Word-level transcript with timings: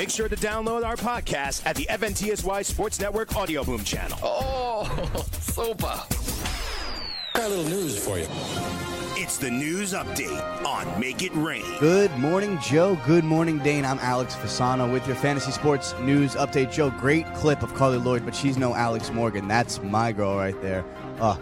Make 0.00 0.08
sure 0.08 0.30
to 0.30 0.36
download 0.36 0.82
our 0.82 0.96
podcast 0.96 1.60
at 1.66 1.76
the 1.76 1.86
FNTSY 1.90 2.64
Sports 2.64 2.98
Network 2.98 3.36
Audio 3.36 3.62
Boom 3.62 3.84
channel. 3.84 4.18
Oh, 4.22 4.86
super. 5.42 6.02
Got 7.34 7.44
a 7.44 7.48
little 7.48 7.64
news 7.66 8.02
for 8.02 8.18
you. 8.18 8.26
It's 9.22 9.36
the 9.36 9.50
news 9.50 9.92
update 9.92 10.64
on 10.64 10.98
Make 10.98 11.20
It 11.22 11.32
Rain. 11.34 11.66
Good 11.80 12.10
morning, 12.16 12.58
Joe. 12.62 12.98
Good 13.04 13.24
morning, 13.24 13.58
Dane. 13.58 13.84
I'm 13.84 13.98
Alex 13.98 14.34
Fasano 14.34 14.90
with 14.90 15.06
your 15.06 15.16
fantasy 15.16 15.52
sports 15.52 15.94
news 16.00 16.34
update. 16.34 16.72
Joe, 16.72 16.88
great 16.88 17.26
clip 17.34 17.62
of 17.62 17.74
Carli 17.74 18.02
Lloyd, 18.02 18.24
but 18.24 18.34
she's 18.34 18.56
no 18.56 18.74
Alex 18.74 19.12
Morgan. 19.12 19.48
That's 19.48 19.82
my 19.82 20.12
girl 20.12 20.34
right 20.34 20.58
there. 20.62 20.82
Uh, 21.20 21.36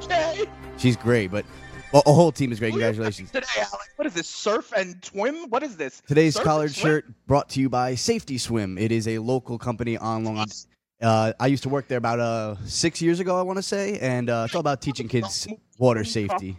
she's 0.78 0.96
great, 0.96 1.30
but 1.30 1.44
well, 1.92 2.02
a 2.06 2.12
whole 2.12 2.32
team 2.32 2.52
is 2.52 2.58
great. 2.58 2.70
Congratulations. 2.70 3.30
Today, 3.30 3.46
Alex. 3.56 3.88
What 3.96 4.06
is 4.06 4.14
this? 4.14 4.28
Surf 4.28 4.72
and 4.76 5.02
swim? 5.04 5.48
What 5.50 5.62
is 5.62 5.76
this? 5.76 6.02
Today's 6.06 6.34
Surf 6.34 6.44
collared 6.44 6.74
shirt 6.74 7.06
brought 7.26 7.48
to 7.50 7.60
you 7.60 7.68
by 7.68 7.94
Safety 7.94 8.38
Swim. 8.38 8.76
It 8.78 8.92
is 8.92 9.08
a 9.08 9.18
local 9.18 9.58
company 9.58 9.96
on 9.96 10.24
Long 10.24 10.36
Island. 10.36 10.66
Uh, 11.00 11.32
I 11.38 11.46
used 11.46 11.62
to 11.62 11.68
work 11.68 11.86
there 11.88 11.98
about 11.98 12.18
uh, 12.20 12.56
six 12.66 13.00
years 13.00 13.20
ago, 13.20 13.38
I 13.38 13.42
want 13.42 13.56
to 13.58 13.62
say, 13.62 13.98
and 14.00 14.28
uh, 14.28 14.42
it's 14.46 14.54
all 14.54 14.60
about 14.60 14.80
teaching 14.82 15.06
kids 15.08 15.46
water 15.78 16.04
safety. 16.04 16.58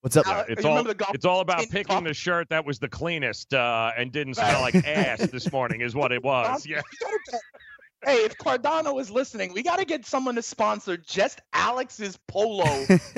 What's 0.00 0.16
up? 0.16 0.26
Alex, 0.28 0.50
It's 0.50 0.64
all 0.64 0.72
remember 0.72 0.90
the 0.90 0.94
golf 0.96 1.14
it's 1.14 1.24
all 1.24 1.40
about 1.40 1.60
picking 1.70 1.84
top- 1.84 2.04
the 2.04 2.12
shirt 2.14 2.48
that 2.50 2.64
was 2.64 2.78
the 2.78 2.88
cleanest 2.88 3.52
uh, 3.54 3.90
and 3.96 4.12
didn't 4.12 4.34
smell 4.34 4.60
like 4.60 4.74
ass 4.86 5.20
this 5.30 5.50
morning 5.50 5.80
is 5.80 5.94
what 5.94 6.12
it 6.12 6.22
was. 6.24 6.66
Yeah. 6.66 6.82
We 6.90 6.98
gotta 7.06 7.18
get- 7.32 7.40
Hey, 8.04 8.16
if 8.24 8.36
Cardano 8.36 9.00
is 9.00 9.10
listening, 9.10 9.54
we 9.54 9.62
got 9.62 9.78
to 9.78 9.86
get 9.86 10.04
someone 10.04 10.34
to 10.34 10.42
sponsor 10.42 10.98
just 10.98 11.40
Alex's 11.54 12.18
polo 12.28 12.66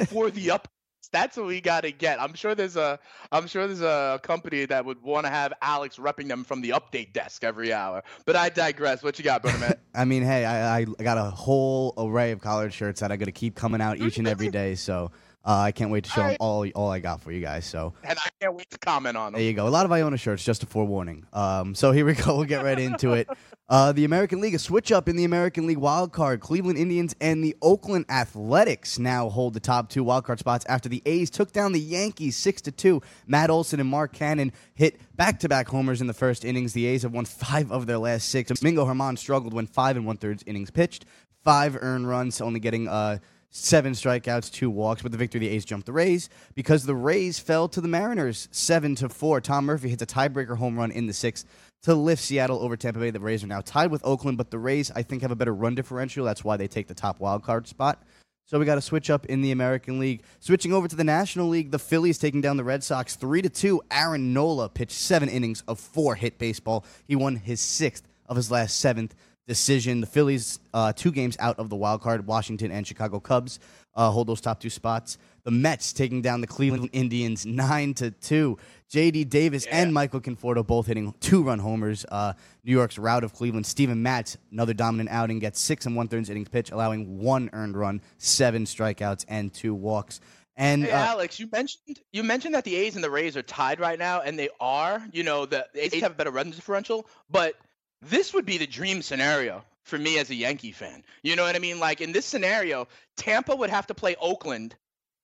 for 0.06 0.30
the 0.30 0.52
up. 0.52 0.68
That's 1.12 1.36
what 1.36 1.46
we 1.46 1.60
got 1.60 1.82
to 1.82 1.92
get. 1.92 2.20
I'm 2.20 2.34
sure 2.34 2.54
there's 2.54 2.76
a 2.76 2.98
I'm 3.32 3.46
sure 3.46 3.66
there's 3.66 3.80
a 3.80 4.20
company 4.22 4.66
that 4.66 4.84
would 4.84 5.02
want 5.02 5.26
to 5.26 5.30
have 5.30 5.52
Alex 5.62 5.96
repping 5.96 6.28
them 6.28 6.44
from 6.44 6.60
the 6.60 6.70
update 6.70 7.12
desk 7.12 7.44
every 7.44 7.72
hour. 7.72 8.02
But 8.24 8.36
I 8.36 8.48
digress. 8.48 9.02
What 9.02 9.18
you 9.18 9.24
got, 9.24 9.42
brother? 9.42 9.78
I 9.94 10.04
mean, 10.04 10.22
hey, 10.22 10.44
I, 10.44 10.80
I 10.80 10.84
got 10.84 11.18
a 11.18 11.30
whole 11.30 11.94
array 11.96 12.32
of 12.32 12.40
collared 12.40 12.72
shirts 12.72 13.00
that 13.00 13.10
I 13.10 13.16
got 13.16 13.26
to 13.26 13.32
keep 13.32 13.54
coming 13.54 13.80
out 13.80 13.98
each 13.98 14.18
and 14.18 14.28
every 14.28 14.50
day. 14.50 14.74
So 14.74 15.10
uh, 15.46 15.58
I 15.58 15.70
can't 15.70 15.90
wait 15.92 16.04
to 16.04 16.10
show 16.10 16.22
them 16.22 16.36
all 16.40 16.66
all 16.74 16.90
I 16.90 16.98
got 16.98 17.20
for 17.20 17.30
you 17.30 17.40
guys. 17.40 17.64
So 17.64 17.94
and 18.02 18.18
I 18.18 18.28
can't 18.40 18.54
wait 18.54 18.68
to 18.70 18.78
comment 18.78 19.16
on 19.16 19.32
them. 19.32 19.40
there 19.40 19.48
you 19.48 19.54
go. 19.54 19.66
A 19.66 19.70
lot 19.70 19.86
of 19.86 19.92
Iona 19.92 20.16
shirts, 20.16 20.44
just 20.44 20.62
a 20.64 20.66
forewarning. 20.66 21.24
Um, 21.32 21.74
so 21.74 21.92
here 21.92 22.04
we 22.04 22.14
go. 22.14 22.36
We'll 22.36 22.46
get 22.46 22.64
right 22.64 22.78
into 22.78 23.12
it. 23.12 23.28
Uh, 23.68 23.92
the 23.92 24.04
American 24.04 24.40
League, 24.40 24.54
a 24.54 24.58
switch 24.58 24.92
up 24.92 25.08
in 25.08 25.16
the 25.16 25.24
American 25.24 25.66
League 25.66 25.78
wild 25.78 26.12
card. 26.12 26.40
Cleveland 26.40 26.78
Indians 26.78 27.14
and 27.20 27.42
the 27.42 27.56
Oakland 27.62 28.04
Athletics 28.08 28.98
now 28.98 29.28
hold 29.28 29.54
the 29.54 29.60
top 29.60 29.88
two 29.88 30.04
wild 30.04 30.24
card 30.24 30.38
spots 30.38 30.64
after 30.68 30.88
the 30.88 31.02
A's 31.06 31.30
took 31.30 31.52
down 31.52 31.72
the 31.72 31.80
Yankees 31.80 32.36
six 32.36 32.60
to 32.62 32.72
two. 32.72 33.00
Matt 33.26 33.50
Olson 33.50 33.80
and 33.80 33.88
Mark 33.88 34.14
Canha 34.14 34.52
hit 34.74 35.00
back 35.16 35.40
to 35.40 35.48
back 35.48 35.68
homers 35.68 36.00
in 36.00 36.06
the 36.06 36.14
first 36.14 36.44
innings. 36.44 36.72
The 36.72 36.86
A's 36.86 37.02
have 37.02 37.12
won 37.12 37.24
five 37.24 37.70
of 37.72 37.86
their 37.86 37.98
last 37.98 38.28
six. 38.28 38.50
Domingo 38.50 38.84
German 38.84 39.16
struggled 39.16 39.54
when 39.54 39.66
five 39.66 39.96
and 39.96 40.06
one 40.06 40.16
thirds 40.16 40.42
innings 40.46 40.70
pitched, 40.70 41.04
five 41.44 41.76
earned 41.80 42.08
runs, 42.08 42.40
only 42.40 42.60
getting 42.60 42.88
uh 42.88 43.18
seven 43.50 43.92
strikeouts, 43.92 44.50
two 44.52 44.70
walks. 44.70 45.02
With 45.02 45.12
the 45.12 45.18
victory, 45.18 45.40
the 45.40 45.48
A's 45.48 45.64
jumped 45.64 45.86
the 45.86 45.92
Rays 45.92 46.28
because 46.54 46.84
the 46.84 46.94
Rays 46.94 47.38
fell 47.38 47.68
to 47.68 47.80
the 47.80 47.88
Mariners 47.88 48.48
seven 48.50 48.94
to 48.96 49.08
four. 49.08 49.40
Tom 49.40 49.66
Murphy 49.66 49.88
hits 49.88 50.02
a 50.02 50.06
tiebreaker 50.06 50.56
home 50.56 50.78
run 50.78 50.90
in 50.90 51.06
the 51.06 51.12
sixth 51.12 51.46
to 51.82 51.94
lift 51.94 52.22
Seattle 52.22 52.60
over 52.60 52.76
Tampa 52.76 53.00
Bay. 53.00 53.10
The 53.10 53.20
Rays 53.20 53.44
are 53.44 53.48
now 53.48 53.60
tied 53.60 53.90
with 53.90 54.04
Oakland, 54.04 54.38
but 54.38 54.50
the 54.50 54.58
Rays 54.58 54.90
I 54.94 55.02
think 55.02 55.22
have 55.22 55.30
a 55.30 55.36
better 55.36 55.54
run 55.54 55.74
differential. 55.74 56.24
That's 56.24 56.44
why 56.44 56.56
they 56.56 56.68
take 56.68 56.88
the 56.88 56.94
top 56.94 57.20
wild 57.20 57.42
card 57.42 57.66
spot. 57.66 58.02
So 58.48 58.60
we 58.60 58.64
got 58.64 58.76
to 58.76 58.80
switch 58.80 59.10
up 59.10 59.26
in 59.26 59.42
the 59.42 59.50
American 59.50 59.98
League. 59.98 60.22
Switching 60.38 60.72
over 60.72 60.86
to 60.86 60.94
the 60.94 61.02
National 61.02 61.48
League, 61.48 61.72
the 61.72 61.80
Phillies 61.80 62.16
taking 62.16 62.40
down 62.40 62.56
the 62.56 62.62
Red 62.62 62.84
Sox 62.84 63.16
three 63.16 63.42
to 63.42 63.48
two. 63.48 63.82
Aaron 63.90 64.32
Nola 64.32 64.68
pitched 64.68 64.92
seven 64.92 65.28
innings 65.28 65.64
of 65.66 65.80
four 65.80 66.14
hit 66.14 66.38
baseball. 66.38 66.84
He 67.08 67.16
won 67.16 67.34
his 67.34 67.60
sixth 67.60 68.06
of 68.26 68.36
his 68.36 68.50
last 68.50 68.78
seventh 68.78 69.16
decision. 69.46 70.00
The 70.00 70.06
Phillies, 70.06 70.58
uh, 70.74 70.92
two 70.92 71.12
games 71.12 71.36
out 71.40 71.58
of 71.58 71.68
the 71.68 71.76
wild 71.76 72.02
card. 72.02 72.26
Washington 72.26 72.70
and 72.70 72.86
Chicago 72.86 73.20
Cubs 73.20 73.58
uh, 73.94 74.10
hold 74.10 74.28
those 74.28 74.40
top 74.40 74.60
two 74.60 74.70
spots. 74.70 75.18
The 75.44 75.50
Mets 75.50 75.92
taking 75.92 76.22
down 76.22 76.40
the 76.40 76.46
Cleveland 76.46 76.90
Indians 76.92 77.46
nine 77.46 77.94
to 77.94 78.10
two. 78.10 78.58
J.D. 78.88 79.24
Davis 79.24 79.66
and 79.66 79.92
Michael 79.92 80.20
Conforto 80.20 80.64
both 80.64 80.86
hitting 80.86 81.12
two-run 81.20 81.58
homers. 81.58 82.04
Uh, 82.08 82.34
New 82.64 82.72
York's 82.72 82.98
rout 82.98 83.24
of 83.24 83.32
Cleveland. 83.32 83.66
Steven 83.66 84.00
Matz, 84.02 84.36
another 84.52 84.74
dominant 84.74 85.10
outing, 85.10 85.40
gets 85.40 85.60
six 85.60 85.86
and 85.86 85.96
one-thirds 85.96 86.30
innings 86.30 86.48
pitch, 86.48 86.70
allowing 86.70 87.18
one 87.18 87.50
earned 87.52 87.76
run, 87.76 88.00
seven 88.18 88.64
strikeouts, 88.64 89.24
and 89.28 89.52
two 89.52 89.74
walks. 89.74 90.20
And 90.56 90.84
Hey 90.84 90.92
uh, 90.92 90.98
Alex, 90.98 91.38
you 91.38 91.48
mentioned 91.52 92.00
you 92.12 92.22
mentioned 92.22 92.54
that 92.54 92.64
the 92.64 92.74
A's 92.76 92.94
and 92.94 93.04
the 93.04 93.10
Rays 93.10 93.36
are 93.36 93.42
tied 93.42 93.78
right 93.78 93.98
now, 93.98 94.22
and 94.22 94.38
they 94.38 94.48
are. 94.58 95.04
You 95.12 95.22
know, 95.22 95.46
the, 95.46 95.66
the 95.74 95.84
A's 95.84 96.00
have 96.00 96.12
a 96.12 96.14
better 96.14 96.30
run 96.30 96.50
differential, 96.50 97.06
but 97.30 97.54
this 98.02 98.34
would 98.34 98.46
be 98.46 98.58
the 98.58 98.66
dream 98.66 99.02
scenario 99.02 99.64
for 99.84 99.98
me 99.98 100.18
as 100.18 100.30
a 100.30 100.34
Yankee 100.34 100.72
fan. 100.72 101.04
You 101.22 101.36
know 101.36 101.44
what 101.44 101.56
I 101.56 101.58
mean? 101.58 101.78
Like 101.80 102.00
in 102.00 102.12
this 102.12 102.26
scenario, 102.26 102.88
Tampa 103.16 103.54
would 103.54 103.70
have 103.70 103.86
to 103.88 103.94
play 103.94 104.16
Oakland 104.20 104.74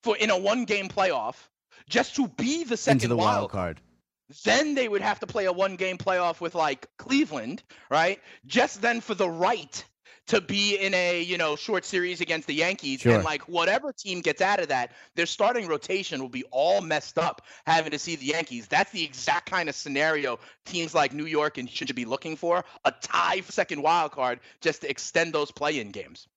for 0.02 0.16
in 0.16 0.30
a 0.30 0.38
one-game 0.38 0.88
playoff 0.88 1.36
just 1.88 2.16
to 2.16 2.28
be 2.28 2.64
the 2.64 2.76
second 2.76 2.98
into 2.98 3.08
the 3.08 3.16
wild 3.16 3.36
wild 3.36 3.50
card. 3.50 3.80
then 4.44 4.74
they 4.74 4.88
would 4.88 5.02
have 5.02 5.20
to 5.20 5.26
play 5.26 5.44
a 5.46 5.52
one 5.52 5.76
game 5.76 5.98
playoff 5.98 6.40
with 6.40 6.54
like 6.54 6.88
Cleveland, 6.96 7.62
right? 7.90 8.20
Just 8.46 8.80
then 8.80 9.00
for 9.00 9.14
the 9.14 9.28
right 9.28 9.84
to 10.28 10.40
be 10.40 10.76
in 10.76 10.94
a, 10.94 11.22
you 11.22 11.36
know, 11.36 11.56
short 11.56 11.84
series 11.84 12.20
against 12.20 12.46
the 12.46 12.54
Yankees 12.54 13.00
Sure. 13.00 13.16
and 13.16 13.24
like 13.24 13.42
whatever 13.48 13.92
team 13.92 14.20
gets 14.20 14.40
out 14.40 14.60
of 14.60 14.68
that, 14.68 14.92
their 15.14 15.26
starting 15.26 15.66
rotation 15.66 16.20
will 16.20 16.28
be 16.28 16.44
all 16.50 16.80
messed 16.80 17.18
up 17.18 17.42
having 17.66 17.90
to 17.90 17.98
see 17.98 18.16
the 18.16 18.26
Yankees. 18.26 18.68
That's 18.68 18.92
the 18.92 19.04
exact 19.04 19.50
kind 19.50 19.68
of 19.68 19.74
scenario 19.74 20.38
teams 20.64 20.94
like 20.94 21.12
New 21.12 21.26
York 21.26 21.58
and 21.58 21.68
should 21.68 21.94
be 21.94 22.04
looking 22.04 22.36
for, 22.36 22.64
a 22.84 22.92
tie 23.02 23.40
for 23.40 23.52
second 23.52 23.82
wild 23.82 24.12
card 24.12 24.40
just 24.60 24.82
to 24.82 24.90
extend 24.90 25.32
those 25.32 25.50
play-in 25.50 25.90
games. 25.90 26.28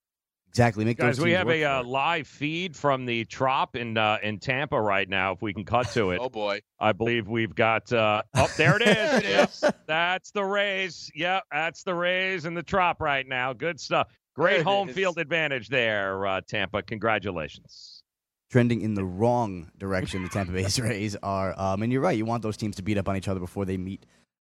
Exactly. 0.56 0.86
Make 0.86 0.98
Guys, 1.00 1.20
we 1.20 1.34
have 1.34 1.50
a 1.50 1.66
uh, 1.66 1.84
live 1.84 2.26
feed 2.28 2.78
from 2.78 3.06
the 3.06 3.26
Trop 3.26 3.76
in 3.76 3.98
uh, 3.98 4.20
in 4.24 4.40
Tampa 4.40 4.82
right 4.82 5.10
now. 5.10 5.34
If 5.34 5.42
we 5.42 5.54
can 5.54 5.66
cut 5.66 5.90
to 5.92 6.12
it, 6.12 6.20
Oh 6.22 6.30
boy. 6.30 6.62
I 6.80 6.94
believe 6.94 7.28
we've 7.28 7.54
got. 7.54 7.92
Uh, 7.92 8.22
oh, 8.36 8.48
there 8.56 8.78
it 8.78 8.82
is. 8.88 8.88
There 8.88 9.18
it 9.18 9.24
Yep, 9.26 9.50
is. 9.50 9.64
that's 9.86 10.32
the 10.32 10.46
Rays. 10.46 11.12
Yep, 11.14 11.44
that's 11.52 11.84
the 11.84 11.94
Rays 11.94 12.46
and 12.46 12.56
the 12.56 12.64
Trop 12.64 13.02
right 13.02 13.28
now. 13.28 13.52
Good 13.52 13.82
stuff. 13.82 14.08
Great 14.34 14.56
There 14.56 14.64
home 14.64 14.88
field 14.88 15.18
advantage 15.18 15.68
there, 15.68 16.26
uh, 16.26 16.40
Tampa. 16.48 16.82
Congratulations. 16.84 18.04
trending 18.50 18.80
in 18.80 18.94
the 18.94 19.04
wrong 19.04 19.70
direction. 19.78 20.24
The 20.24 20.30
Tampa 20.30 20.54
Bay 20.54 20.68
Rays 20.82 21.18
are, 21.22 21.54
um, 21.60 21.84
and 21.84 21.92
you're 21.92 22.02
right. 22.02 22.18
You 22.18 22.24
want 22.24 22.44
those 22.44 22.56
teams 22.56 22.78
to 22.78 22.82
beat 22.82 22.98
up 22.98 23.10
on 23.10 23.18
each 23.18 23.28
other 23.28 23.42
before 23.42 23.66
they 23.66 23.76
meet 23.76 24.06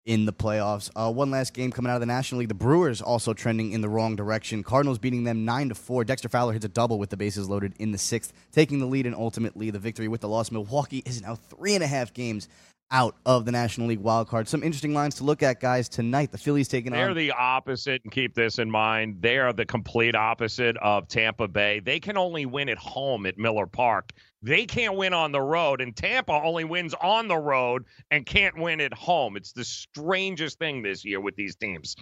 in 0.09 0.25
the 0.25 0.33
playoffs. 0.33 0.89
Uh, 0.95 1.11
one 1.11 1.29
last 1.29 1.53
game 1.53 1.71
coming 1.71 1.91
out 1.91 1.97
of 1.97 1.99
the 1.99 2.07
National 2.07 2.39
League. 2.39 2.47
The 2.47 2.55
Brewers 2.55 2.99
also 2.99 3.31
trending 3.31 3.73
in 3.73 3.81
the 3.81 3.89
wrong 3.89 4.15
direction. 4.15 4.63
Cardinals 4.63 4.97
beating 4.97 5.23
them 5.23 5.45
nine 5.45 5.69
to 5.69 5.75
four. 5.75 6.03
Dexter 6.03 6.27
Fowler 6.27 6.51
hits 6.51 6.65
a 6.65 6.67
double 6.67 6.97
with 6.97 7.11
the 7.11 7.15
bases 7.15 7.47
loaded 7.47 7.75
in 7.77 7.91
the 7.91 7.97
sixth, 7.99 8.33
taking 8.51 8.79
the 8.79 8.87
lead 8.87 9.05
and 9.05 9.13
ultimately 9.13 9.69
the 9.69 9.77
victory 9.77 10.07
with 10.07 10.21
the 10.21 10.27
loss. 10.27 10.49
Milwaukee 10.49 11.03
is 11.05 11.21
now 11.21 11.35
three 11.35 11.75
and 11.75 11.83
a 11.83 11.87
half 11.87 12.11
games 12.11 12.49
out 12.91 13.15
of 13.25 13.45
the 13.45 13.51
National 13.51 13.87
League 13.87 13.99
wild 13.99 14.27
card. 14.27 14.47
Some 14.47 14.63
interesting 14.63 14.93
lines 14.93 15.15
to 15.15 15.23
look 15.23 15.43
at, 15.43 15.59
guys. 15.59 15.87
Tonight, 15.87 16.31
the 16.31 16.37
Phillies 16.37 16.67
taking 16.67 16.91
They're 16.91 17.09
on. 17.09 17.15
the 17.15 17.31
opposite, 17.31 18.01
and 18.03 18.11
keep 18.11 18.33
this 18.33 18.57
in 18.57 18.69
mind. 18.69 19.17
They 19.21 19.37
are 19.37 19.53
the 19.53 19.65
complete 19.65 20.15
opposite 20.15 20.75
of 20.77 21.07
Tampa 21.07 21.47
Bay. 21.47 21.79
They 21.79 21.99
can 21.99 22.17
only 22.17 22.45
win 22.45 22.69
at 22.69 22.77
home 22.77 23.25
at 23.25 23.37
Miller 23.37 23.67
Park. 23.67 24.11
They 24.41 24.65
can't 24.65 24.95
win 24.95 25.13
on 25.13 25.31
the 25.31 25.41
road, 25.41 25.81
and 25.81 25.95
Tampa 25.95 26.31
only 26.31 26.63
wins 26.63 26.95
on 27.01 27.27
the 27.27 27.37
road 27.37 27.85
and 28.09 28.25
can't 28.25 28.57
win 28.57 28.81
at 28.81 28.93
home. 28.93 29.35
It's 29.37 29.51
the 29.51 29.65
strangest 29.65 30.57
thing 30.57 30.81
this 30.81 31.03
year 31.05 31.19
with 31.19 31.35
these 31.35 31.55
teams. 31.55 31.95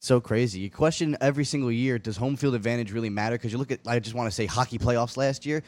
so 0.00 0.20
crazy. 0.20 0.60
You 0.60 0.70
question 0.70 1.16
every 1.22 1.46
single 1.46 1.72
year: 1.72 1.98
Does 1.98 2.18
home 2.18 2.36
field 2.36 2.54
advantage 2.54 2.92
really 2.92 3.08
matter? 3.08 3.36
Because 3.36 3.52
you 3.52 3.58
look 3.58 3.72
at, 3.72 3.80
I 3.86 3.98
just 4.00 4.14
want 4.14 4.28
to 4.28 4.34
say, 4.34 4.44
hockey 4.44 4.78
playoffs 4.78 5.16
last 5.16 5.46
year. 5.46 5.62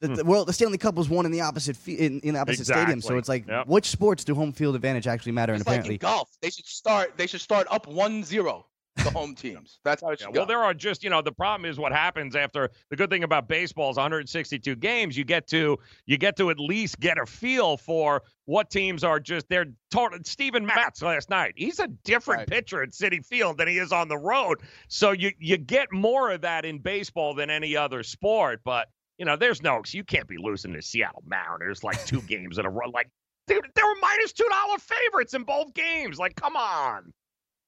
The, 0.00 0.08
hmm. 0.08 0.14
the 0.14 0.24
world, 0.24 0.46
the 0.48 0.52
Stanley 0.52 0.78
Cup 0.78 0.94
was 0.94 1.08
won 1.08 1.26
in 1.26 1.32
the 1.32 1.40
opposite 1.40 1.76
fe- 1.76 1.94
in, 1.94 2.20
in 2.20 2.34
the 2.34 2.40
opposite 2.40 2.66
stadium. 2.66 3.00
So 3.00 3.16
it's 3.18 3.28
like, 3.28 3.46
Yep. 3.48 3.66
which 3.66 3.86
sports 3.86 4.22
do 4.24 4.34
home 4.34 4.52
field 4.52 4.74
advantage 4.76 5.06
actually 5.06 5.32
matter? 5.32 5.54
It's 5.54 5.62
and 5.62 5.66
like 5.66 5.74
in 5.74 5.80
apparently, 5.80 5.98
golf. 5.98 6.30
They 6.40 6.50
should 6.50 6.66
start 6.66 7.16
they 7.16 7.26
should 7.26 7.40
start 7.40 7.66
up 7.70 7.86
1-0. 7.86 8.62
the 9.04 9.10
home 9.10 9.34
teams. 9.36 9.78
That's 9.84 10.02
how 10.02 10.10
it 10.10 10.18
should 10.20 10.28
Yeah, 10.28 10.32
go. 10.34 10.40
well, 10.40 10.46
there 10.46 10.58
are 10.62 10.74
just 10.74 11.02
you 11.04 11.10
know 11.10 11.20
the 11.22 11.32
problem 11.32 11.68
is 11.70 11.78
what 11.78 11.92
happens 11.92 12.34
after 12.36 12.70
the 12.90 12.96
good 12.96 13.10
thing 13.10 13.22
about 13.24 13.48
baseball 13.48 13.90
is 13.90 13.96
162 13.96 14.76
games. 14.76 15.16
You 15.16 15.24
get 15.24 15.46
to 15.48 15.78
you 16.06 16.16
get 16.18 16.36
to 16.36 16.50
at 16.50 16.58
least 16.60 16.98
get 17.00 17.16
a 17.18 17.26
feel 17.26 17.76
for 17.76 18.22
what 18.44 18.70
teams 18.70 19.02
are 19.04 19.18
just 19.20 19.48
they're 19.48 19.66
total. 19.90 20.18
Steven 20.24 20.64
Matz 20.66 21.00
last 21.02 21.28
night, 21.30 21.54
he's 21.56 21.78
a 21.80 21.88
different 22.04 22.40
Right. 22.40 22.48
pitcher 22.50 22.82
at 22.82 22.90
Citi 22.90 23.24
Field 23.24 23.58
than 23.58 23.68
he 23.68 23.78
is 23.78 23.90
on 23.92 24.08
the 24.08 24.18
road. 24.18 24.60
So 24.88 25.10
you 25.12 25.32
you 25.38 25.56
get 25.56 25.92
more 25.92 26.30
of 26.30 26.40
that 26.42 26.64
in 26.64 26.78
baseball 26.78 27.34
than 27.34 27.50
any 27.50 27.76
other 27.76 28.02
sport. 28.02 28.60
But 28.64 28.88
you 29.18 29.24
know, 29.24 29.36
there's 29.36 29.62
no 29.62 29.82
you 29.88 30.04
can't 30.04 30.28
be 30.28 30.36
losing 30.38 30.72
to 30.72 30.82
Seattle 30.82 31.22
Mariners 31.26 31.84
like 31.84 32.04
two 32.06 32.22
games 32.28 32.58
in 32.58 32.66
a 32.66 32.70
row. 32.70 32.88
Like 32.88 33.08
they, 33.46 33.54
they 33.54 33.82
were 33.82 33.96
minus 34.00 34.32
two 34.32 34.48
dollar 34.48 34.78
favorites 34.78 35.34
in 35.34 35.42
both 35.42 35.74
games. 35.74 36.18
Like 36.18 36.36
come 36.36 36.56
on. 36.56 37.12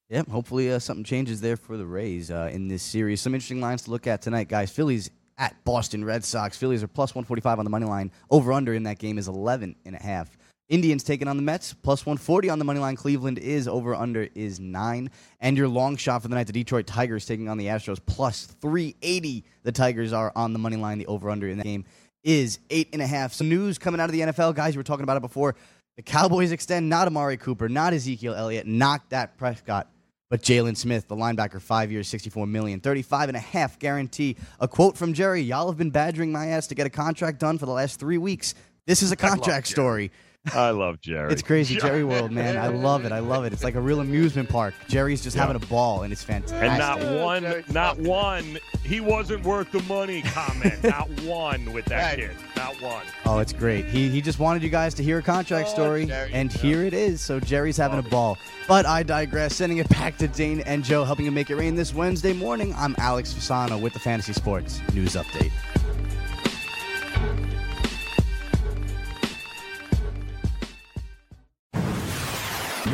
Yep. 0.09 0.29
Hopefully, 0.29 0.73
uh, 0.73 0.81
something 0.81 1.05
changes 1.05 1.41
there 1.41 1.57
for 1.57 1.77
the 1.77 1.87
Rays 1.87 2.31
uh, 2.33 2.51
in 2.53 2.67
this 2.67 2.83
series. 2.83 3.21
Some 3.21 3.35
interesting 3.35 3.61
lines 3.61 3.83
to 3.83 3.93
look 3.93 4.09
at 4.09 4.23
tonight, 4.23 4.49
guys. 4.49 4.71
Phillies 4.71 5.09
at 5.39 5.55
Boston 5.65 6.05
Red 6.05 6.25
Sox. 6.25 6.57
Phillies 6.57 6.83
are 6.83 6.89
plus 6.89 7.15
145 7.15 7.59
on 7.61 7.65
the 7.65 7.71
money 7.71 7.87
line. 7.87 8.11
Over 8.29 8.53
under 8.53 8.75
in 8.75 8.83
that 8.85 8.99
game 8.99 9.19
is 9.19 9.29
11 9.29 9.77
and 9.87 9.95
a 9.95 10.03
half. 10.03 10.37
Indians 10.71 11.03
taking 11.03 11.27
on 11.27 11.37
the 11.37 11.43
Mets, 11.43 11.75
plus 11.75 12.07
140 12.07 12.49
on 12.49 12.59
the 12.61 12.65
money 12.65 12.79
line. 12.79 12.95
Cleveland 12.95 13.39
is 13.39 13.67
over 13.67 13.95
under 13.95 14.29
is 14.37 14.61
nine. 14.61 15.11
And 15.41 15.57
your 15.57 15.69
long 15.69 15.97
shot 15.97 16.23
for 16.23 16.29
the 16.29 16.37
night, 16.37 16.47
the 16.47 16.53
Detroit 16.53 16.87
Tigers 16.87 17.27
taking 17.27 17.49
on 17.49 17.59
the 17.59 17.67
Astros, 17.67 17.99
plus 18.05 18.47
380. 18.47 19.45
The 19.65 19.73
Tigers 19.73 20.13
are 20.13 20.33
on 20.37 20.53
the 20.53 20.61
money 20.61 20.77
line. 20.77 20.99
The 20.99 21.09
over 21.09 21.29
under 21.29 21.49
in 21.49 21.59
that 21.59 21.65
game 21.65 21.85
is 22.23 22.61
eight 22.71 22.89
and 22.93 23.03
a 23.03 23.07
half. 23.07 23.33
Some 23.33 23.49
news 23.49 23.79
coming 23.79 24.01
out 24.01 24.09
of 24.09 24.13
the 24.13 24.21
NFL, 24.21 24.55
guys. 24.55 24.75
We 24.75 24.79
were 24.79 24.85
talking 24.85 25.03
about 25.03 25.17
it 25.17 25.23
before. 25.23 25.57
The 25.97 26.03
Cowboys 26.03 26.53
extend 26.53 26.89
not 26.89 27.09
Amari 27.09 27.37
Cooper, 27.37 27.69
not 27.69 27.93
Ezekiel 27.93 28.35
Elliott, 28.35 28.67
not 28.67 29.09
Dak 29.11 29.37
Prescott, 29.37 29.89
but 30.29 30.41
Jaylon 30.41 30.77
Smith, 30.77 31.09
the 31.09 31.17
linebacker, 31.17 31.61
five 31.61 31.91
years, 31.91 32.07
64 32.07 32.47
million, 32.47 32.79
35 32.79 33.31
and 33.31 33.37
a 33.37 33.41
half 33.41 33.79
guarantee. 33.81 34.37
A 34.61 34.69
quote 34.69 34.97
from 34.97 35.15
Jerry, 35.15 35.43
y'all 35.43 35.67
have 35.67 35.77
been 35.77 35.91
badgering 35.91 36.31
my 36.31 36.47
ass 36.47 36.69
to 36.69 36.77
get 36.77 36.87
a 36.87 36.91
contract 36.91 37.41
done 37.41 37.59
for 37.59 37.67
the 37.67 37.73
last 37.73 37.99
three 37.99 38.19
weeks. 38.19 38.55
This 38.87 39.03
is 39.03 39.11
a 39.11 39.17
contract 39.17 39.67
story. 39.67 40.13
I 40.55 40.71
love 40.71 41.01
Jerry. 41.03 41.31
It's 41.33 41.43
crazy, 41.43 41.77
Jerry 41.81 42.03
World, 42.03 42.33
man. 42.33 42.57
I 42.57 42.69
love 42.69 43.05
it. 43.05 43.13
I 43.13 43.19
love 43.19 43.45
it. 43.45 43.53
It's 43.53 43.63
like 43.63 43.75
a 43.75 43.81
real 43.81 44.01
amusement 44.01 44.49
park. 44.49 44.73
Jerry's 44.89 45.23
just 45.23 45.37
having 45.37 45.55
a 45.55 45.59
ball, 45.67 46.03
and 46.03 46.13
it's 46.13 46.23
fantastic. 46.25 46.63
And 46.63 46.79
not 46.79 46.99
one, 47.23 47.43
Jerry's 47.43 47.69
not 47.73 47.97
fucking- 47.97 48.11
one, 48.11 48.59
he 48.83 49.01
wasn't 49.01 49.45
worth 49.45 49.71
the 49.71 49.83
money 49.83 50.23
comment. 50.23 50.83
not 50.83 51.09
one 51.23 51.73
with 51.75 51.85
that 51.87 52.17
Right. 52.19 52.29
kid. 52.31 52.37
Not 52.57 52.81
one. 52.81 53.05
Oh, 53.27 53.39
it's 53.39 53.53
great. 53.53 53.85
He, 53.85 54.09
he 54.09 54.23
just 54.23 54.39
wanted 54.39 54.63
you 54.63 54.71
guys 54.71 54.95
to 54.95 55.03
hear 55.03 55.19
a 55.19 55.23
contract 55.23 55.69
Oh, 55.71 55.75
story, 55.75 56.07
Jerry. 56.07 56.31
and 56.33 56.51
here 56.51 56.85
it 56.85 56.95
is. 56.95 57.21
So 57.21 57.39
Jerry's 57.39 57.77
having 57.77 57.99
a 57.99 58.03
ball. 58.03 58.39
But 58.67 58.87
I 58.87 59.03
digress. 59.03 59.55
Sending 59.55 59.79
it 59.79 59.89
back 59.91 60.17
to 60.19 60.27
Dane 60.29 60.61
and 60.61 60.83
Joe, 60.83 61.05
helping 61.05 61.27
you 61.27 61.31
make 61.33 61.51
it 61.51 61.57
rain 61.57 61.75
this 61.75 61.93
Wednesday 61.95 62.33
morning. 62.33 62.75
I'm 62.79 62.95
Alex 62.99 63.33
Fasano 63.35 63.79
with 63.81 63.93
the 63.93 63.99
Fantasy 63.99 64.33
Sports 64.33 64.81
News 64.95 65.15
Update. 65.17 65.53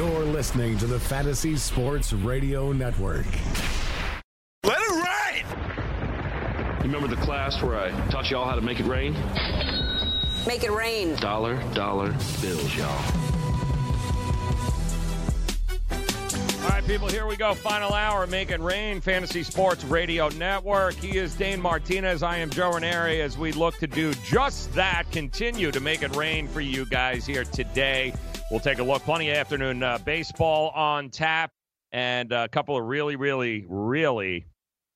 You're 0.06 0.24
listening 0.24 0.78
to 0.78 0.86
the 0.86 1.00
Fantasy 1.00 1.56
Sports 1.56 2.12
Radio 2.12 2.70
Network. 2.70 3.26
Let 4.62 4.78
it 4.78 4.92
rain! 4.92 5.44
You 6.78 6.84
remember 6.84 7.08
the 7.08 7.20
class 7.22 7.60
where 7.60 7.76
I 7.76 7.90
taught 8.08 8.30
y'all 8.30 8.48
how 8.48 8.54
to 8.54 8.60
make 8.60 8.78
it 8.78 8.86
rain? 8.86 9.14
Make 10.46 10.62
it 10.62 10.70
rain. 10.70 11.16
Dollar, 11.16 11.60
dollar 11.74 12.10
bills, 12.40 12.76
y'all. 12.76 12.88
All 16.62 16.68
right, 16.70 16.86
people, 16.86 17.08
here 17.08 17.26
we 17.26 17.36
go. 17.36 17.54
Final 17.54 17.92
hour, 17.92 18.28
Make 18.28 18.52
It 18.52 18.60
Rain, 18.60 19.00
Fantasy 19.00 19.42
Sports 19.42 19.82
Radio 19.84 20.28
Network. 20.30 20.94
He 20.94 21.18
is 21.18 21.34
Dane 21.34 21.60
Martinez. 21.60 22.22
I 22.22 22.36
am 22.36 22.48
Joe 22.50 22.70
Ranieri 22.70 23.22
as 23.22 23.36
we 23.36 23.50
look 23.50 23.76
to 23.78 23.88
do 23.88 24.14
just 24.24 24.72
that, 24.74 25.10
continue 25.10 25.72
to 25.72 25.80
make 25.80 26.02
it 26.02 26.14
rain 26.14 26.46
for 26.46 26.60
you 26.60 26.86
guys 26.86 27.26
here 27.26 27.44
today. 27.44 28.14
We'll 28.48 28.60
take 28.60 28.78
a 28.78 28.84
look. 28.84 29.02
Plenty 29.02 29.30
of 29.30 29.38
afternoon 29.38 29.82
uh, 29.82 29.98
baseball 29.98 30.70
on 30.70 31.10
tap 31.10 31.50
and 31.90 32.30
a 32.30 32.46
couple 32.46 32.76
of 32.76 32.84
really, 32.84 33.16
really, 33.16 33.64
really 33.68 34.46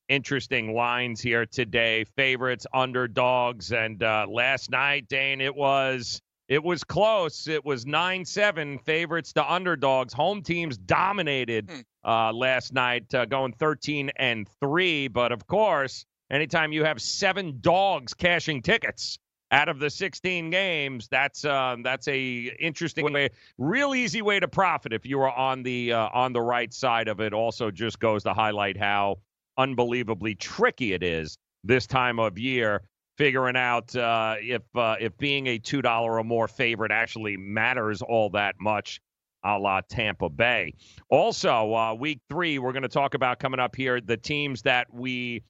interesting 0.07 0.73
lines 0.73 1.19
here 1.19 1.45
today. 1.45 2.05
Favorites, 2.15 2.65
underdogs, 2.73 3.73
and 3.73 4.01
uh, 4.01 4.25
last 4.29 4.71
night, 4.71 5.09
Dane, 5.09 5.41
it 5.41 5.53
was 5.53 6.21
it 6.47 6.63
was 6.63 6.85
close. 6.85 7.49
It 7.49 7.65
was 7.65 7.85
nine 7.85 8.23
seven 8.23 8.79
favorites 8.79 9.33
to 9.33 9.53
underdogs. 9.53 10.13
Home 10.13 10.43
teams 10.43 10.77
dominated 10.77 11.69
uh, 12.05 12.31
last 12.31 12.71
night, 12.71 13.13
uh, 13.13 13.25
going 13.25 13.51
thirteen 13.51 14.11
and 14.15 14.47
three. 14.61 15.09
But 15.09 15.33
of 15.33 15.45
course, 15.45 16.05
anytime 16.29 16.71
you 16.71 16.85
have 16.85 17.01
seven 17.01 17.57
dogs 17.59 18.13
cashing 18.13 18.61
tickets 18.61 19.19
out 19.51 19.67
of 19.69 19.79
the 19.79 19.89
16 19.89 20.49
games 20.49 21.07
that's 21.09 21.45
uh, 21.45 21.75
that's 21.83 22.07
a 22.07 22.55
interesting 22.59 23.11
way 23.11 23.29
real 23.57 23.93
easy 23.93 24.21
way 24.21 24.39
to 24.39 24.47
profit 24.47 24.93
if 24.93 25.05
you 25.05 25.19
are 25.19 25.31
on 25.31 25.63
the 25.63 25.91
uh, 25.93 26.09
on 26.13 26.33
the 26.33 26.41
right 26.41 26.73
side 26.73 27.07
of 27.07 27.19
it 27.19 27.33
also 27.33 27.69
just 27.69 27.99
goes 27.99 28.23
to 28.23 28.33
highlight 28.33 28.77
how 28.77 29.17
unbelievably 29.57 30.35
tricky 30.35 30.93
it 30.93 31.03
is 31.03 31.37
this 31.63 31.85
time 31.85 32.19
of 32.19 32.37
year 32.37 32.81
figuring 33.17 33.57
out 33.57 33.95
uh, 33.95 34.35
if 34.39 34.63
uh, 34.75 34.95
if 34.99 35.15
being 35.17 35.47
a 35.47 35.59
two 35.59 35.81
dollar 35.81 36.17
or 36.17 36.23
more 36.23 36.47
favorite 36.47 36.91
actually 36.91 37.37
matters 37.37 38.01
all 38.01 38.29
that 38.29 38.55
much 38.59 39.01
a 39.43 39.57
la 39.57 39.81
Tampa 39.81 40.29
Bay. 40.29 40.73
Also, 41.09 41.73
uh, 41.73 41.93
week 41.93 42.19
three, 42.29 42.59
we're 42.59 42.73
going 42.73 42.83
to 42.83 42.89
talk 42.89 43.13
about 43.13 43.39
coming 43.39 43.59
up 43.59 43.75
here 43.75 43.99
the 43.99 44.17
teams 44.17 44.61
that 44.63 44.87
we 44.93 45.43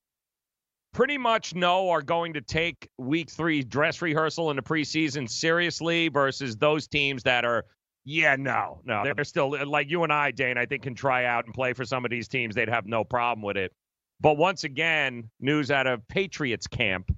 pretty 0.94 1.18
much 1.18 1.56
know 1.56 1.90
are 1.90 2.02
going 2.02 2.34
to 2.34 2.42
take 2.42 2.90
week 2.98 3.30
three 3.30 3.64
dress 3.64 4.02
rehearsal 4.02 4.50
in 4.50 4.56
the 4.56 4.62
preseason 4.62 5.30
seriously 5.30 6.10
versus 6.10 6.58
those 6.58 6.88
teams 6.88 7.24
that 7.24 7.46
are, 7.46 7.66
yeah, 8.04 8.36
no, 8.38 8.82
no, 8.84 9.04
they're 9.04 9.24
still 9.24 9.56
like 9.68 9.90
you 9.90 10.04
and 10.04 10.12
I, 10.12 10.32
Dane, 10.32 10.58
I 10.58 10.66
think 10.66 10.84
can 10.84 10.96
try 10.96 11.26
out 11.26 11.46
and 11.46 11.54
play 11.54 11.74
for 11.74 11.86
some 11.86 12.04
of 12.04 12.12
these 12.12 12.28
teams. 12.28 12.56
They'd 12.56 12.70
have 12.70 12.86
no 12.86 13.04
problem 13.04 13.44
with 13.44 13.58
it. 13.58 13.72
But 14.20 14.38
once 14.38 14.64
again, 14.64 15.30
news 15.40 15.72
out 15.72 15.88
of 15.88 16.08
Patriots 16.08 16.68
camp. 16.68 17.16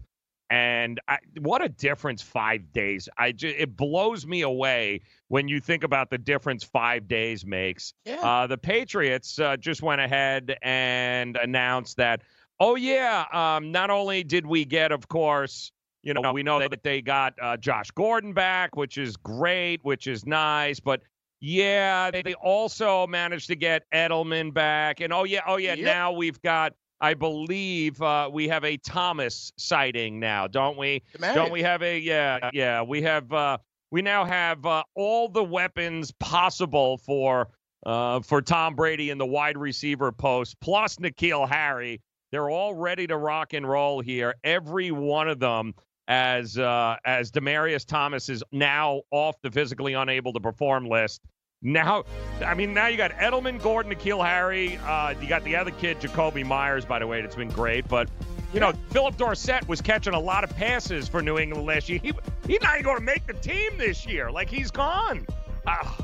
And 0.49 0.99
I, 1.07 1.17
what 1.39 1.63
a 1.63 1.69
difference 1.69 2.21
five 2.21 2.71
days! 2.73 3.09
I 3.17 3.31
ju- 3.31 3.55
it 3.57 3.75
blows 3.75 4.27
me 4.27 4.41
away 4.41 5.01
when 5.29 5.47
you 5.47 5.59
think 5.59 5.83
about 5.83 6.11
the 6.11 6.17
difference 6.19 6.63
five 6.63 7.07
days 7.07 7.43
makes. 7.43 7.93
Yeah. 8.05 8.19
Uh, 8.21 8.45
the 8.45 8.57
Patriots 8.57 9.39
uh, 9.39 9.57
just 9.57 9.81
went 9.81 10.01
ahead 10.01 10.55
and 10.61 11.37
announced 11.37 11.97
that, 11.97 12.21
oh 12.59 12.75
yeah, 12.75 13.25
um, 13.33 13.71
not 13.71 13.89
only 13.89 14.23
did 14.23 14.45
we 14.45 14.65
get, 14.65 14.91
of 14.91 15.07
course, 15.07 15.71
you 16.01 16.13
know, 16.13 16.33
we 16.33 16.44
know 16.44 16.59
that 16.59 16.83
they 16.83 17.01
got 17.01 17.33
uh, 17.41 17.55
Josh 17.57 17.89
Gordon 17.91 18.33
back, 18.33 18.75
which 18.75 18.97
is 18.97 19.15
great, 19.15 19.79
which 19.83 20.07
is 20.07 20.25
nice, 20.25 20.79
but 20.79 21.01
yeah, 21.39 22.11
they, 22.11 22.21
they 22.21 22.33
also 22.35 23.05
managed 23.07 23.47
to 23.47 23.55
get 23.55 23.83
Edelman 23.94 24.53
back, 24.53 25.00
and 25.01 25.11
oh 25.13 25.23
yeah, 25.23 25.41
oh 25.47 25.57
yeah, 25.57 25.73
Yep. 25.75 25.85
now 25.85 26.11
we've 26.11 26.41
got. 26.41 26.73
I 27.01 27.15
believe 27.15 28.01
uh, 28.01 28.30
we 28.31 28.47
have 28.47 28.63
a 28.63 28.78
Thomas 28.78 29.51
sighting 29.57 30.21
now, 30.21 30.47
don't 30.47 30.78
we? 30.78 31.04
Don't 31.35 31.51
we 31.51 31.61
have 31.61 31.81
a 31.83 31.99
yeah 31.99 32.49
yeah 32.54 32.81
we 32.81 33.01
have 33.01 33.30
uh, 33.33 33.57
we 33.92 34.01
now 34.01 34.23
have 34.23 34.66
uh, 34.66 34.83
all 34.95 35.28
the 35.28 35.44
weapons 35.44 36.13
possible 36.21 36.97
for 36.99 37.49
uh, 37.85 38.21
for 38.21 38.42
Tom 38.42 38.75
Brady 38.75 39.09
in 39.09 39.18
the 39.18 39.25
wide 39.25 39.57
receiver 39.57 40.13
post 40.13 40.57
plus 40.61 40.95
N'Keal 40.95 41.49
Harry. 41.49 41.99
They're 42.33 42.49
all 42.49 42.73
ready 42.73 43.06
to 43.06 43.16
rock 43.16 43.54
and 43.54 43.69
roll 43.69 44.02
here. 44.02 44.33
Every 44.44 44.90
one 44.90 45.30
of 45.30 45.40
them 45.40 45.75
as 46.07 46.57
uh, 46.57 46.95
as 47.06 47.31
Demaryius 47.31 47.85
Thomas 47.85 48.28
is 48.28 48.44
now 48.52 49.04
off 49.11 49.35
the 49.44 49.52
physically 49.52 49.94
unable 49.94 50.33
to 50.33 50.40
perform 50.40 50.87
list. 50.87 51.21
Now, 51.61 52.06
I 52.44 52.56
mean, 52.56 52.73
now 52.73 52.87
you 52.87 52.97
got 52.97 53.11
Edelman, 53.11 53.61
Gordon, 53.61 53.94
N'Keal 53.94 54.25
Harry. 54.25 54.78
Uh, 54.78 55.13
you 55.21 55.30
got 55.30 55.44
the 55.44 55.56
other 55.56 55.69
kid, 55.69 55.99
Jakobi 55.99 56.44
Meyers, 56.44 56.85
by 56.85 56.97
the 56.97 57.06
way. 57.06 57.21
That's 57.21 57.35
been 57.35 57.52
great. 57.52 57.87
But, 57.87 58.09
you 58.52 58.59
know, 58.59 58.73
Phillip 58.90 59.16
Dorsett 59.16 59.68
was 59.68 59.80
catching 59.80 60.16
a 60.16 60.19
lot 60.19 60.44
of 60.44 60.49
passes 60.57 61.07
for 61.07 61.21
New 61.21 61.37
England 61.37 61.68
last 61.68 61.87
year. 61.87 61.99
He, 62.02 62.13
he's 62.47 62.61
not 62.63 62.73
even 62.73 62.83
going 62.83 62.97
to 62.97 63.04
make 63.04 63.28
the 63.28 63.33
team 63.33 63.78
this 63.78 64.07
year. 64.07 64.31
Like, 64.31 64.49
he's 64.49 64.71
gone. 64.71 65.28
Ah, 65.68 65.95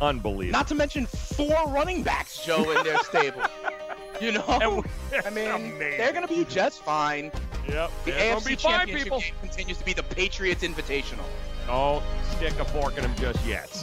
unbelievable. 0.00 0.58
Not 0.58 0.68
to 0.68 0.74
mention 0.74 1.06
four 1.06 1.64
running 1.68 2.02
backs, 2.02 2.44
Joe, 2.44 2.70
in 2.70 2.84
their 2.84 2.98
stable. 2.98 3.42
You 4.20 4.32
know, 4.32 4.44
I 5.24 5.30
mean, 5.30 5.48
Amazing. 5.50 5.78
they're 5.78 6.12
going 6.12 6.28
to 6.28 6.34
be 6.34 6.44
just 6.44 6.82
fine. 6.82 7.32
Yep. 7.66 7.90
The 8.04 8.10
AFC 8.10 8.58
Championship 8.58 9.08
game 9.08 9.32
continues 9.40 9.78
to 9.78 9.84
be 9.86 9.94
the 9.94 10.02
Patriots 10.02 10.62
Invitational. 10.62 11.24
Don't 11.66 12.02
stick 12.32 12.52
a 12.58 12.66
fork 12.66 12.98
in 12.98 13.02
them 13.02 13.14
just 13.16 13.42
yet. 13.46 13.82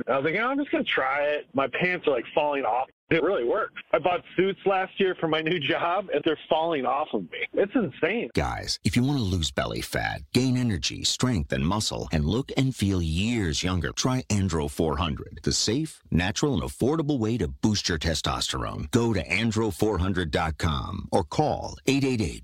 I 0.07 0.17
was 0.17 0.25
like, 0.25 0.35
oh, 0.35 0.47
I'm 0.47 0.57
just 0.57 0.71
going 0.71 0.83
to 0.83 0.89
try 0.89 1.23
it. 1.23 1.47
My 1.53 1.67
pants 1.67 2.07
are 2.07 2.11
like 2.11 2.25
falling 2.33 2.63
off. 2.63 2.87
It 3.09 3.23
really 3.23 3.43
works. 3.43 3.81
I 3.91 3.99
bought 3.99 4.23
suits 4.37 4.59
last 4.65 4.97
year 4.97 5.15
for 5.19 5.27
my 5.27 5.41
new 5.41 5.59
job, 5.73 6.07
and 6.13 6.23
they're 6.23 6.39
falling 6.49 6.85
off 6.85 7.09
of 7.13 7.23
me. 7.23 7.39
It's 7.53 7.73
insane. 7.75 8.29
Guys, 8.33 8.79
if 8.85 8.95
you 8.95 9.03
want 9.03 9.19
to 9.19 9.23
lose 9.23 9.51
belly 9.51 9.81
fat, 9.81 10.21
gain 10.33 10.55
energy, 10.55 11.03
strength, 11.03 11.51
and 11.51 11.67
muscle, 11.67 12.07
and 12.13 12.25
look 12.25 12.51
and 12.55 12.73
feel 12.73 13.01
years 13.01 13.63
younger, 13.63 13.91
try 13.91 14.23
Andro 14.29 14.71
400, 14.71 15.41
the 15.43 15.51
safe, 15.51 16.01
natural, 16.09 16.53
and 16.53 16.63
affordable 16.63 17.19
way 17.19 17.37
to 17.37 17.49
boost 17.49 17.89
your 17.89 17.99
testosterone. 17.99 18.89
Go 18.91 19.11
to 19.11 19.21
andro400.com 19.27 21.09
or 21.11 21.25
call 21.25 21.75
888 21.85 22.43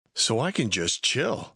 So 0.13 0.39
I 0.39 0.51
can 0.51 0.69
just 0.69 1.03
chill. 1.03 1.55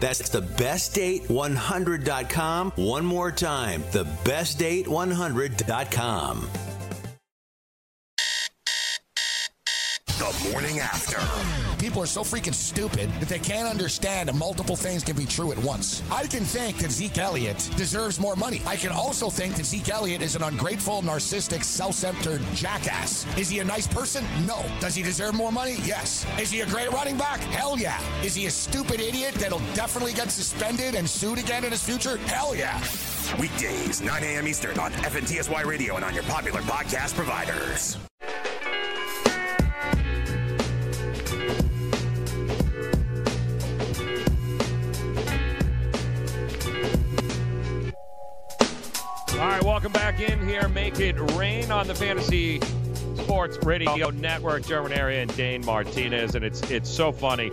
That's 0.00 0.28
thebestdate100.com. 0.28 2.72
One 2.76 3.04
more 3.04 3.32
time, 3.32 3.82
thebestdate100.com. 3.82 6.67
The 10.18 10.50
morning 10.50 10.80
after. 10.80 11.16
People 11.78 12.02
are 12.02 12.06
so 12.06 12.22
freaking 12.22 12.52
stupid 12.52 13.08
that 13.20 13.28
they 13.28 13.38
can't 13.38 13.68
understand 13.68 14.28
that 14.28 14.34
multiple 14.34 14.74
things 14.74 15.04
can 15.04 15.14
be 15.14 15.24
true 15.24 15.52
at 15.52 15.58
once. 15.58 16.02
I 16.10 16.26
can 16.26 16.42
think 16.42 16.78
that 16.78 16.90
Zeke 16.90 17.18
Elliott 17.18 17.70
deserves 17.76 18.18
more 18.18 18.34
money. 18.34 18.60
I 18.66 18.74
can 18.74 18.90
also 18.90 19.30
think 19.30 19.54
that 19.54 19.64
Zeke 19.64 19.88
Elliott 19.90 20.20
is 20.20 20.34
an 20.34 20.42
ungrateful, 20.42 21.02
narcissistic, 21.02 21.62
self-centered 21.62 22.42
jackass. 22.52 23.26
Is 23.38 23.48
he 23.48 23.60
a 23.60 23.64
nice 23.64 23.86
person? 23.86 24.24
No. 24.44 24.64
Does 24.80 24.96
he 24.96 25.04
deserve 25.04 25.34
more 25.34 25.52
money? 25.52 25.76
Yes. 25.84 26.26
Is 26.40 26.50
he 26.50 26.62
a 26.62 26.66
great 26.66 26.90
running 26.90 27.16
back? 27.16 27.38
Hell 27.38 27.78
yeah. 27.78 28.00
Is 28.24 28.34
he 28.34 28.46
a 28.46 28.50
stupid 28.50 29.00
idiot 29.00 29.34
that'll 29.34 29.62
definitely 29.74 30.14
get 30.14 30.32
suspended 30.32 30.96
and 30.96 31.08
sued 31.08 31.38
again 31.38 31.62
in 31.62 31.70
his 31.70 31.84
future? 31.84 32.16
Hell 32.26 32.56
yeah. 32.56 32.82
Weekdays, 33.38 34.02
9 34.02 34.24
a.m. 34.24 34.48
Eastern 34.48 34.80
on 34.80 34.90
FNTSY 34.90 35.64
Radio 35.64 35.94
and 35.94 36.04
on 36.04 36.12
your 36.12 36.24
popular 36.24 36.60
podcast 36.62 37.14
providers. 37.14 37.96
All 49.38 49.46
right, 49.46 49.62
welcome 49.62 49.92
back 49.92 50.18
in 50.18 50.44
here. 50.48 50.66
Make 50.66 50.98
it 50.98 51.14
rain 51.36 51.70
on 51.70 51.86
the 51.86 51.94
Fantasy 51.94 52.60
Sports 53.14 53.56
Radio 53.64 54.10
Network. 54.10 54.66
Joe 54.66 54.82
Ranieri 54.82 55.20
and 55.20 55.36
Dane 55.36 55.64
Martinez, 55.64 56.34
and 56.34 56.44
it's 56.44 56.68
it's 56.72 56.90
so 56.90 57.12
funny. 57.12 57.52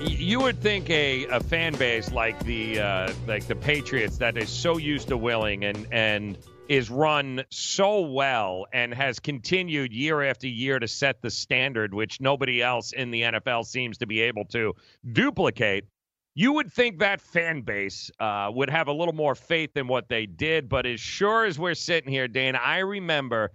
You 0.00 0.40
would 0.40 0.58
think 0.62 0.88
a, 0.88 1.26
a 1.26 1.40
fan 1.40 1.74
base 1.74 2.12
like 2.12 2.42
the 2.44 2.80
uh, 2.80 3.12
like 3.26 3.46
the 3.46 3.56
Patriots 3.56 4.16
that 4.18 4.38
is 4.38 4.48
so 4.48 4.78
used 4.78 5.08
to 5.08 5.18
willing 5.18 5.66
and 5.66 5.86
and 5.92 6.38
is 6.66 6.88
run 6.88 7.44
so 7.50 8.00
well 8.00 8.64
and 8.72 8.94
has 8.94 9.18
continued 9.18 9.92
year 9.92 10.22
after 10.22 10.46
year 10.46 10.78
to 10.78 10.88
set 10.88 11.20
the 11.20 11.30
standard, 11.30 11.92
which 11.92 12.22
nobody 12.22 12.62
else 12.62 12.92
in 12.92 13.10
the 13.10 13.20
NFL 13.20 13.66
seems 13.66 13.98
to 13.98 14.06
be 14.06 14.22
able 14.22 14.46
to 14.46 14.74
duplicate. 15.12 15.84
You 16.38 16.52
would 16.52 16.72
think 16.72 17.00
that 17.00 17.20
fan 17.20 17.62
base 17.62 18.12
uh, 18.20 18.48
would 18.54 18.70
have 18.70 18.86
a 18.86 18.92
little 18.92 19.12
more 19.12 19.34
faith 19.34 19.76
in 19.76 19.88
what 19.88 20.08
they 20.08 20.24
did, 20.24 20.68
but 20.68 20.86
as 20.86 21.00
sure 21.00 21.44
as 21.44 21.58
we're 21.58 21.74
sitting 21.74 22.12
here, 22.12 22.28
Dan, 22.28 22.54
I 22.54 22.78
remember 22.78 23.50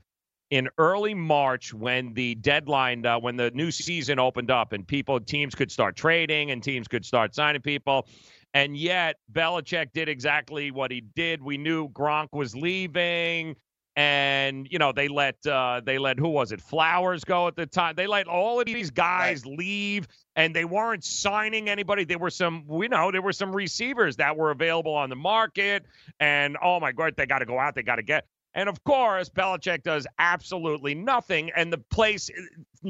in 0.50 0.68
early 0.78 1.14
March 1.14 1.74
when 1.74 2.14
the 2.14 2.36
deadline, 2.36 3.06
uh, 3.06 3.18
when 3.18 3.38
the 3.38 3.52
new 3.52 3.72
season 3.72 4.20
opened 4.20 4.52
up, 4.52 4.74
and 4.74 4.86
people, 4.86 5.18
teams 5.22 5.56
could 5.56 5.72
start 5.72 5.96
trading 5.96 6.52
and 6.52 6.62
teams 6.62 6.90
could 6.90 7.06
start 7.06 7.34
signing 7.34 7.62
people, 7.62 8.06
and 8.54 8.76
yet 8.76 9.16
Belichick 9.32 9.94
did 9.94 10.10
exactly 10.10 10.70
what 10.70 10.92
he 10.92 11.00
did. 11.16 11.42
We 11.42 11.58
knew 11.58 11.88
Gronk 11.88 12.34
was 12.34 12.54
leaving. 12.54 13.56
And 13.96 14.68
you 14.72 14.80
know 14.80 14.92
they 14.92 15.08
let 15.08 15.46
uh, 15.46 15.82
they 15.86 16.00
let 16.00 16.18
who 16.18 16.30
was 16.30 16.52
it 16.52 16.62
Flowers 16.62 17.24
go 17.24 17.48
at 17.48 17.56
the 17.56 17.68
time. 17.68 17.94
They 17.96 18.08
let 18.08 18.28
all 18.28 18.60
of 18.60 18.66
these 18.66 18.90
guys 18.90 19.46
leave, 19.46 20.08
and 20.36 20.56
they 20.56 20.66
weren't 20.66 21.04
signing 21.04 21.70
anybody. 21.70 22.04
There 22.04 22.18
were 22.18 22.32
some 22.32 22.66
we 22.68 22.88
know 22.88 23.12
there 23.12 23.22
were 23.22 23.34
some 23.34 23.56
receivers 23.56 24.16
that 24.16 24.36
were 24.36 24.50
available 24.50 24.96
on 24.96 25.10
the 25.10 25.16
market, 25.16 25.86
and 26.20 26.58
oh 26.64 26.80
my 26.80 26.92
god, 26.92 27.14
they 27.18 27.28
got 27.28 27.40
to 27.40 27.46
go 27.46 27.60
out, 27.60 27.76
they 27.76 27.84
got 27.84 27.98
to 27.98 28.04
get. 28.04 28.26
And 28.56 28.68
of 28.68 28.84
course, 28.84 29.30
Belichick 29.30 29.84
does 29.84 30.08
absolutely 30.18 30.96
nothing, 30.96 31.52
and 31.56 31.72
the 31.72 31.78
place, 31.78 32.30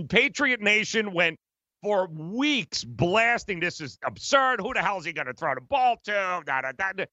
Patriot 0.10 0.62
Nation 0.62 1.14
went 1.14 1.38
for 1.84 2.08
weeks 2.08 2.84
blasting 2.86 3.60
this 3.60 3.82
is 3.82 4.00
absurd. 4.06 4.62
Who 4.62 4.74
the 4.74 4.82
hell 4.82 4.98
is 4.98 5.06
he 5.06 5.12
going 5.12 5.28
to 5.28 5.34
throw 5.34 5.54
the 5.54 5.62
ball 5.62 5.98
to? 6.06 6.42
Da, 6.46 6.62
da, 6.62 6.72
da. 6.72 7.06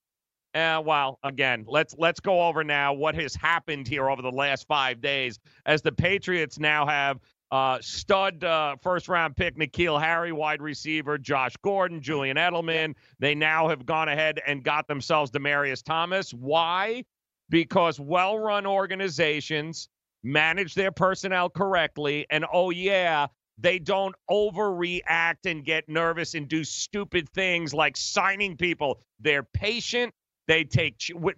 Uh, 0.54 0.82
well, 0.84 1.18
again, 1.22 1.64
let's 1.68 1.94
let's 1.96 2.18
go 2.18 2.42
over 2.42 2.64
now 2.64 2.92
what 2.92 3.14
has 3.14 3.34
happened 3.34 3.86
here 3.86 4.10
over 4.10 4.20
the 4.20 4.32
last 4.32 4.66
five 4.66 5.00
days 5.00 5.38
as 5.64 5.80
the 5.80 5.92
Patriots 5.92 6.58
now 6.58 6.86
have 6.86 7.20
uh, 7.52 7.78
stud 7.80 8.42
uh, 8.42 8.76
first 8.82 9.08
round 9.08 9.36
pick 9.36 9.56
N'Keal 9.56 10.00
Harry, 10.00 10.32
wide 10.32 10.60
receiver 10.60 11.18
Josh 11.18 11.56
Gordon, 11.62 12.00
Julian 12.00 12.36
Edelman. 12.36 12.94
They 13.20 13.34
now 13.34 13.68
have 13.68 13.86
gone 13.86 14.08
ahead 14.08 14.40
and 14.44 14.64
got 14.64 14.88
themselves 14.88 15.30
Demaryius 15.30 15.84
Thomas. 15.84 16.32
Why? 16.32 17.04
Because 17.48 18.00
well 18.00 18.38
run 18.38 18.66
organizations 18.66 19.88
manage 20.22 20.74
their 20.74 20.92
personnel 20.92 21.48
correctly, 21.48 22.26
and 22.30 22.44
oh 22.52 22.70
yeah, 22.70 23.28
they 23.58 23.78
don't 23.78 24.14
overreact 24.30 25.46
and 25.46 25.64
get 25.64 25.88
nervous 25.88 26.34
and 26.34 26.48
do 26.48 26.64
stupid 26.64 27.28
things 27.30 27.72
like 27.72 27.96
signing 27.96 28.56
people. 28.56 29.00
They're 29.20 29.42
patient. 29.42 30.12
They 30.50 30.64
take 30.64 30.96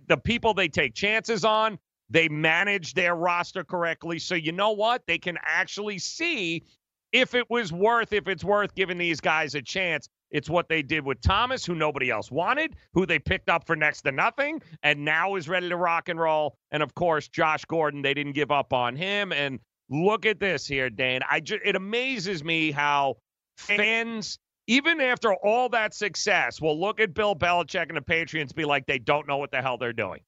the 0.09 0.17
people 0.17 0.55
they 0.55 0.69
take 0.69 0.95
chances 0.95 1.45
on. 1.45 1.79
They 2.09 2.31
manage 2.31 2.95
their 2.95 3.15
roster 3.15 3.63
correctly. 3.63 4.19
So 4.19 4.35
you 4.35 4.53
know 4.53 4.71
what? 4.71 5.03
They 5.07 5.19
can 5.19 5.37
actually 5.45 5.99
see 5.99 6.65
if 7.13 7.35
it 7.35 7.45
was 7.51 7.75
worth, 7.75 8.15
if 8.15 8.27
it's 8.27 8.43
worth 8.43 8.75
giving 8.75 8.97
these 8.97 9.21
guys 9.21 9.55
a 9.55 9.61
chance. 9.61 10.09
It's 10.31 10.49
what 10.49 10.71
they 10.71 10.81
did 10.81 11.05
with 11.05 11.21
Thomas, 11.21 11.63
who 11.63 11.75
nobody 11.75 12.09
else 12.09 12.31
wanted, 12.31 12.75
who 12.95 13.05
they 13.05 13.19
picked 13.19 13.51
up 13.51 13.67
for 13.67 13.77
next 13.77 14.01
to 14.03 14.13
nothing, 14.13 14.63
and 14.83 15.05
now 15.05 15.35
is 15.35 15.47
ready 15.47 15.69
to 15.69 15.77
rock 15.77 16.09
and 16.09 16.19
roll. 16.19 16.57
And 16.71 16.83
of 16.83 16.95
course, 16.95 17.29
Josh 17.29 17.67
Gordon, 17.67 18.01
they 18.01 18.15
didn't 18.15 18.33
give 18.33 18.51
up 18.51 18.73
on 18.73 18.97
him. 18.97 19.31
And 19.31 19.61
look 19.91 20.25
at 20.25 20.41
this 20.41 20.67
here, 20.67 20.89
Dane. 20.89 21.21
I 21.31 21.41
ju- 21.41 21.61
it 21.63 21.77
amazes 21.77 22.43
me 22.43 22.71
how 22.71 23.17
fans, 23.59 24.39
even 24.73 25.03
after 25.03 25.35
all 25.35 25.69
that 25.69 25.93
success, 25.93 26.59
will 26.59 26.81
look 26.81 26.99
at 26.99 27.13
Bill 27.13 27.37
Belichick 27.37 27.89
and 27.89 27.97
the 27.97 28.03
Patriots 28.03 28.55
be 28.55 28.65
like 28.65 28.87
they 28.87 28.99
don't 28.99 29.29
know 29.29 29.37
what 29.37 29.51
the 29.51 29.61
hell 29.61 29.77
they're 29.77 29.93
doing. 29.93 30.21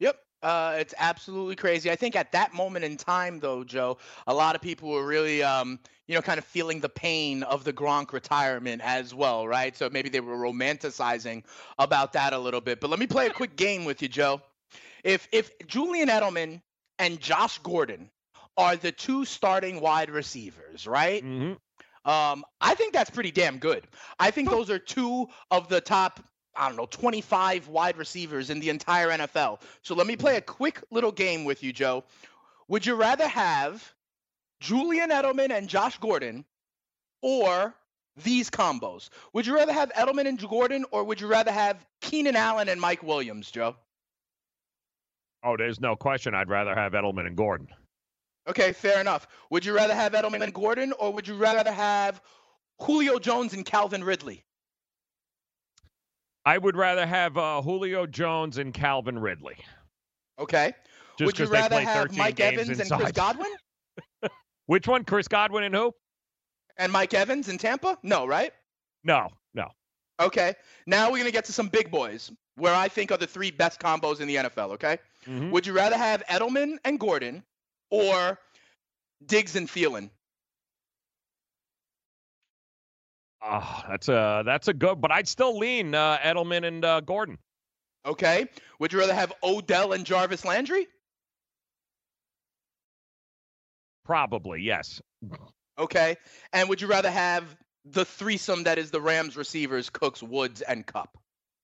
Yep. 0.00 0.16
Uh, 0.42 0.74
it's 0.78 0.92
absolutely 0.98 1.54
crazy. 1.54 1.88
I 1.88 1.94
think 1.94 2.16
at 2.16 2.32
that 2.32 2.52
moment 2.52 2.84
in 2.84 2.96
time, 2.96 3.38
though, 3.38 3.62
Joe, 3.62 3.98
a 4.26 4.34
lot 4.34 4.56
of 4.56 4.60
people 4.60 4.90
were 4.90 5.06
really, 5.06 5.44
um, 5.44 5.78
you 6.08 6.16
know, 6.16 6.20
kind 6.20 6.38
of 6.38 6.44
feeling 6.44 6.80
the 6.80 6.88
pain 6.88 7.44
of 7.44 7.62
the 7.62 7.72
Gronk 7.72 8.12
retirement 8.12 8.82
as 8.84 9.14
well, 9.14 9.46
right? 9.46 9.76
So 9.76 9.88
maybe 9.88 10.08
they 10.08 10.20
were 10.20 10.36
romanticizing 10.36 11.44
about 11.78 12.12
that 12.14 12.32
a 12.32 12.38
little 12.38 12.60
bit. 12.60 12.80
But 12.80 12.90
let 12.90 12.98
me 12.98 13.06
play 13.06 13.26
a 13.26 13.30
quick 13.30 13.54
game 13.54 13.84
with 13.84 14.02
you, 14.02 14.08
Joe. 14.08 14.40
If 15.04 15.28
if 15.30 15.56
Julian 15.68 16.08
Edelman 16.08 16.60
and 16.98 17.20
Josh 17.20 17.58
Gordon 17.58 18.10
are 18.56 18.74
the 18.74 18.90
two 18.90 19.24
starting 19.24 19.80
wide 19.80 20.10
receivers, 20.10 20.88
right? 20.88 21.24
Mm-hmm. 21.24 21.52
Um, 22.08 22.42
I 22.60 22.74
think 22.74 22.94
that's 22.94 23.10
pretty 23.10 23.30
damn 23.30 23.58
good. 23.58 23.86
I 24.18 24.30
think 24.30 24.48
those 24.48 24.70
are 24.70 24.78
two 24.78 25.28
of 25.50 25.68
the 25.68 25.80
top 25.80 26.24
I 26.56 26.66
don't 26.66 26.76
know, 26.76 26.86
25 26.86 27.68
wide 27.68 27.96
receivers 27.96 28.50
in 28.50 28.58
the 28.58 28.68
entire 28.68 29.10
NFL. 29.10 29.60
So 29.82 29.94
let 29.94 30.08
me 30.08 30.16
play 30.16 30.38
a 30.38 30.40
quick 30.40 30.82
little 30.90 31.12
game 31.12 31.44
with 31.44 31.62
you, 31.62 31.72
Joe. 31.72 32.02
Would 32.66 32.84
you 32.84 32.96
rather 32.96 33.28
have 33.28 33.94
Julian 34.58 35.10
Edelman 35.10 35.50
and 35.50 35.68
Josh 35.68 35.98
Gordon 35.98 36.44
or 37.22 37.74
these 38.24 38.50
combos? 38.50 39.08
Would 39.34 39.46
you 39.46 39.54
rather 39.54 39.72
have 39.72 39.92
Edelman 39.92 40.26
and 40.26 40.48
Gordon 40.48 40.84
or 40.90 41.04
would 41.04 41.20
you 41.20 41.28
rather 41.28 41.52
have 41.52 41.86
Keenan 42.00 42.34
Allen 42.34 42.68
and 42.68 42.80
Mike 42.80 43.04
Williams, 43.04 43.52
Joe? 43.52 43.76
Oh, 45.44 45.56
there's 45.56 45.80
no 45.80 45.94
question. 45.94 46.34
I'd 46.34 46.48
rather 46.48 46.74
have 46.74 46.92
Edelman 46.92 47.26
and 47.26 47.36
Gordon. 47.36 47.68
Okay, 48.48 48.72
fair 48.72 49.00
enough. 49.00 49.26
Would 49.50 49.64
you 49.64 49.74
rather 49.74 49.94
have 49.94 50.12
Edelman 50.12 50.42
and 50.42 50.54
Gordon 50.54 50.92
or 50.98 51.12
would 51.12 51.28
you 51.28 51.34
rather 51.34 51.70
have 51.70 52.22
Julio 52.80 53.18
Jones 53.18 53.52
and 53.52 53.64
Calvin 53.64 54.02
Ridley? 54.02 54.44
I 56.46 56.56
would 56.56 56.76
rather 56.76 57.06
have 57.06 57.36
uh, 57.36 57.60
Julio 57.60 58.06
Jones 58.06 58.56
and 58.56 58.72
Calvin 58.72 59.18
Ridley. 59.18 59.56
Okay. 60.38 60.72
Just 61.18 61.26
would 61.26 61.38
you 61.38 61.46
rather 61.52 61.80
have 61.80 62.16
Mike 62.16 62.40
Evans 62.40 62.70
and 62.70 62.80
inside. 62.80 63.00
Chris 63.00 63.12
Godwin? 63.12 63.50
Which 64.66 64.88
one? 64.88 65.04
Chris 65.04 65.28
Godwin 65.28 65.64
and 65.64 65.74
who? 65.74 65.92
And 66.78 66.90
Mike 66.90 67.12
Evans 67.12 67.48
in 67.48 67.58
Tampa? 67.58 67.98
No, 68.02 68.26
right? 68.26 68.52
No, 69.04 69.28
no. 69.52 69.68
Okay. 70.20 70.54
Now 70.86 71.06
we're 71.06 71.18
going 71.18 71.24
to 71.24 71.32
get 71.32 71.44
to 71.46 71.52
some 71.52 71.68
big 71.68 71.90
boys 71.90 72.30
where 72.56 72.74
I 72.74 72.88
think 72.88 73.10
are 73.12 73.18
the 73.18 73.26
three 73.26 73.50
best 73.50 73.80
combos 73.80 74.20
in 74.20 74.28
the 74.28 74.36
NFL, 74.36 74.70
okay? 74.70 74.98
Mhm. 75.26 75.50
Would 75.50 75.66
you 75.66 75.72
rather 75.72 75.96
have 75.96 76.24
Edelman 76.26 76.78
and 76.84 76.98
Gordon 76.98 77.42
or 77.90 78.38
Diggs 79.24 79.56
and 79.56 79.68
Thielen? 79.68 80.10
Oh, 83.42 83.82
that's 83.88 84.08
a 84.08 84.42
that's 84.44 84.68
a 84.68 84.74
good, 84.74 85.00
but 85.00 85.12
I'd 85.12 85.28
still 85.28 85.58
lean 85.58 85.94
uh, 85.94 86.18
Edelman 86.18 86.66
and 86.66 86.84
uh, 86.84 87.00
Gordon. 87.00 87.38
Okay. 88.04 88.46
Would 88.78 88.92
you 88.92 88.98
rather 88.98 89.14
have 89.14 89.32
Odell 89.42 89.92
and 89.92 90.04
Jarvis 90.04 90.44
Landry? 90.44 90.86
Probably 94.04 94.62
yes. 94.62 95.00
Okay. 95.78 96.16
And 96.52 96.68
would 96.68 96.80
you 96.80 96.88
rather 96.88 97.10
have 97.10 97.56
the 97.84 98.04
threesome 98.04 98.64
that 98.64 98.78
is 98.78 98.90
the 98.90 99.00
Rams 99.00 99.36
receivers, 99.36 99.90
Cooks, 99.90 100.22
Woods, 100.22 100.62
and 100.62 100.84
Kupp? 100.86 101.16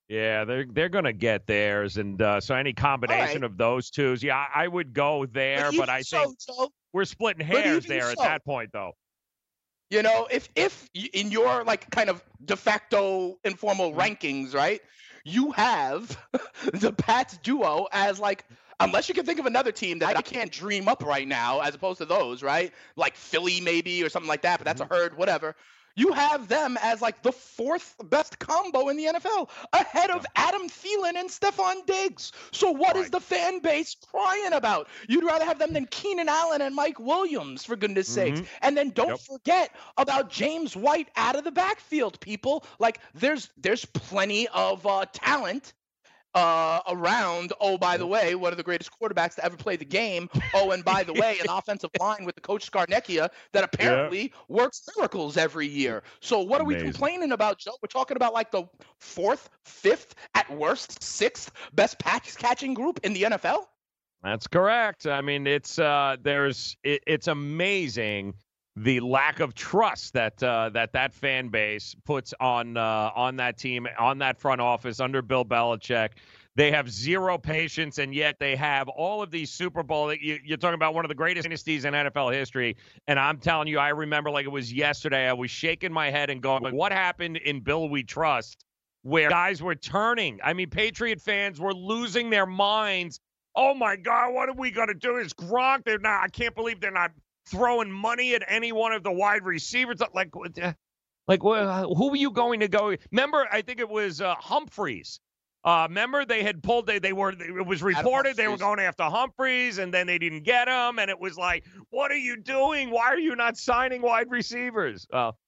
Yeah, 0.08 0.44
they're 0.44 0.66
they're 0.70 0.88
gonna 0.90 1.12
get 1.12 1.46
theirs, 1.46 1.96
and 1.96 2.20
uh, 2.20 2.40
so 2.40 2.54
any 2.54 2.72
combination 2.74 3.42
of 3.42 3.56
those 3.56 3.90
twos, 3.90 4.22
yeah, 4.22 4.36
I, 4.36 4.64
I 4.64 4.68
would 4.68 4.92
go 4.92 5.24
there, 5.26 5.72
but, 5.72 5.86
even 5.86 5.88
I 5.88 6.02
so, 6.02 6.18
think 6.18 6.38
Joe, 6.38 6.70
we're 6.92 7.04
splitting 7.04 7.44
hairs 7.46 7.86
there 7.86 8.10
at 8.10 8.20
that 8.22 8.44
point, 8.44 8.70
though. 8.72 8.92
You 9.90 10.02
know, 10.02 10.26
if 10.30 10.48
if 10.56 10.88
in 10.94 11.30
your 11.30 11.64
like 11.64 11.90
kind 11.90 12.10
of 12.10 12.22
de 12.44 12.56
facto 12.56 13.38
informal 13.44 13.92
Mm-hmm. 13.94 13.94
rankings, 13.94 14.54
right, 14.54 14.80
you 15.24 15.52
have 15.52 16.18
the 16.72 16.92
Pats 16.92 17.38
duo 17.38 17.86
as 17.92 18.18
like 18.18 18.44
unless 18.80 19.08
you 19.08 19.14
can 19.14 19.24
think 19.24 19.38
of 19.38 19.46
another 19.46 19.72
team 19.72 20.00
that 20.00 20.16
I 20.16 20.22
can't 20.22 20.50
dream 20.50 20.88
up 20.88 21.04
right 21.04 21.26
now, 21.28 21.60
as 21.60 21.74
opposed 21.74 21.98
to 21.98 22.06
those, 22.06 22.42
right? 22.42 22.72
Like 22.96 23.14
Philly 23.16 23.60
maybe 23.60 24.02
or 24.02 24.08
something 24.08 24.28
like 24.28 24.42
that, 24.42 24.58
but 24.58 24.64
that's 24.64 24.80
Mm-hmm. 24.80 24.82
a 24.82 24.86
herd, 24.86 25.16
whatever. 25.16 25.54
You 25.96 26.12
have 26.12 26.48
them 26.48 26.76
as 26.82 27.00
like 27.00 27.22
the 27.22 27.32
fourth 27.32 27.94
best 28.10 28.38
combo 28.38 28.88
in 28.88 28.96
the 28.96 29.04
NFL, 29.04 29.48
ahead 29.72 30.10
of 30.10 30.24
Adam 30.36 30.68
Thielen 30.68 31.14
and 31.16 31.28
Stefon 31.28 31.86
Diggs. 31.86 32.32
So 32.52 32.70
what 32.70 32.96
is 32.96 33.10
the 33.10 33.20
fan 33.20 33.60
base 33.60 33.94
crying 34.10 34.52
about? 34.52 34.88
You'd 35.08 35.24
rather 35.24 35.44
have 35.44 35.58
them 35.58 35.72
than 35.72 35.86
Keenan 35.86 36.28
Allen 36.28 36.62
and 36.62 36.74
Mike 36.74 36.98
Williams, 36.98 37.64
for 37.64 37.76
goodness 37.76 38.08
sakes. 38.08 38.40
Mhm. 38.40 38.46
And 38.62 38.76
then 38.76 38.90
don't 38.90 39.08
Yep. 39.10 39.20
forget 39.20 39.70
about 39.96 40.30
James 40.30 40.76
White 40.76 41.08
out 41.16 41.36
of 41.36 41.44
the 41.44 41.52
backfield, 41.52 42.18
people. 42.20 42.64
Like 42.78 42.98
there's 43.14 43.50
there's 43.56 43.84
plenty 43.84 44.48
of 44.48 44.86
uh, 44.86 45.06
talent 45.12 45.74
uh, 46.34 46.80
around. 46.88 47.52
Oh, 47.60 47.78
by 47.78 47.96
the 47.96 48.06
way, 48.06 48.34
one 48.34 48.52
of 48.52 48.56
the 48.56 48.62
greatest 48.62 48.90
quarterbacks 48.98 49.36
to 49.36 49.44
ever 49.44 49.56
play 49.56 49.76
the 49.76 49.84
game. 49.84 50.28
Oh, 50.54 50.72
and 50.72 50.84
by 50.84 51.02
the 51.02 51.12
way, 51.20 51.38
an 51.40 51.46
offensive 51.48 51.90
line 52.00 52.24
with 52.24 52.34
the 52.34 52.40
coach 52.40 52.70
Scarnecchia 52.70 53.28
that 53.52 53.64
apparently 53.64 54.32
works 54.48 54.82
miracles 54.96 55.36
every 55.36 55.66
year. 55.66 56.02
So 56.20 56.40
what 56.40 56.60
are 56.60 56.64
we 56.64 56.76
complaining 56.76 57.32
about, 57.32 57.58
Joe? 57.58 57.72
We're 57.82 57.88
talking 57.88 58.16
about 58.16 58.32
like 58.32 58.50
the 58.50 58.64
fourth, 58.98 59.50
fifth, 59.64 60.14
at 60.34 60.50
worst, 60.50 61.02
sixth 61.02 61.52
best 61.72 61.98
pass 61.98 62.36
catching 62.36 62.74
group 62.74 63.00
in 63.02 63.12
the 63.12 63.22
NFL. 63.22 63.64
That's 64.22 64.46
correct. 64.46 65.06
I 65.06 65.20
mean, 65.20 65.46
it's 65.46 65.78
uh, 65.78 66.16
there's 66.22 66.76
it, 66.82 67.02
it's 67.06 67.28
amazing 67.28 68.34
the 68.76 68.98
lack 69.00 69.40
of 69.40 69.54
trust 69.54 70.14
that 70.14 70.42
uh, 70.42 70.68
that 70.70 70.92
that 70.92 71.14
fan 71.14 71.48
base 71.48 71.94
puts 72.04 72.34
on 72.40 72.76
uh, 72.76 73.10
on 73.14 73.36
that 73.36 73.56
team, 73.56 73.86
on 73.98 74.18
that 74.18 74.38
front 74.38 74.60
office 74.60 75.00
under 75.00 75.22
Bill 75.22 75.44
Belichick. 75.44 76.10
They 76.56 76.70
have 76.70 76.88
zero 76.88 77.36
patience, 77.36 77.98
and 77.98 78.14
yet 78.14 78.38
they 78.38 78.54
have 78.54 78.88
all 78.88 79.22
of 79.22 79.30
these 79.30 79.50
Super 79.50 79.82
Bowl. 79.82 80.12
You, 80.12 80.38
you're 80.44 80.56
talking 80.56 80.74
about 80.74 80.94
one 80.94 81.04
of 81.04 81.08
the 81.08 81.14
greatest 81.14 81.44
dynasties 81.44 81.84
in 81.84 81.94
NFL 81.94 82.32
history, 82.32 82.76
and 83.06 83.18
I'm 83.18 83.38
telling 83.38 83.68
you, 83.68 83.78
I 83.78 83.88
remember 83.90 84.30
like 84.30 84.46
it 84.46 84.52
was 84.52 84.72
yesterday. 84.72 85.28
I 85.28 85.32
was 85.32 85.50
shaking 85.50 85.92
my 85.92 86.10
head 86.10 86.30
and 86.30 86.42
going, 86.42 86.64
"What 86.74 86.92
happened 86.92 87.36
in 87.38 87.60
Bill 87.60 87.88
We 87.88 88.02
Trust?" 88.02 88.64
Where 89.02 89.28
guys 89.28 89.62
were 89.62 89.74
turning. 89.74 90.40
I 90.42 90.54
mean, 90.54 90.70
Patriot 90.70 91.20
fans 91.20 91.60
were 91.60 91.74
losing 91.74 92.30
their 92.30 92.46
minds 92.46 93.20
oh 93.56 93.74
my 93.74 93.96
God, 93.96 94.34
what 94.34 94.48
are 94.48 94.54
we 94.54 94.70
to 94.72 94.94
do? 94.94 95.16
Is 95.16 95.32
Gronk? 95.32 95.84
They're 95.84 95.98
not. 95.98 96.24
I 96.24 96.28
can't 96.28 96.54
believe 96.54 96.80
they're 96.80 96.90
not 96.90 97.12
throwing 97.46 97.90
money 97.90 98.34
at 98.34 98.42
any 98.46 98.72
one 98.72 98.92
of 98.92 99.02
the 99.02 99.12
wide 99.12 99.44
receivers. 99.44 100.00
Like, 100.12 100.34
like 101.26 101.42
who 101.42 102.10
are 102.10 102.16
you 102.16 102.30
going 102.30 102.60
to 102.60 102.68
go? 102.68 102.94
Remember, 103.10 103.46
I 103.50 103.62
think 103.62 103.80
it 103.80 103.88
was 103.88 104.20
uh, 104.20 104.34
Humphries. 104.36 105.20
Uh, 105.64 105.86
remember 105.88 106.26
they 106.26 106.42
had 106.42 106.62
pulled. 106.62 106.86
They 106.86 106.98
they 106.98 107.14
were. 107.14 107.30
It 107.30 107.66
was 107.66 107.82
reported 107.82 108.36
they 108.36 108.48
were 108.48 108.58
going 108.58 108.80
after 108.80 109.04
Humphries, 109.04 109.78
and 109.78 109.94
then 109.94 110.06
they 110.06 110.18
didn't 110.18 110.42
get 110.42 110.68
him, 110.68 110.98
and 110.98 111.10
it 111.10 111.18
was 111.18 111.38
like, 111.38 111.64
what 111.88 112.10
are 112.10 112.18
you 112.18 112.36
doing? 112.36 112.90
Why 112.90 113.06
are 113.06 113.18
you 113.18 113.34
not 113.34 113.56
signing 113.56 114.02
wide 114.02 114.30
receivers? 114.30 115.06
Well, 115.10 115.38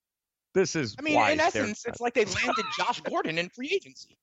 this 0.55 0.75
is. 0.75 0.97
I 0.99 1.03
mean, 1.03 1.21
in 1.33 1.39
essence, 1.39 1.85
it's 1.87 2.01
like 2.01 2.15
they 2.15 2.25
landed 2.47 2.65
Josh 2.79 3.03
Gordon 3.03 3.37
in 3.37 3.51
free 3.51 3.71
agency. 3.75 4.17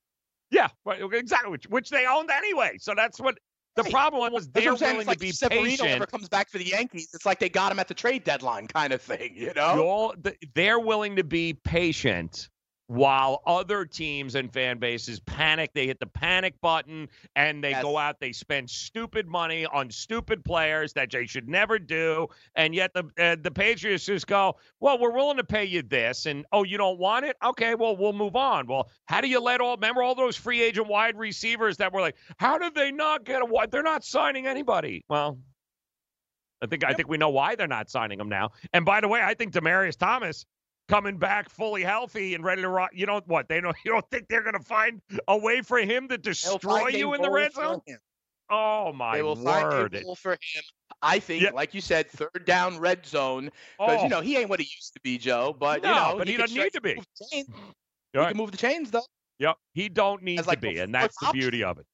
yeah, 0.50 0.70
right, 0.84 1.00
exactly. 1.14 1.52
Which, 1.52 1.68
which 1.68 1.90
they 1.92 2.08
owned 2.08 2.32
anyway. 2.32 2.78
So 2.80 2.96
that's 2.96 3.20
what 3.20 3.38
the 3.76 3.84
Right. 3.84 3.92
problem 3.92 4.34
was. 4.34 4.50
They're 4.50 4.76
willing 4.76 5.08
like 5.08 5.18
to 5.18 5.22
be 5.22 5.30
if 5.30 5.36
Severino 5.36 5.66
patient. 5.70 5.90
never 5.90 6.06
comes 6.06 6.30
back 6.30 6.50
for 6.50 6.58
the 6.58 6.66
Yankees. 6.68 7.10
It's 7.14 7.26
like 7.26 7.40
they 7.40 7.50
got 7.50 7.72
him 7.72 7.80
at 7.80 7.88
the 7.88 7.94
trade 7.94 8.24
deadline, 8.24 8.68
kind 8.68 8.94
of 8.94 9.02
thing. 9.02 9.34
You 9.36 9.54
know? 9.56 10.14
You're- 10.24 10.36
they're 10.54 10.80
willing 10.80 11.16
to 11.16 11.24
be 11.24 11.54
patient 11.54 12.50
while 12.88 13.42
other 13.46 13.86
teams 13.86 14.36
and 14.36 14.52
fan 14.52 14.78
bases 14.78 15.20
panic. 15.22 15.72
They 15.74 15.88
hit 15.88 16.00
the 16.00 16.08
panic 16.08 16.60
button 16.62 17.08
and 17.36 17.64
they 17.64 17.72
Yes. 17.72 17.82
go 17.82 17.98
out. 17.98 18.20
They 18.20 18.32
spend 18.34 18.70
stupid 18.70 19.28
money 19.28 19.66
on 19.66 19.90
stupid 19.90 20.44
players 20.44 20.94
that 20.94 21.10
they 21.10 21.26
should 21.26 21.48
never 21.48 21.80
do. 21.80 22.28
And 22.56 22.76
yet 22.76 22.94
the 22.94 23.06
uh, 23.18 23.38
the 23.42 23.52
Patriots 23.52 24.06
just 24.06 24.28
go, 24.28 24.58
well, 24.80 25.00
we're 25.00 25.14
willing 25.14 25.38
to 25.38 25.44
pay 25.44 25.66
you 25.66 25.82
this, 25.82 26.26
and 26.26 26.46
oh, 26.52 26.64
you 26.64 26.78
don't 26.78 27.00
want 27.00 27.26
it? 27.26 27.38
Okay, 27.44 27.74
well, 27.76 27.96
we'll 27.96 28.14
move 28.14 28.36
on. 28.36 28.68
Well, 28.68 28.90
how 29.06 29.22
do 29.22 29.28
you 29.28 29.40
let 29.40 29.62
all? 29.62 29.76
Remember 29.76 30.04
all 30.04 30.16
those 30.16 30.36
free 30.36 30.62
agent 30.62 30.88
wide 30.88 31.18
receivers 31.18 31.78
that 31.78 31.94
were 31.94 32.02
like, 32.02 32.16
how 32.38 32.58
did 32.58 32.76
they 32.76 32.92
not 32.92 33.24
get 33.24 33.42
a? 33.42 33.46
wide? 33.46 33.72
They're 33.72 33.82
not 33.84 34.04
signing 34.04 34.46
anybody. 34.46 35.04
Well. 35.10 35.40
I 36.62 36.66
think 36.66 36.86
I 36.86 36.94
think 36.94 37.10
we 37.10 37.18
know 37.18 37.30
why 37.30 37.56
they're 37.56 37.68
not 37.68 37.90
signing 37.90 38.20
him 38.22 38.30
now. 38.30 38.52
And 38.72 38.86
by 38.86 39.02
the 39.02 39.08
way, 39.10 39.20
I 39.22 39.34
think 39.34 39.52
Demaryius 39.52 39.98
Thomas 39.98 40.46
coming 40.88 41.18
back 41.18 41.50
fully 41.50 41.84
healthy 41.84 42.36
and 42.36 42.44
ready 42.44 42.62
to 42.62 42.70
rock. 42.70 42.92
You 42.94 43.06
don't 43.06 43.28
what 43.28 43.48
they 43.48 43.62
don't. 43.62 43.76
You 43.86 43.92
don't 43.92 44.10
think 44.12 44.28
they're 44.28 44.44
going 44.44 44.54
to 44.54 44.64
find 44.64 45.02
a 45.28 45.38
way 45.38 45.62
for 45.62 45.80
him 45.80 46.08
to 46.10 46.18
destroy 46.18 46.88
you 46.90 47.14
in 47.14 47.22
the 47.22 47.30
red 47.30 47.54
zone? 47.54 47.82
Oh 48.50 48.94
my 48.94 49.12
god. 49.12 49.18
They 49.18 49.22
will 49.24 49.36
find 49.36 49.68
word! 49.68 49.96
a 49.96 50.16
for 50.16 50.32
him. 50.34 50.64
I 51.02 51.20
think, 51.20 51.52
like 51.54 51.74
you 51.74 51.82
said, 51.82 52.10
third 52.10 52.46
down 52.46 52.78
red 52.80 53.06
zone. 53.06 53.46
Because 53.78 54.00
Oh. 54.00 54.04
you 54.04 54.10
know 54.10 54.22
he 54.22 54.38
ain't 54.38 54.50
what 54.50 54.60
he 54.60 54.66
used 54.66 54.94
to 54.94 55.00
be, 55.02 55.18
Joe. 55.18 55.56
But 55.58 55.84
No, 55.84 55.90
you 55.90 55.96
know 55.96 56.18
but 56.18 56.28
he 56.28 56.34
can 56.36 56.42
doesn't 56.42 56.58
need 56.62 56.74
to 56.74 56.82
be. 56.82 57.02
He 57.32 57.46
Right. 58.14 58.30
can 58.30 58.38
move 58.38 58.52
the 58.52 58.58
chains 58.58 58.92
though. 58.92 59.06
Yep, 59.40 59.58
he 59.74 59.90
don't 59.90 60.22
need 60.22 60.40
As 60.40 60.46
to 60.46 60.52
like 60.52 60.62
be, 60.62 60.78
and 60.80 60.94
that's 60.94 61.18
the 61.18 61.32
beauty 61.34 61.64
of 61.64 61.80
it. 61.80 61.88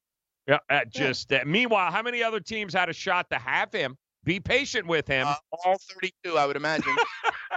Yeah, 0.48 0.58
uh, 0.70 0.86
just 0.86 1.32
uh, 1.32 1.44
meanwhile, 1.46 1.92
how 1.92 2.02
many 2.02 2.22
other 2.24 2.40
teams 2.40 2.74
had 2.74 2.90
a 2.90 2.94
shot 2.94 3.30
to 3.30 3.38
have 3.38 3.72
him? 3.72 3.98
Be 4.24 4.40
patient 4.40 4.88
with 4.88 5.08
him. 5.08 5.28
Uh, 5.28 5.36
all 5.64 5.78
32, 5.78 6.38
I 6.38 6.46
would 6.46 6.58
imagine. 6.58 6.96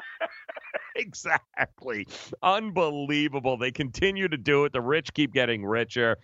exactly. 0.97 2.07
Unbelievable. 2.43 3.57
They 3.57 3.71
continue 3.71 4.29
to 4.29 4.37
do 4.37 4.65
it. 4.65 4.73
The 4.73 4.81
rich 4.81 5.13
keep 5.15 5.33
getting 5.33 5.65
richer. 5.65 6.19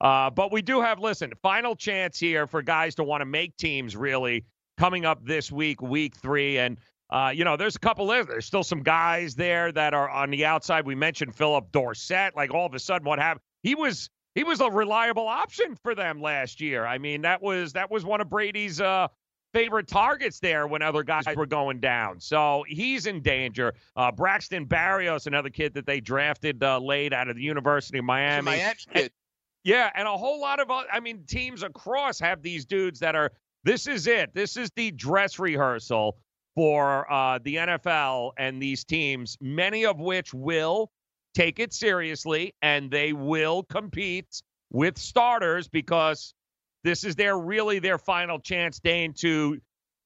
Uh, 0.00 0.30
but 0.30 0.52
we 0.52 0.62
do 0.62 0.80
have, 0.80 0.98
listen, 0.98 1.32
final 1.42 1.76
chance 1.76 2.18
here 2.18 2.46
for 2.46 2.60
guys 2.60 2.94
to 2.96 3.04
want 3.04 3.20
to 3.20 3.24
make 3.24 3.56
teams 3.56 3.96
really 3.96 4.44
coming 4.76 5.04
up 5.04 5.24
this 5.24 5.52
week, 5.52 5.80
week 5.80 6.16
three. 6.16 6.58
And, 6.58 6.76
uh, 7.10 7.30
you 7.32 7.44
know, 7.44 7.56
there's 7.56 7.76
a 7.76 7.78
couple 7.78 8.10
of, 8.10 8.26
there's 8.26 8.46
still 8.46 8.64
some 8.64 8.82
guys 8.82 9.34
there 9.36 9.70
that 9.72 9.94
are 9.94 10.10
on 10.10 10.30
the 10.30 10.44
outside. 10.44 10.86
We 10.86 10.96
mentioned 10.96 11.34
Phillip 11.36 11.70
Dorsett. 11.70 12.34
Like 12.34 12.52
all 12.52 12.66
of 12.66 12.74
a 12.74 12.80
sudden, 12.80 13.06
what 13.06 13.18
happened? 13.18 13.42
He 13.62 13.74
was. 13.74 14.08
He 14.34 14.44
was 14.44 14.62
a 14.62 14.70
reliable 14.70 15.28
option 15.28 15.76
for 15.82 15.94
them 15.94 16.22
last 16.22 16.58
year. 16.58 16.86
I 16.86 16.96
mean, 16.96 17.20
that 17.20 17.42
was 17.42 17.74
that 17.74 17.90
was 17.90 18.02
one 18.02 18.22
of 18.22 18.30
Brady's 18.30 18.80
uh, 18.80 19.08
favorite 19.52 19.86
targets 19.86 20.40
there 20.40 20.66
when 20.66 20.82
other 20.82 21.02
guys 21.02 21.24
were 21.36 21.46
going 21.46 21.80
down. 21.80 22.20
So 22.20 22.64
he's 22.66 23.06
in 23.06 23.20
danger. 23.20 23.74
Uh, 23.96 24.10
Braxton 24.10 24.66
Berrios, 24.66 25.26
another 25.26 25.50
kid 25.50 25.74
that 25.74 25.86
they 25.86 26.00
drafted 26.00 26.62
uh, 26.62 26.78
late 26.78 27.12
out 27.12 27.28
of 27.28 27.36
the 27.36 27.42
University 27.42 27.98
of 27.98 28.04
Miami. 28.04 28.44
Miami 28.44 28.78
kid. 28.92 29.12
Yeah, 29.64 29.90
and 29.94 30.08
a 30.08 30.16
whole 30.16 30.40
lot 30.40 30.58
of, 30.58 30.68
I 30.70 30.98
mean, 31.00 31.24
teams 31.26 31.62
across 31.62 32.18
have 32.18 32.42
these 32.42 32.64
dudes 32.64 32.98
that 33.00 33.14
are, 33.14 33.30
this 33.62 33.86
is 33.86 34.08
it. 34.08 34.34
This 34.34 34.56
is 34.56 34.70
the 34.74 34.90
dress 34.90 35.38
rehearsal 35.38 36.16
for 36.56 37.10
uh, 37.10 37.38
the 37.44 37.56
NFL 37.56 38.32
and 38.36 38.60
these 38.60 38.84
teams, 38.84 39.38
many 39.40 39.86
of 39.86 40.00
which 40.00 40.34
will 40.34 40.90
take 41.34 41.60
it 41.60 41.72
seriously 41.72 42.54
and 42.60 42.90
they 42.90 43.12
will 43.12 43.62
compete 43.62 44.42
with 44.70 44.98
starters 44.98 45.68
because 45.68 46.34
this 46.84 47.04
is 47.04 47.16
their 47.16 47.38
really 47.38 47.78
their 47.78 47.98
final 47.98 48.38
chance, 48.38 48.80
Dane, 48.80 49.12
to 49.14 49.58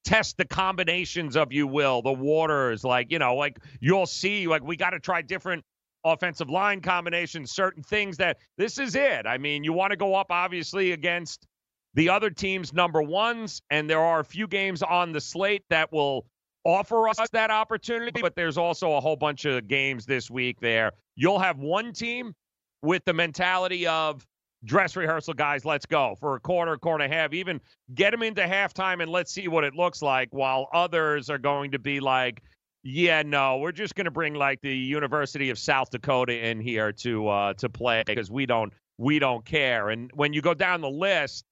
test 0.04 0.36
the 0.36 0.44
combinations 0.44 1.36
of 1.36 1.52
you 1.52 1.66
will, 1.66 2.02
the 2.02 2.12
waters, 2.12 2.84
like, 2.84 3.10
you 3.10 3.18
know, 3.18 3.34
like 3.34 3.58
you'll 3.80 4.06
see, 4.06 4.46
like 4.46 4.62
we 4.62 4.76
got 4.76 4.90
to 4.90 5.00
try 5.00 5.20
different 5.22 5.64
offensive 6.04 6.48
line 6.48 6.80
combinations, 6.80 7.50
certain 7.50 7.82
things 7.82 8.16
that 8.18 8.38
this 8.56 8.78
is 8.78 8.94
it. 8.94 9.26
I 9.26 9.38
mean, 9.38 9.64
you 9.64 9.72
want 9.72 9.90
to 9.90 9.96
go 9.96 10.14
up 10.14 10.28
obviously 10.30 10.92
against 10.92 11.46
the 11.94 12.10
other 12.10 12.30
team's 12.30 12.72
number 12.72 13.02
ones, 13.02 13.62
and 13.70 13.90
there 13.90 14.00
are 14.00 14.20
a 14.20 14.24
few 14.24 14.46
games 14.46 14.82
on 14.82 15.12
the 15.12 15.20
slate 15.20 15.64
that 15.70 15.92
will 15.92 16.26
offer 16.64 17.08
us 17.08 17.18
that 17.32 17.50
opportunity, 17.50 18.20
but 18.20 18.36
there's 18.36 18.58
also 18.58 18.94
a 18.94 19.00
whole 19.00 19.16
bunch 19.16 19.44
of 19.44 19.66
games 19.66 20.04
this 20.06 20.30
week 20.30 20.60
there. 20.60 20.92
You'll 21.16 21.38
have 21.38 21.58
one 21.58 21.92
team 21.92 22.34
with 22.82 23.04
the 23.04 23.12
mentality 23.12 23.86
of 23.86 24.26
dress 24.66 24.96
rehearsal 24.96 25.32
guys, 25.32 25.64
let's 25.64 25.86
go 25.86 26.16
for 26.20 26.34
a 26.34 26.40
quarter, 26.40 26.76
quarter 26.76 27.04
and 27.04 27.12
a 27.12 27.16
half, 27.16 27.32
even 27.32 27.60
get 27.94 28.10
them 28.10 28.22
into 28.22 28.42
halftime 28.42 29.00
and 29.00 29.10
let's 29.10 29.32
see 29.32 29.48
what 29.48 29.64
it 29.64 29.74
looks 29.74 30.02
like, 30.02 30.28
while 30.32 30.68
others 30.72 31.30
are 31.30 31.38
going 31.38 31.70
to 31.70 31.78
be 31.78 32.00
like, 32.00 32.42
yeah, 32.82 33.22
no, 33.22 33.58
we're 33.58 33.72
just 33.72 33.94
going 33.94 34.04
to 34.04 34.10
bring 34.10 34.34
like 34.34 34.60
the 34.60 34.76
University 34.76 35.50
of 35.50 35.58
South 35.58 35.90
Dakota 35.90 36.46
in 36.46 36.60
here 36.60 36.92
to 36.92 37.28
uh, 37.28 37.54
to 37.54 37.68
play 37.68 38.02
because 38.06 38.30
we 38.30 38.46
don't 38.46 38.72
we 38.98 39.18
don't 39.18 39.44
care. 39.44 39.88
And 39.88 40.10
when 40.14 40.32
you 40.32 40.40
go 40.40 40.54
down 40.54 40.80
the 40.80 40.90
list, 40.90 41.44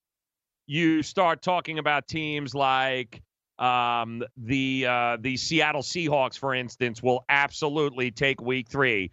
you 0.66 1.02
start 1.02 1.42
talking 1.42 1.78
about 1.78 2.06
teams 2.06 2.54
like 2.54 3.20
um, 3.58 4.22
the 4.36 4.86
uh, 4.88 5.16
the 5.20 5.36
Seattle 5.36 5.82
Seahawks, 5.82 6.38
for 6.38 6.54
instance, 6.54 7.02
will 7.02 7.24
absolutely 7.28 8.10
take 8.10 8.40
Week 8.40 8.68
Three 8.68 9.10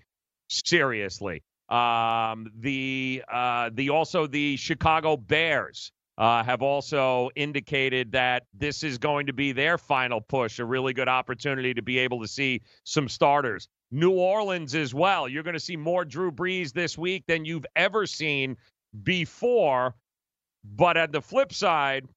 seriously. 0.48 1.44
Um, 1.71 2.51
the 2.60 3.23
uh, 3.31 3.69
the 3.73 3.89
also 3.89 4.27
the 4.27 4.57
Chicago 4.57 5.15
Bears 5.15 5.93
uh, 6.17 6.43
have 6.43 6.62
also 6.62 7.29
indicated 7.36 8.12
that 8.12 8.43
this 8.53 8.84
is 8.84 8.97
going 8.97 9.25
to 9.27 9.34
be 9.34 9.53
their 9.53 9.77
final 9.77 10.19
push, 10.19 10.60
a 10.60 10.65
really 10.65 10.93
good 10.93 11.07
opportunity 11.07 11.73
to 11.73 11.81
be 11.81 11.97
able 11.97 12.21
to 12.21 12.27
see 12.27 12.62
some 12.84 13.07
starters. 13.07 13.69
New 13.89 14.12
Orleans 14.12 14.75
as 14.75 14.93
well. 14.93 15.27
You're 15.27 15.43
going 15.43 15.53
to 15.53 15.60
see 15.60 15.77
more 15.77 16.05
Drew 16.05 16.31
Brees 16.31 16.73
this 16.73 16.97
week 16.97 17.23
than 17.27 17.45
you've 17.45 17.65
ever 17.75 18.05
seen 18.05 18.57
before. 19.03 19.95
But 20.63 20.97
at 20.97 21.12
the 21.12 21.21
flip 21.21 21.53
side, 21.53 22.07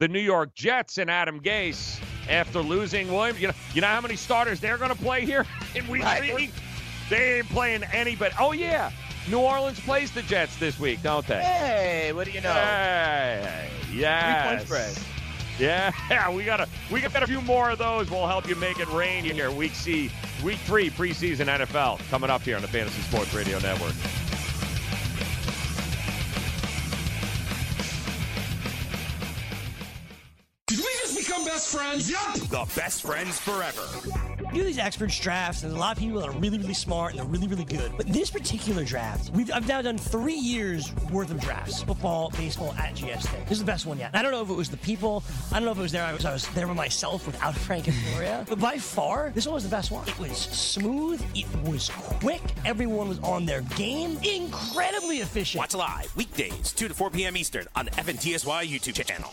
the 0.00 0.08
New 0.08 0.20
York 0.20 0.54
Jets 0.54 0.98
and 0.98 1.10
Adam 1.10 1.40
Gase, 1.40 1.98
after 2.28 2.60
losing 2.60 3.10
Williams, 3.12 3.40
you 3.40 3.48
know, 3.48 3.54
you 3.72 3.80
know 3.80 3.86
how 3.86 4.00
many 4.00 4.16
starters 4.16 4.60
they're 4.60 4.76
going 4.76 4.90
to 4.90 5.02
play 5.02 5.24
here 5.24 5.46
in 5.74 5.86
week 5.88 6.04
three? 6.04 6.50
They 7.10 7.38
ain't 7.38 7.48
playing 7.48 7.84
anybody. 7.92 8.34
Oh, 8.38 8.52
yeah. 8.52 8.90
New 9.28 9.38
Orleans 9.38 9.80
plays 9.80 10.10
the 10.10 10.22
Jets 10.22 10.56
this 10.56 10.78
week, 10.78 11.02
don't 11.02 11.26
they? 11.26 11.40
Hey, 11.40 12.12
what 12.12 12.26
do 12.26 12.32
you 12.32 12.40
know? 12.42 12.52
Hey, 12.52 13.70
yes. 13.92 14.66
Three 14.68 14.76
point 14.76 14.94
spread. 14.94 15.14
Yeah, 15.58 16.30
we 16.34 16.44
got 16.44 16.60
a 16.60 16.68
we 16.90 17.00
got 17.00 17.22
a 17.22 17.26
few 17.26 17.40
more 17.40 17.70
of 17.70 17.78
those. 17.78 18.10
We'll 18.10 18.26
help 18.26 18.48
you 18.48 18.56
make 18.56 18.80
it 18.80 18.88
rain 18.88 19.24
here. 19.24 19.50
Week 19.50 19.74
C, 19.74 20.10
week 20.42 20.58
three, 20.58 20.90
preseason 20.90 21.46
NFL 21.46 21.98
coming 22.10 22.28
up 22.28 22.42
here 22.42 22.56
on 22.56 22.62
the 22.62 22.68
Fantasy 22.68 23.00
Sports 23.02 23.32
Radio 23.32 23.58
Network. 23.60 23.94
Did 30.66 30.78
we 30.78 30.84
just 31.02 31.16
become 31.16 31.44
best 31.44 31.74
friends? 31.74 32.10
Yup. 32.10 32.34
The 32.34 32.66
best 32.74 33.02
friends 33.02 33.38
forever. 33.38 33.82
Do 34.54 34.62
these 34.62 34.78
experts 34.78 35.18
drafts, 35.18 35.64
and 35.64 35.72
a 35.72 35.76
lot 35.76 35.96
of 35.96 35.98
people 35.98 36.20
that 36.20 36.28
are 36.28 36.38
really, 36.38 36.58
really 36.58 36.74
smart 36.74 37.10
and 37.10 37.18
they're 37.18 37.26
really, 37.26 37.48
really 37.48 37.64
good. 37.64 37.90
But 37.96 38.06
this 38.06 38.30
particular 38.30 38.84
draft, 38.84 39.30
we've, 39.30 39.50
I've 39.50 39.66
now 39.66 39.82
done 39.82 39.98
three 39.98 40.36
years 40.36 40.94
worth 41.10 41.32
of 41.32 41.40
drafts 41.40 41.82
football, 41.82 42.30
baseball 42.36 42.72
at 42.74 42.94
GS 42.94 43.26
Tech. 43.26 43.48
This 43.48 43.58
is 43.58 43.58
the 43.58 43.64
best 43.64 43.84
one 43.84 43.98
yet. 43.98 44.12
I 44.14 44.22
don't 44.22 44.30
know 44.30 44.42
if 44.42 44.50
it 44.50 44.54
was 44.54 44.70
the 44.70 44.76
people, 44.76 45.24
I 45.50 45.56
don't 45.56 45.64
know 45.64 45.72
if 45.72 45.78
it 45.78 45.82
was 45.82 45.90
there, 45.90 46.04
I 46.04 46.12
was, 46.12 46.24
I 46.24 46.32
was 46.32 46.46
there 46.50 46.68
by 46.68 46.72
myself 46.72 47.26
without 47.26 47.54
Frank 47.66 47.88
and 47.88 47.96
Gloria. 48.12 48.46
But 48.48 48.60
by 48.60 48.78
far, 48.78 49.32
this 49.34 49.44
one 49.44 49.54
was 49.54 49.64
the 49.64 49.70
best 49.70 49.90
one. 49.90 50.06
It 50.06 50.20
was 50.20 50.38
smooth, 50.38 51.20
it 51.34 51.46
was 51.68 51.90
quick, 51.92 52.40
everyone 52.64 53.08
was 53.08 53.18
on 53.24 53.46
their 53.46 53.62
game, 53.62 54.20
incredibly 54.22 55.18
efficient. 55.18 55.58
Watch 55.58 55.74
live 55.74 56.14
weekdays, 56.14 56.72
2 56.72 56.86
to 56.86 56.94
4 56.94 57.10
p.m. 57.10 57.36
Eastern 57.36 57.66
on 57.74 57.86
the 57.86 57.90
FNTSY 57.90 58.68
YouTube 58.68 59.04
channel. 59.04 59.32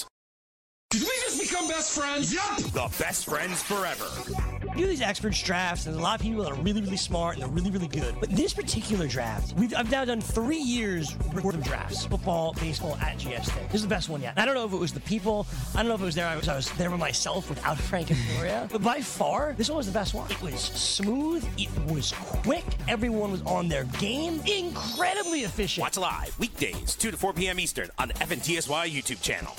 Did 0.91 1.03
we 1.03 1.09
just 1.21 1.39
become 1.39 1.69
best 1.69 1.97
friends? 1.97 2.33
Yup! 2.33 2.57
The 2.57 2.91
best 3.01 3.23
friends 3.23 3.63
forever. 3.63 4.05
You 4.75 4.83
do 4.83 4.87
these 4.87 4.99
experts 5.01 5.41
drafts, 5.41 5.85
and 5.85 5.97
a 5.97 5.99
lot 6.01 6.19
of 6.19 6.21
people 6.21 6.45
are 6.45 6.53
really, 6.55 6.81
really 6.81 6.97
smart 6.97 7.35
and 7.35 7.43
they're 7.43 7.49
really, 7.49 7.71
really 7.71 7.87
good. 7.87 8.13
But 8.19 8.29
this 8.31 8.53
particular 8.53 9.07
draft, 9.07 9.55
we've, 9.55 9.73
I've 9.73 9.89
now 9.89 10.03
done 10.03 10.19
three 10.19 10.57
years 10.57 11.17
worth 11.33 11.55
of 11.55 11.63
drafts, 11.63 12.05
football, 12.05 12.53
baseball 12.59 12.97
at 12.97 13.17
GS 13.19 13.47
Tech. 13.47 13.67
This 13.67 13.75
is 13.75 13.83
the 13.83 13.87
best 13.87 14.09
one 14.09 14.21
yet. 14.21 14.33
I 14.35 14.45
don't 14.45 14.53
know 14.53 14.65
if 14.65 14.73
it 14.73 14.77
was 14.77 14.91
the 14.91 14.99
people. 14.99 15.47
I 15.73 15.77
don't 15.77 15.87
know 15.87 15.95
if 15.95 16.01
it 16.01 16.05
was 16.05 16.15
there. 16.15 16.27
I 16.27 16.35
was, 16.35 16.49
I 16.49 16.57
was 16.57 16.69
there 16.71 16.89
by 16.89 16.97
myself 16.97 17.47
without 17.47 17.77
Frank 17.89 18.11
and 18.11 18.19
Gloria. 18.33 18.67
but 18.69 18.83
by 18.83 18.99
far, 18.99 19.53
this 19.57 19.69
one 19.69 19.77
was 19.77 19.87
the 19.87 19.93
best 19.93 20.13
one. 20.13 20.29
It 20.29 20.41
was 20.41 20.59
smooth. 20.59 21.47
It 21.57 21.69
was 21.89 22.11
quick. 22.43 22.65
Everyone 22.89 23.31
was 23.31 23.43
on 23.43 23.69
their 23.69 23.85
game. 24.01 24.41
Incredibly 24.45 25.45
efficient. 25.45 25.83
Watch 25.83 25.97
live 25.97 26.37
weekdays, 26.37 26.95
2 26.95 27.11
to 27.11 27.17
4 27.17 27.31
p.m. 27.31 27.61
Eastern 27.61 27.89
on 27.97 28.09
the 28.09 28.13
FNTSY 28.15 28.91
YouTube 28.91 29.21
channel. 29.21 29.55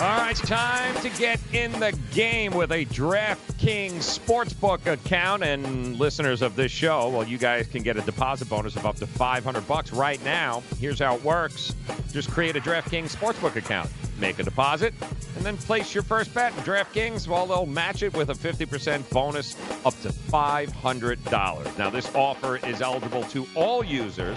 All 0.00 0.18
right, 0.18 0.34
time 0.34 0.96
to 1.02 1.10
get 1.10 1.38
in 1.52 1.70
the 1.78 1.96
game 2.12 2.54
with 2.54 2.72
a 2.72 2.84
DraftKings 2.86 4.18
Sportsbook 4.18 4.84
account. 4.86 5.44
And 5.44 5.96
listeners 5.96 6.42
of 6.42 6.56
this 6.56 6.72
show, 6.72 7.08
well, 7.08 7.24
you 7.24 7.38
guys 7.38 7.68
can 7.68 7.84
get 7.84 7.96
a 7.96 8.00
deposit 8.00 8.48
bonus 8.48 8.74
of 8.74 8.84
up 8.84 8.96
to 8.96 9.06
500 9.06 9.68
bucks 9.68 9.92
right 9.92 10.22
now. 10.24 10.62
Here's 10.80 10.98
how 10.98 11.14
it 11.14 11.22
works 11.22 11.74
just 12.10 12.30
create 12.30 12.56
a 12.56 12.60
DraftKings 12.60 13.14
Sportsbook 13.14 13.54
account, 13.56 13.88
make 14.18 14.38
a 14.38 14.42
deposit, 14.42 14.92
and 15.36 15.44
then 15.44 15.56
place 15.56 15.94
your 15.94 16.02
first 16.02 16.34
bet. 16.34 16.52
DraftKings, 16.56 17.28
well, 17.28 17.46
they'll 17.46 17.64
match 17.64 18.02
it 18.02 18.12
with 18.14 18.30
a 18.30 18.34
50% 18.34 19.08
bonus 19.10 19.56
up 19.86 19.98
to 20.02 20.08
$500. 20.08 21.78
Now, 21.78 21.90
this 21.90 22.12
offer 22.14 22.56
is 22.66 22.82
eligible 22.82 23.22
to 23.24 23.46
all 23.54 23.84
users, 23.84 24.36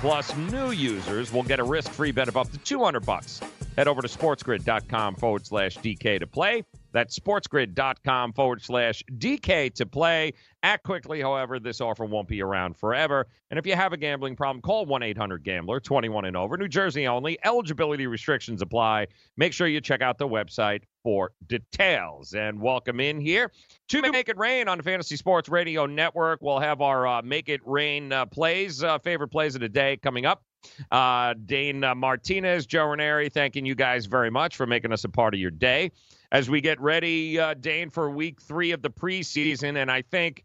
plus 0.00 0.36
new 0.36 0.72
users 0.72 1.32
will 1.32 1.44
get 1.44 1.60
a 1.60 1.64
risk 1.64 1.90
free 1.92 2.10
bet 2.10 2.28
of 2.28 2.36
up 2.36 2.50
to 2.50 2.58
200 2.58 3.06
bucks. 3.06 3.40
Head 3.76 3.88
over 3.88 4.02
to 4.02 4.08
sportsgrid.com 4.08 5.16
forward 5.16 5.44
slash 5.46 5.76
DK 5.78 6.20
to 6.20 6.26
play. 6.28 6.62
That's 6.92 7.18
sportsgrid.com 7.18 8.32
forward 8.34 8.62
slash 8.62 9.02
DK 9.18 9.74
to 9.74 9.84
play. 9.84 10.32
Act 10.62 10.84
quickly, 10.84 11.20
however, 11.20 11.58
this 11.58 11.80
offer 11.80 12.04
won't 12.04 12.28
be 12.28 12.40
around 12.40 12.76
forever. 12.76 13.26
And 13.50 13.58
if 13.58 13.66
you 13.66 13.74
have 13.74 13.92
a 13.92 13.96
gambling 13.96 14.36
problem, 14.36 14.62
call 14.62 14.86
1 14.86 15.02
800 15.02 15.42
Gambler, 15.42 15.80
21 15.80 16.24
and 16.26 16.36
over, 16.36 16.56
New 16.56 16.68
Jersey 16.68 17.08
only. 17.08 17.36
Eligibility 17.44 18.06
restrictions 18.06 18.62
apply. 18.62 19.08
Make 19.36 19.52
sure 19.52 19.66
you 19.66 19.80
check 19.80 20.02
out 20.02 20.18
the 20.18 20.28
website 20.28 20.82
for 21.02 21.32
details. 21.48 22.34
And 22.34 22.60
welcome 22.60 23.00
in 23.00 23.20
here 23.20 23.50
to 23.88 24.02
Make 24.02 24.28
It 24.28 24.38
Rain 24.38 24.68
on 24.68 24.78
the 24.78 24.84
Fantasy 24.84 25.16
Sports 25.16 25.48
Radio 25.48 25.86
Network. 25.86 26.40
We'll 26.42 26.60
have 26.60 26.80
our 26.80 27.08
uh, 27.08 27.22
Make 27.22 27.48
It 27.48 27.60
Rain 27.64 28.12
uh, 28.12 28.26
plays, 28.26 28.84
uh, 28.84 29.00
favorite 29.00 29.28
plays 29.28 29.56
of 29.56 29.62
the 29.62 29.68
day 29.68 29.96
coming 29.96 30.26
up. 30.26 30.44
Uh, 30.90 31.34
Dane 31.46 31.84
uh, 31.84 31.94
Martinez, 31.94 32.66
Joe 32.66 32.86
Ranieri, 32.86 33.28
thanking 33.28 33.66
you 33.66 33.74
guys 33.74 34.06
very 34.06 34.30
much 34.30 34.56
for 34.56 34.66
making 34.66 34.92
us 34.92 35.04
a 35.04 35.08
part 35.08 35.34
of 35.34 35.40
your 35.40 35.50
day 35.50 35.90
as 36.32 36.50
we 36.50 36.60
get 36.60 36.80
ready, 36.80 37.38
uh, 37.38 37.54
Dane, 37.54 37.90
for 37.90 38.10
week 38.10 38.40
three 38.40 38.72
of 38.72 38.82
the 38.82 38.90
preseason. 38.90 39.76
And 39.76 39.90
I 39.90 40.02
think 40.02 40.44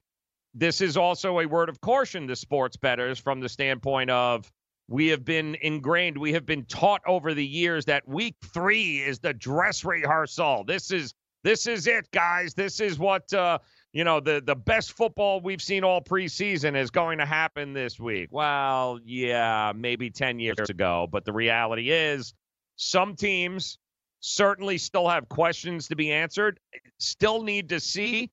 this 0.54 0.82
is 0.82 0.98
also 0.98 1.40
a 1.40 1.46
word 1.46 1.70
of 1.70 1.82
caution 1.82 2.28
to 2.28 2.36
sports 2.36 2.78
bettors 2.78 3.20
from 3.20 3.40
the 3.40 3.50
standpoint 3.50 4.10
of 4.10 4.52
we 4.88 5.08
have 5.08 5.24
been 5.24 5.56
ingrained, 5.62 6.18
we 6.18 6.34
have 6.34 6.46
been 6.46 6.66
taught 6.66 7.02
over 7.06 7.34
the 7.34 7.46
years 7.46 7.86
that 7.86 8.08
week 8.08 8.36
three 8.54 8.98
is 8.98 9.20
the 9.20 9.34
dress 9.34 9.86
rehearsal. 9.86 10.64
This 10.64 10.92
is 10.92 11.14
this 11.44 11.68
is 11.68 11.88
it, 11.88 12.10
guys. 12.12 12.54
This 12.54 12.80
is 12.80 13.00
what 13.00 13.32
uh, 13.34 13.60
you 13.93 14.04
know 14.04 14.19
the 14.19 14.41
the 14.45 14.56
best 14.56 14.93
football 14.93 15.41
we've 15.41 15.62
seen 15.62 15.84
all 15.84 16.02
preseason 16.02 16.75
is 16.75 16.91
going 16.91 17.17
to 17.17 17.25
happen 17.25 17.73
this 17.73 17.99
week. 17.99 18.30
Well, 18.32 18.99
yeah, 19.04 19.73
maybe 19.75 20.10
10 20.10 20.39
years 20.39 20.69
ago, 20.69 21.08
but 21.12 21.25
the 21.25 21.34
reality 21.34 21.91
is 21.91 22.34
some 22.75 23.15
teams 23.15 23.78
certainly 24.19 24.78
still 24.78 25.08
have 25.08 25.28
questions 25.30 25.88
to 25.88 25.95
be 25.95 26.12
answered, 26.12 26.60
still 26.99 27.41
need 27.41 27.69
to 27.69 27.80
see 27.80 28.30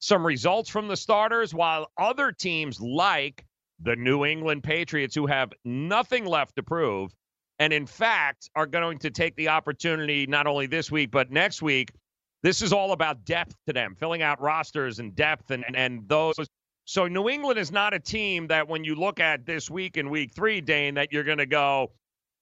some 0.00 0.26
results 0.26 0.68
from 0.68 0.88
the 0.88 0.96
starters 0.96 1.54
while 1.54 1.90
other 1.98 2.32
teams 2.32 2.80
like 2.80 3.44
the 3.80 3.96
New 3.96 4.24
England 4.24 4.62
Patriots 4.62 5.14
who 5.14 5.26
have 5.26 5.52
nothing 5.64 6.24
left 6.24 6.56
to 6.56 6.62
prove 6.62 7.12
and 7.58 7.72
in 7.72 7.86
fact 7.86 8.50
are 8.54 8.66
going 8.66 8.98
to 8.98 9.10
take 9.10 9.34
the 9.36 9.48
opportunity 9.48 10.26
not 10.26 10.46
only 10.46 10.66
this 10.66 10.90
week 10.90 11.10
but 11.10 11.30
next 11.30 11.62
week 11.62 11.92
this 12.42 12.62
is 12.62 12.72
all 12.72 12.92
about 12.92 13.24
depth 13.24 13.54
to 13.66 13.72
them, 13.72 13.96
filling 13.98 14.22
out 14.22 14.40
rosters 14.40 14.98
and 14.98 15.14
depth 15.14 15.50
and, 15.50 15.64
and 15.66 15.76
and 15.76 16.08
those. 16.08 16.36
So 16.84 17.06
New 17.06 17.28
England 17.28 17.58
is 17.58 17.70
not 17.70 17.92
a 17.92 17.98
team 17.98 18.46
that 18.46 18.66
when 18.66 18.82
you 18.82 18.94
look 18.94 19.20
at 19.20 19.44
this 19.44 19.70
week 19.70 19.96
in 19.96 20.08
week 20.08 20.32
three, 20.34 20.60
Dane, 20.60 20.94
that 20.94 21.12
you're 21.12 21.24
going 21.24 21.38
to 21.38 21.46
go, 21.46 21.92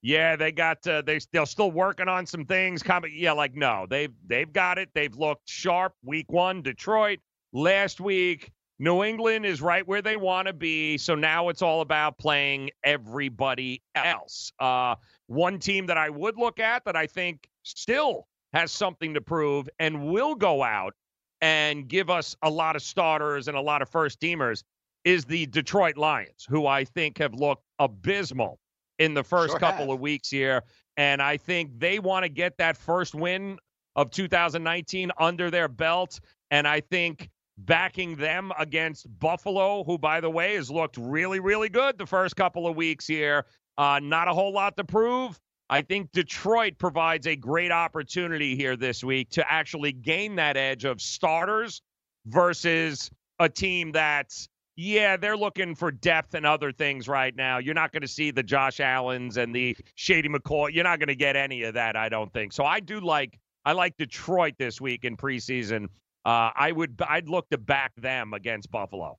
yeah, 0.03 0.37
they 0.37 0.53
got 0.53 0.87
uh, 0.87 1.03
they 1.03 1.19
they're 1.33 1.47
still 1.47 1.71
working 1.73 2.09
on 2.09 2.27
some 2.27 2.45
things. 2.45 2.83
Yeah, 3.11 3.33
like 3.33 3.57
no, 3.57 3.87
they've 3.89 4.13
they've 4.27 4.53
got 4.53 4.79
it. 4.79 4.91
They've 4.95 5.15
looked 5.15 5.49
sharp. 5.49 5.95
Week 6.05 6.31
one, 6.31 6.63
Detroit. 6.63 7.19
Last 7.53 8.01
week, 8.01 8.53
New 8.79 9.03
England 9.03 9.47
is 9.47 9.63
right 9.63 9.87
where 9.87 10.03
they 10.03 10.17
want 10.17 10.47
to 10.47 10.53
be. 10.53 10.99
So 10.99 11.15
now 11.15 11.49
it's 11.49 11.63
all 11.63 11.81
about 11.81 12.19
playing 12.19 12.71
everybody 12.85 13.83
else. 13.95 14.53
Uh, 14.61 14.97
one 15.27 15.59
team 15.59 15.87
that 15.87 15.97
I 15.97 16.11
would 16.11 16.37
look 16.37 16.61
at 16.61 16.85
that 16.85 16.95
I 16.95 17.07
think 17.07 17.49
still 17.63 18.29
has 18.57 18.73
something 18.73 19.13
to 19.13 19.21
prove 19.21 19.69
and 19.79 20.09
will 20.11 20.35
go 20.35 20.63
out 20.63 20.95
and 21.43 21.89
give 21.89 22.09
us 22.09 22.35
a 22.43 22.49
lot 22.49 22.75
of 22.75 22.81
starters 22.81 23.49
and 23.49 23.57
a 23.57 23.61
lot 23.61 23.83
of 23.83 23.89
first 23.91 24.19
teamers 24.19 24.63
is 25.05 25.27
the 25.27 25.45
Detroit 25.47 25.99
Lions, 25.99 26.47
who 26.49 26.67
I 26.67 26.85
think 26.85 27.19
have 27.19 27.35
looked 27.35 27.63
abysmal 27.79 28.59
in 28.99 29.13
the 29.13 29.23
first 29.23 29.53
sure 29.53 29.61
couple 29.61 29.87
have. 29.87 29.91
of 29.91 30.01
weeks 30.01 30.31
here. 30.31 30.63
And 30.97 31.21
I 31.21 31.37
think 31.37 31.79
they 31.79 31.99
want 31.99 32.23
to 32.23 32.31
get 32.31 32.57
that 32.57 32.79
first 32.79 33.15
win 33.15 33.59
of 33.95 34.11
2019 34.11 35.13
under 35.19 35.51
their 35.51 35.69
belt. 35.69 36.19
And 36.51 36.67
I 36.67 36.81
think 36.81 37.29
backing 37.59 38.17
them 38.17 38.53
against 38.59 39.07
Buffalo, 39.21 39.85
who, 39.85 39.99
by 39.99 40.19
the 40.23 40.31
way, 40.31 40.55
has 40.55 40.71
looked 40.71 40.97
really, 40.97 41.41
really 41.41 41.69
good 41.69 41.99
the 41.99 42.07
first 42.07 42.37
couple 42.37 42.67
of 42.67 42.75
weeks 42.75 43.07
here. 43.07 43.45
Uh, 43.77 44.01
not 44.03 44.29
a 44.29 44.33
whole 44.33 44.55
lot 44.55 44.79
to 44.79 44.85
prove. 44.85 45.39
I 45.69 45.83
think 45.83 46.13
Detroit 46.13 46.79
provides 46.79 47.27
a 47.27 47.35
great 47.35 47.73
opportunity 47.73 48.55
here 48.55 48.77
this 48.77 49.03
week 49.03 49.31
to 49.31 49.51
actually 49.51 49.93
gain 49.93 50.37
that 50.37 50.57
edge 50.57 50.85
of 50.85 51.01
starters 51.01 51.83
versus 52.27 53.11
a 53.39 53.49
team 53.49 53.93
that's, 53.93 54.49
yeah, 54.77 55.17
they're 55.17 55.37
looking 55.37 55.75
for 55.75 55.91
depth 55.91 56.35
and 56.35 56.47
other 56.47 56.71
things 56.71 57.09
right 57.09 57.35
now. 57.35 57.59
You're 57.59 57.75
not 57.75 57.93
going 57.93 58.03
to 58.03 58.09
see 58.09 58.31
the 58.31 58.45
Josh 58.45 58.79
Allens 58.79 59.37
and 59.39 59.55
the 59.55 59.77
Shady 59.97 60.29
McCoy. 60.29 60.73
You're 60.73 60.85
not 60.85 61.01
going 61.01 61.09
to 61.09 61.17
get 61.17 61.35
any 61.35 61.65
of 61.65 61.75
that, 61.75 61.97
I 61.97 62.09
don't 62.09 62.33
think. 62.33 62.53
So 62.53 62.65
I 62.65 62.81
do 62.81 63.01
like 63.01 63.39
I 63.65 63.73
like 63.73 63.97
Detroit 63.97 64.55
this 64.59 64.81
week 64.81 65.05
in 65.05 65.17
preseason. 65.17 65.87
Uh, 66.25 66.51
I 66.55 66.71
would 66.71 67.01
I'd 67.09 67.29
look 67.29 67.49
to 67.51 67.59
back 67.59 67.93
them 67.97 68.35
against 68.35 68.71
Buffalo. 68.71 69.19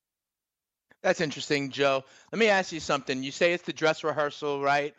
That's 1.03 1.21
interesting, 1.21 1.69
Joe. 1.69 2.03
Let 2.31 2.39
me 2.39 2.47
ask 2.47 2.71
you 2.71 2.79
something. 2.79 3.23
You 3.23 3.31
say 3.31 3.53
it's 3.53 3.63
the 3.63 3.73
dress 3.73 4.03
rehearsal, 4.03 4.61
right? 4.61 4.95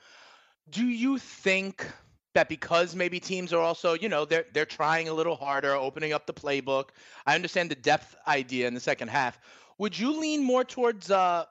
Do 0.71 0.87
you 0.87 1.19
think 1.19 1.87
that 2.35 2.49
because 2.49 2.95
maybe 2.95 3.19
teams 3.19 3.53
are 3.53 3.61
also, 3.61 3.95
you 3.95 4.09
know, 4.09 4.25
they're 4.25 4.45
they're 4.53 4.67
trying 4.67 5.09
a 5.09 5.13
little 5.13 5.35
harder, 5.35 5.75
opening 5.75 6.13
up 6.13 6.27
the 6.27 6.33
playbook. 6.33 6.91
I 7.27 7.35
understand 7.35 7.71
the 7.71 7.75
depth 7.75 8.15
idea 8.27 8.69
in 8.69 8.75
the 8.75 8.81
second 8.81 9.09
half. 9.09 9.41
would 9.79 9.99
you 9.99 10.19
lean 10.19 10.45
more 10.45 10.65
towards 10.65 11.11
uh, 11.11 11.45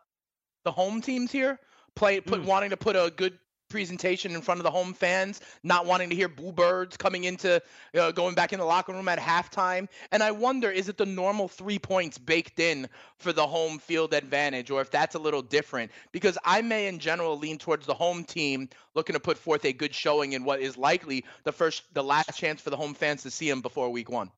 the 0.63 0.71
home 0.71 1.01
teams 1.01 1.31
here? 1.31 1.59
Play 1.95 2.21
put 2.21 2.43
wanting 2.43 2.69
to 2.69 2.77
put 2.77 2.95
a 2.95 3.11
good 3.15 3.37
presentation 3.69 4.33
in 4.33 4.41
front 4.41 4.59
of 4.59 4.63
the 4.63 4.71
home 4.71 4.93
fans, 4.93 5.41
not 5.63 5.85
wanting 5.85 6.09
to 6.09 6.15
hear 6.15 6.27
boo 6.27 6.51
birds 6.51 6.97
coming 6.97 7.25
into 7.25 7.61
uh, 7.97 8.11
going 8.11 8.35
back 8.35 8.53
in 8.53 8.59
the 8.59 8.65
locker 8.65 8.93
room 8.93 9.07
at 9.07 9.19
halftime. 9.19 9.87
And 10.11 10.23
I 10.23 10.31
wonder, 10.31 10.69
is 10.69 10.89
it 10.89 10.97
the 10.97 11.05
normal 11.05 11.47
three 11.47 11.79
points 11.79 12.17
baked 12.17 12.59
in 12.59 12.87
for 13.17 13.33
the 13.33 13.45
home 13.45 13.79
field 13.79 14.13
advantage, 14.13 14.71
or 14.71 14.81
if 14.81 14.91
that's 14.91 15.15
a 15.15 15.19
little 15.19 15.41
different? 15.41 15.91
Because 16.11 16.37
I 16.43 16.61
may, 16.61 16.87
in 16.87 16.99
general, 16.99 17.37
lean 17.37 17.57
towards 17.57 17.85
the 17.85 17.93
home 17.93 18.23
team 18.23 18.69
looking 18.95 19.13
to 19.13 19.19
put 19.19 19.37
forth 19.37 19.65
a 19.65 19.73
good 19.73 19.93
showing 19.93 20.33
in 20.33 20.43
what 20.43 20.59
is 20.59 20.77
likely 20.77 21.25
the 21.43 21.51
first, 21.51 21.83
the 21.93 22.03
last 22.03 22.37
chance 22.37 22.61
for 22.61 22.69
the 22.69 22.77
home 22.77 22.93
fans 22.93 23.23
to 23.23 23.31
see 23.31 23.49
them 23.49 23.61
before 23.61 23.89
week 23.89 24.09
one. 24.09 24.31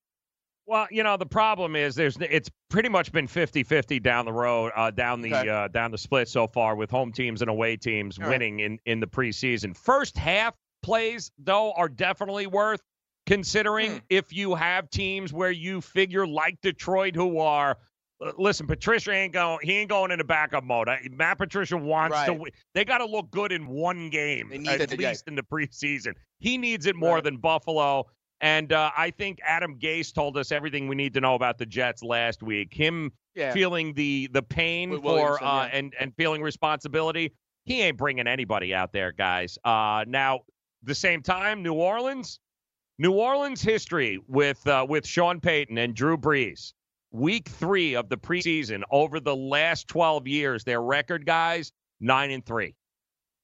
Well, 0.69 0.87
you 0.91 1.01
know, 1.01 1.17
the 1.17 1.25
problem 1.25 1.75
is 1.75 1.95
there's 1.95 2.15
it's 2.21 2.49
pretty 2.69 2.89
much 2.89 3.11
been 3.11 3.27
50-50 3.27 4.03
down 4.03 4.25
the 4.25 4.31
road, 4.31 4.71
uh, 4.75 4.91
down 4.91 5.21
the 5.21 5.33
Okay. 5.33 5.49
uh, 5.49 5.67
down 5.69 5.89
the 5.89 5.97
split 5.97 6.27
so 6.29 6.45
far 6.45 6.75
with 6.75 6.91
home 6.91 7.11
teams 7.11 7.41
and 7.41 7.49
away 7.49 7.75
teams 7.75 8.19
All 8.19 8.25
right. 8.25 8.29
winning 8.31 8.59
in 8.59 8.77
in 8.85 8.99
the 8.99 9.07
preseason. 9.07 9.75
First 9.75 10.15
half 10.15 10.53
plays 10.83 11.31
though 11.39 11.71
are 11.73 11.89
definitely 11.89 12.45
worth 12.45 12.81
considering 13.25 13.91
Hmm. 13.93 13.97
if 14.09 14.31
you 14.31 14.53
have 14.55 14.89
teams 14.91 15.33
where 15.33 15.49
you 15.51 15.81
figure 15.81 16.27
like 16.27 16.61
Detroit 16.61 17.15
who 17.15 17.39
are 17.39 17.77
uh, 18.23 18.33
Listen, 18.37 18.67
Patricia 18.67 19.11
ain't 19.13 19.31
going. 19.31 19.59
He 19.63 19.77
ain't 19.77 19.89
going 19.89 20.11
into 20.11 20.25
backup 20.25 20.65
mode. 20.65 20.89
I- 20.89 21.07
Matt 21.09 21.37
Patricia 21.37 21.77
wants 21.77 22.17
to. 22.25 22.31
Right. 22.31 22.39
win. 22.39 22.51
They 22.75 22.83
got 22.83 22.97
to 22.97 23.05
look 23.05 23.31
good 23.31 23.53
in 23.53 23.65
one 23.65 24.09
game, 24.09 24.51
at 24.51 24.59
least 24.99 25.27
in 25.29 25.35
the 25.35 25.41
preseason. 25.41 26.15
He 26.39 26.57
needs 26.57 26.85
it 26.85 26.97
more 26.97 27.15
Right. 27.15 27.23
than 27.23 27.37
Buffalo. 27.37 28.07
And 28.41 28.71
uh, 28.71 28.91
I 28.97 29.11
think 29.11 29.39
Adam 29.45 29.77
Gase 29.79 30.13
told 30.13 30.37
us 30.37 30.51
everything 30.51 30.87
we 30.87 30.95
need 30.95 31.13
to 31.15 31.21
know 31.21 31.35
about 31.35 31.57
the 31.57 31.65
Jets 31.65 32.01
last 32.03 32.41
week. 32.41 32.73
Him 32.73 33.11
Yeah. 33.35 33.51
feeling 33.51 33.93
the 33.93 34.29
the 34.31 34.41
pain 34.43 34.89
With 34.91 35.01
for 35.03 35.43
uh, 35.43 35.65
yeah. 35.65 35.69
and 35.77 35.93
and 35.99 36.13
feeling 36.15 36.41
responsibility. 36.41 37.33
He 37.65 37.81
ain't 37.81 37.97
bringing 37.97 38.27
anybody 38.27 38.73
out 38.73 38.93
there, 38.93 39.11
guys. 39.11 39.57
Uh, 39.63 40.05
now, 40.07 40.39
the 40.83 40.95
same 40.95 41.21
time, 41.21 41.61
New 41.61 41.73
Orleans, 41.73 42.39
New 42.97 43.11
Orleans 43.11 43.61
history 43.61 44.19
with 44.27 44.65
uh, 44.67 44.85
with 44.87 45.05
Sean 45.05 45.39
Payton 45.41 45.77
and 45.77 45.93
Drew 45.93 46.17
Brees. 46.17 46.73
Week 47.11 47.47
three 47.49 47.95
of 47.95 48.07
the 48.07 48.17
preseason 48.17 48.83
over 48.91 49.19
the 49.19 49.35
last 49.35 49.87
twelve 49.87 50.27
years, 50.27 50.63
their 50.63 50.81
record, 50.81 51.25
guys, 51.25 51.71
nine 51.99 52.31
and 52.31 52.45
three. 52.45 52.75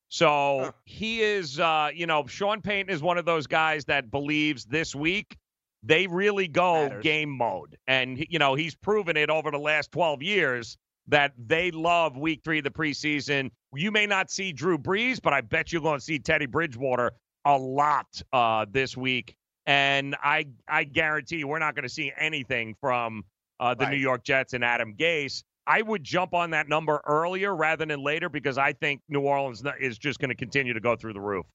So 0.09 0.73
he 0.85 1.21
is, 1.21 1.59
uh, 1.59 1.89
you 1.93 2.05
know, 2.07 2.25
Sean 2.27 2.61
Payton 2.61 2.89
is 2.93 3.01
one 3.01 3.17
of 3.17 3.25
those 3.25 3.47
guys 3.47 3.85
that 3.85 4.11
believes 4.11 4.65
this 4.65 4.95
week 4.95 5.37
they 5.85 6.07
really 6.07 6.47
go 6.47 6.83
Matters. 6.83 7.03
game 7.03 7.29
mode. 7.29 7.77
And, 7.87 8.25
you 8.29 8.39
know, 8.39 8.55
he's 8.55 8.75
proven 8.75 9.17
it 9.17 9.29
over 9.29 9.51
the 9.51 9.59
last 9.59 9.91
12 9.91 10.23
years 10.23 10.77
that 11.07 11.33
they 11.37 11.69
love 11.69 12.17
week 12.17 12.41
three 12.43 12.57
of 12.57 12.63
the 12.63 12.71
preseason. 12.71 13.51
You 13.73 13.91
may 13.91 14.07
not 14.07 14.31
see 14.31 14.51
Drew 14.51 14.79
Brees, 14.79 15.21
but 15.21 15.33
I 15.33 15.41
bet 15.41 15.71
you're 15.71 15.83
going 15.83 15.99
to 15.99 16.03
see 16.03 16.17
Teddy 16.17 16.47
Bridgewater 16.47 17.11
a 17.45 17.57
lot 17.57 18.07
uh, 18.33 18.65
this 18.71 18.97
week. 18.97 19.35
And 19.67 20.15
I, 20.23 20.47
I 20.67 20.85
guarantee 20.85 21.37
you 21.37 21.47
we're 21.47 21.59
not 21.59 21.75
going 21.75 21.83
to 21.83 21.93
see 21.93 22.11
anything 22.17 22.75
from 22.81 23.23
uh, 23.59 23.75
the 23.75 23.85
Right. 23.85 23.91
New 23.91 23.97
York 23.97 24.23
Jets 24.23 24.53
and 24.53 24.63
Adam 24.63 24.95
Gase. 24.95 25.43
I 25.67 25.81
would 25.81 26.03
jump 26.03 26.33
on 26.33 26.51
that 26.51 26.67
number 26.69 27.01
earlier 27.05 27.55
rather 27.55 27.85
than 27.85 28.03
later 28.03 28.29
because 28.29 28.57
I 28.57 28.73
think 28.73 29.01
New 29.09 29.21
Orleans 29.21 29.63
is 29.79 29.97
just 29.97 30.19
going 30.19 30.29
to 30.29 30.35
continue 30.35 30.73
to 30.73 30.79
go 30.79 30.95
through 30.95 31.13
the 31.13 31.21
roof. 31.21 31.45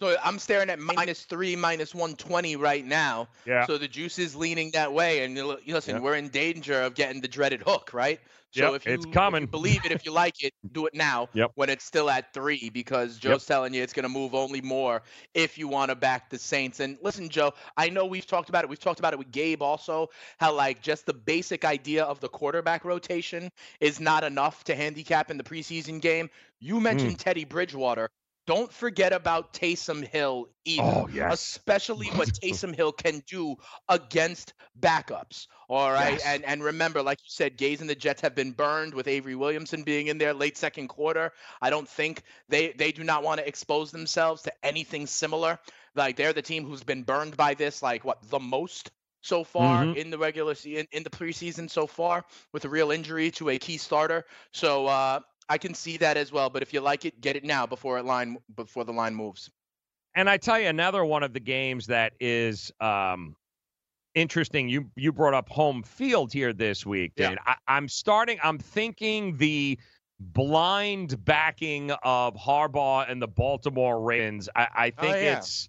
So 0.00 0.16
I'm 0.24 0.38
staring 0.38 0.70
at 0.70 0.78
minus 0.78 1.24
three, 1.24 1.54
minus 1.54 1.94
120 1.94 2.56
right 2.56 2.84
now. 2.84 3.28
Yeah. 3.44 3.66
So 3.66 3.76
the 3.76 3.86
juice 3.86 4.18
is 4.18 4.34
leaning 4.34 4.70
that 4.70 4.90
way. 4.92 5.24
And 5.24 5.34
listen, 5.66 5.96
Yep. 5.96 6.02
we're 6.02 6.14
in 6.14 6.30
danger 6.30 6.80
of 6.80 6.94
getting 6.94 7.20
the 7.20 7.28
dreaded 7.28 7.60
hook, 7.62 7.90
right? 7.92 8.18
So 8.52 8.72
Yep, 8.72 8.74
if 8.74 8.86
you, 8.86 8.94
it's 8.94 9.06
if 9.06 9.14
you 9.14 9.46
believe 9.46 9.84
it, 9.84 9.92
if 9.92 10.04
you 10.04 10.12
like 10.12 10.42
it, 10.42 10.52
do 10.72 10.86
it 10.86 10.94
now 10.94 11.28
Yep. 11.34 11.52
when 11.54 11.70
it's 11.70 11.84
still 11.84 12.10
at 12.10 12.32
three 12.34 12.70
because 12.70 13.16
Joe's 13.18 13.46
telling 13.46 13.72
you 13.74 13.82
it's 13.82 13.92
going 13.92 14.04
to 14.04 14.08
move 14.08 14.34
only 14.34 14.60
more 14.60 15.02
if 15.34 15.56
you 15.56 15.68
want 15.68 15.90
to 15.90 15.94
back 15.94 16.30
the 16.30 16.38
Saints. 16.38 16.80
And 16.80 16.98
listen, 17.02 17.28
Joe, 17.28 17.52
I 17.76 17.88
know 17.88 18.06
we've 18.06 18.26
talked 18.26 18.48
about 18.48 18.64
it. 18.64 18.70
We've 18.70 18.78
talked 18.78 18.98
about 18.98 19.12
it 19.12 19.18
with 19.18 19.30
Gabe 19.30 19.62
also, 19.62 20.08
how 20.38 20.54
like 20.54 20.82
just 20.82 21.06
the 21.06 21.14
basic 21.14 21.64
idea 21.64 22.04
of 22.04 22.20
the 22.20 22.28
quarterback 22.28 22.84
rotation 22.84 23.50
is 23.80 24.00
not 24.00 24.24
enough 24.24 24.64
to 24.64 24.74
handicap 24.74 25.30
in 25.30 25.36
the 25.36 25.44
preseason 25.44 26.00
game. 26.00 26.28
You 26.58 26.80
mentioned 26.80 27.12
hmm. 27.12 27.16
Teddy 27.16 27.44
Bridgewater. 27.44 28.10
Don't 28.50 28.72
forget 28.72 29.12
about 29.12 29.52
Taysom 29.52 30.04
Hill 30.04 30.48
either. 30.64 30.82
Oh, 30.82 31.08
yes. 31.08 31.40
Especially 31.42 32.08
what 32.08 32.28
Taysom 32.42 32.74
Hill 32.74 32.90
can 32.92 33.22
do 33.28 33.56
against 33.88 34.54
backups. 34.78 35.46
All 35.68 35.92
right. 35.92 36.14
Yes. 36.14 36.22
And 36.26 36.44
and 36.44 36.64
remember, 36.64 37.00
like 37.02 37.18
you 37.20 37.30
said, 37.30 37.56
Gase 37.56 37.80
and 37.80 37.88
the 37.88 37.94
Jets 37.94 38.22
have 38.22 38.34
been 38.34 38.50
burned 38.50 38.92
with 38.94 39.06
Avery 39.06 39.36
Williamson 39.36 39.84
being 39.84 40.08
in 40.08 40.18
there 40.18 40.34
late 40.34 40.56
second 40.56 40.88
quarter. 40.88 41.32
I 41.62 41.70
don't 41.70 41.88
think 41.88 42.22
they 42.48 42.72
they 42.72 42.90
do 42.90 43.04
not 43.04 43.22
want 43.22 43.38
to 43.38 43.46
expose 43.46 43.92
themselves 43.92 44.42
to 44.42 44.52
anything 44.64 45.06
similar. 45.06 45.60
Like 45.94 46.16
they're 46.16 46.32
the 46.32 46.42
team 46.42 46.64
who's 46.66 46.82
been 46.82 47.04
burned 47.04 47.36
by 47.36 47.54
this, 47.54 47.82
like 47.82 48.04
what 48.04 48.18
the 48.30 48.40
most 48.40 48.90
so 49.22 49.44
far 49.44 49.84
Mhm. 49.84 49.96
in 49.96 50.10
the 50.10 50.18
regular 50.18 50.54
season 50.56 50.86
in 50.92 51.04
the 51.04 51.10
preseason 51.10 51.70
so 51.70 51.86
far 51.86 52.24
with 52.52 52.64
a 52.64 52.68
real 52.68 52.90
injury 52.90 53.30
to 53.32 53.50
a 53.50 53.58
key 53.58 53.76
starter. 53.76 54.24
So 54.52 54.86
uh 54.86 55.20
I 55.50 55.58
can 55.58 55.74
see 55.74 55.96
that 55.98 56.16
as 56.16 56.30
well. 56.30 56.48
But 56.48 56.62
if 56.62 56.72
you 56.72 56.80
like 56.80 57.04
it, 57.04 57.20
get 57.20 57.34
it 57.34 57.44
now 57.44 57.66
before 57.66 57.98
it 57.98 58.04
line 58.04 58.38
before 58.54 58.84
the 58.84 58.92
line 58.92 59.14
moves. 59.14 59.50
And 60.14 60.30
I 60.30 60.36
tell 60.36 60.58
you, 60.58 60.68
another 60.68 61.04
one 61.04 61.22
of 61.24 61.32
the 61.32 61.40
games 61.40 61.86
that 61.88 62.12
is 62.20 62.72
um, 62.80 63.34
interesting. 64.14 64.68
You 64.68 64.88
you 64.96 65.12
brought 65.12 65.34
up 65.34 65.48
home 65.48 65.82
field 65.82 66.32
here 66.32 66.52
this 66.52 66.86
week, 66.86 67.12
Yeah. 67.16 67.34
I, 67.44 67.56
I'm 67.66 67.88
starting. 67.88 68.38
I'm 68.42 68.58
thinking 68.58 69.36
the 69.36 69.76
blind 70.20 71.24
backing 71.24 71.90
of 72.04 72.34
Harbaugh 72.36 73.10
and 73.10 73.20
the 73.20 73.28
Baltimore 73.28 74.00
Ravens. 74.00 74.48
I, 74.54 74.68
I 74.74 74.90
think 74.90 75.16
Oh, 75.16 75.20
yeah. 75.20 75.38
it's. 75.38 75.68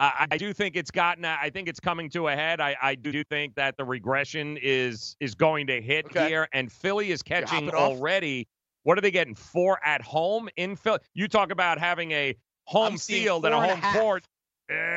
I, 0.00 0.28
I 0.30 0.36
do 0.38 0.52
think 0.52 0.76
it's 0.76 0.92
gotten. 0.92 1.24
I 1.24 1.50
think 1.50 1.68
it's 1.68 1.80
coming 1.80 2.08
to 2.10 2.28
a 2.28 2.34
head. 2.34 2.60
I, 2.60 2.76
I 2.80 2.94
do 2.94 3.24
think 3.24 3.56
that 3.56 3.76
the 3.76 3.84
regression 3.84 4.56
is 4.62 5.16
is 5.20 5.34
going 5.34 5.66
to 5.66 5.82
hit 5.82 6.06
Okay. 6.06 6.28
here, 6.28 6.48
and 6.52 6.72
Philly 6.72 7.10
is 7.10 7.22
catching 7.22 7.68
already. 7.70 8.46
What 8.88 8.96
are 8.96 9.02
they 9.02 9.10
getting? 9.10 9.34
Four 9.34 9.78
at 9.84 10.00
home 10.00 10.48
in 10.56 10.74
Philly. 10.74 11.00
You 11.12 11.28
talk 11.28 11.52
about 11.52 11.78
having 11.78 12.10
a 12.12 12.36
home 12.64 12.94
I'm 12.94 12.98
field 12.98 13.44
and 13.44 13.54
a 13.54 13.58
four 13.58 13.62
and 13.62 13.70
a 13.70 13.76
home 13.76 13.82
court. 13.82 14.24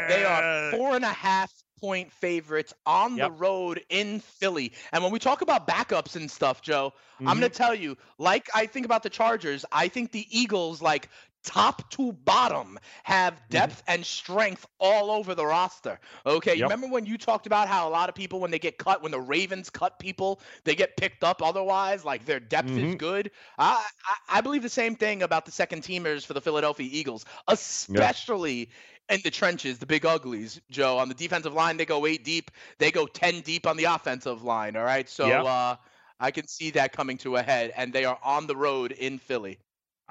They 0.08 0.24
are 0.24 0.46
four 0.70 0.96
and 0.96 1.04
a 1.04 1.10
half 1.10 1.52
point 1.82 2.14
favorites 2.14 2.74
on 2.86 3.18
Yep. 3.18 3.28
the 3.28 3.32
road 3.32 3.84
in 3.90 4.22
Philly. 4.22 4.72
And 4.94 5.04
when 5.04 5.12
we 5.12 5.20
talk 5.20 5.42
about 5.42 5.68
backups 5.68 6.16
and 6.16 6.32
stuff, 6.32 6.62
Joe, 6.62 6.94
I'm 7.26 7.38
Mm-hmm. 7.38 7.40
going 7.40 7.52
to 7.52 7.58
tell 7.58 7.76
you, 7.76 7.98
like 8.18 8.50
I 8.56 8.66
think 8.66 8.86
about 8.86 9.04
the 9.04 9.10
Chargers, 9.10 9.66
I 9.74 9.90
think 9.90 10.14
the 10.14 10.26
Eagles, 10.30 10.82
like 10.82 11.10
top 11.44 11.90
to 11.92 12.12
bottom, 12.14 12.78
have 13.04 13.34
Mm-hmm. 13.50 13.50
depth 13.50 13.84
and 13.88 14.06
strength 14.06 14.66
all 14.80 15.12
over 15.12 15.36
the 15.36 15.46
roster. 15.46 16.00
Okay. 16.26 16.56
Yep. 16.56 16.64
remember 16.64 16.88
when 16.88 17.06
you 17.06 17.18
talked 17.18 17.46
about 17.48 17.68
how 17.68 17.88
a 17.88 17.92
lot 17.92 18.10
of 18.10 18.16
people, 18.16 18.40
when 18.40 18.52
they 18.52 18.60
get 18.60 18.78
cut, 18.78 19.02
when 19.02 19.12
the 19.12 19.20
Ravens 19.20 19.70
cut 19.70 20.00
people, 20.00 20.42
they 20.64 20.76
get 20.76 20.98
picked 20.98 21.24
up 21.24 21.42
otherwise, 21.42 22.06
like 22.06 22.26
their 22.26 22.40
depth 22.40 22.78
is 22.78 22.94
Mhm. 22.94 22.98
good? 22.98 23.32
I, 23.58 23.86
I, 24.06 24.38
I 24.38 24.42
believe 24.42 24.62
the 24.64 24.70
same 24.70 24.96
thing 24.96 25.24
about 25.24 25.46
the 25.46 25.52
second 25.52 25.84
teamers 25.84 26.26
for 26.26 26.34
the 26.34 26.42
Philadelphia 26.42 26.88
Eagles, 26.92 27.26
especially 27.48 28.70
in 29.10 29.20
the 29.24 29.32
trenches, 29.32 29.80
the 29.80 29.86
big 29.86 30.06
uglies, 30.06 30.62
Joe. 30.70 30.98
On 30.98 31.10
the 31.10 31.16
defensive 31.16 31.54
line, 31.54 31.78
they 31.78 31.86
go 31.86 32.06
eight 32.06 32.24
deep. 32.24 32.52
They 32.78 32.92
go 32.92 33.06
ten 33.08 33.42
deep 33.42 33.68
on 33.68 33.78
the 33.78 33.86
offensive 33.86 34.44
line. 34.44 34.76
All 34.76 34.84
right, 34.84 35.08
so 35.10 35.26
Yep. 35.28 35.46
uh, 35.46 35.76
I 36.20 36.32
can 36.32 36.48
see 36.48 36.72
that 36.72 36.94
coming 36.94 37.18
to 37.20 37.36
a 37.38 37.42
head, 37.44 37.74
and 37.76 37.92
they 37.94 38.06
are 38.06 38.20
on 38.24 38.48
the 38.48 38.56
road 38.56 38.92
in 38.92 39.18
Philly. 39.20 39.60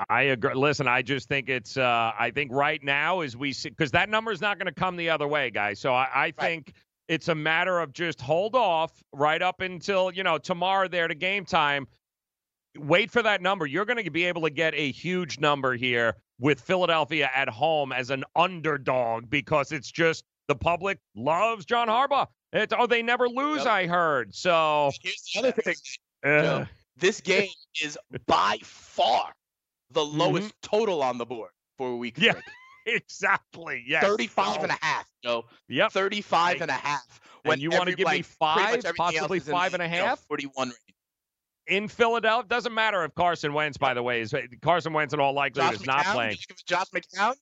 I 0.09 0.23
agree. 0.23 0.55
Listen, 0.55 0.89
I 0.89 1.03
just 1.03 1.29
think 1.29 1.49
it's. 1.49 1.77
Uh, 1.77 2.13
I 2.19 2.31
think 2.31 2.53
right 2.53 2.83
now, 2.83 3.21
as 3.21 3.37
we 3.37 3.53
see, 3.53 3.69
because 3.69 3.91
that 3.91 4.09
number 4.09 4.33
is 4.33 4.41
not 4.41 4.59
going 4.59 4.67
to 4.67 4.73
come 4.73 4.97
the 4.97 5.11
other 5.11 5.29
way, 5.29 5.51
guys. 5.51 5.79
So 5.79 5.93
I, 5.93 6.09
I 6.15 6.31
think 6.31 6.73
it's 7.09 7.29
a 7.29 7.35
matter 7.35 7.81
of 7.81 7.93
just 7.93 8.21
hold 8.21 8.55
off 8.55 9.03
right 9.13 9.43
up 9.43 9.61
until 9.61 10.11
you 10.11 10.23
know 10.23 10.39
tomorrow 10.39 10.89
there 10.89 11.09
to 11.09 11.15
game 11.15 11.45
time. 11.45 11.87
Wait 12.79 13.11
for 13.11 13.23
that 13.23 13.43
number. 13.43 13.67
You're 13.67 13.85
going 13.85 14.03
to 14.03 14.11
be 14.11 14.25
able 14.25 14.43
to 14.43 14.51
get 14.51 14.75
a 14.75 14.93
huge 14.93 15.41
number 15.41 15.75
here 15.75 16.15
with 16.39 16.61
Philadelphia 16.61 17.29
at 17.35 17.49
home 17.49 17.93
as 17.93 18.11
an 18.11 18.25
underdog 18.37 19.29
because 19.29 19.73
it's 19.73 19.91
just 19.91 20.25
the 20.47 20.55
public 20.55 20.99
loves 21.17 21.65
John 21.65 21.89
Harbaugh. 21.89 22.29
It's, 22.53 22.73
oh, 22.77 22.87
they 22.87 23.03
never 23.03 23.29
lose. 23.29 23.59
Yep. 23.59 23.67
I 23.67 23.87
heard. 23.87 24.35
So 24.35 24.93
Here's 25.03 25.31
the 25.35 25.41
other 25.41 25.53
thing. 25.53 25.75
uh, 26.25 26.43
Joe. 26.43 26.67
This 26.97 27.21
game 27.21 27.51
is 27.83 27.99
by 28.27 28.59
far 28.63 29.33
the 29.93 30.01
Mm-hmm. 30.01 30.19
lowest 30.19 30.55
total 30.63 31.03
on 31.03 31.19
the 31.19 31.27
board 31.27 31.51
for 31.77 31.89
a 31.93 31.97
week. 31.97 32.17
Yeah, 32.19 32.33
break. 32.33 32.45
exactly. 32.87 33.85
Yes. 33.87 34.05
35 34.05 34.55
So- 34.57 34.63
and 34.63 34.73
a 34.73 34.79
half, 34.81 35.07
Joe. 35.23 35.45
Yep. 35.69 35.93
35 35.93 36.61
and 36.63 36.71
a 36.71 36.75
half. 36.75 37.21
And 37.45 37.61
you 37.61 37.71
wanna 37.71 37.95
give 37.95 38.09
me 38.09 38.23
five, 38.23 38.83
possibly 38.97 39.19
else 39.39 39.43
is 39.43 39.49
in 39.49 39.53
five 39.53 39.75
and 39.75 39.83
a 39.83 39.89
know, 39.89 40.17
41 40.29 40.69
range. 40.69 40.77
in 41.67 41.89
Philadelphia. 41.89 42.47
Doesn't 42.49 42.75
matter 42.75 43.03
if 43.05 43.15
Carson 43.15 43.53
Wentz, 43.55 43.79
by 43.79 43.95
the 43.95 44.03
way, 44.03 44.21
is 44.21 44.35
Carson 44.63 44.93
Wentz 44.93 45.15
in 45.15 45.21
all 45.21 45.33
likelihood 45.33 45.73
Josh 45.73 45.81
is 45.81 45.87
not 45.87 46.05
McCown? 46.05 46.13
playing. 46.15 46.31
You 46.33 46.37
think 46.37 46.51
of 46.61 46.65
Josh 46.67 46.87
McCown? 46.95 47.35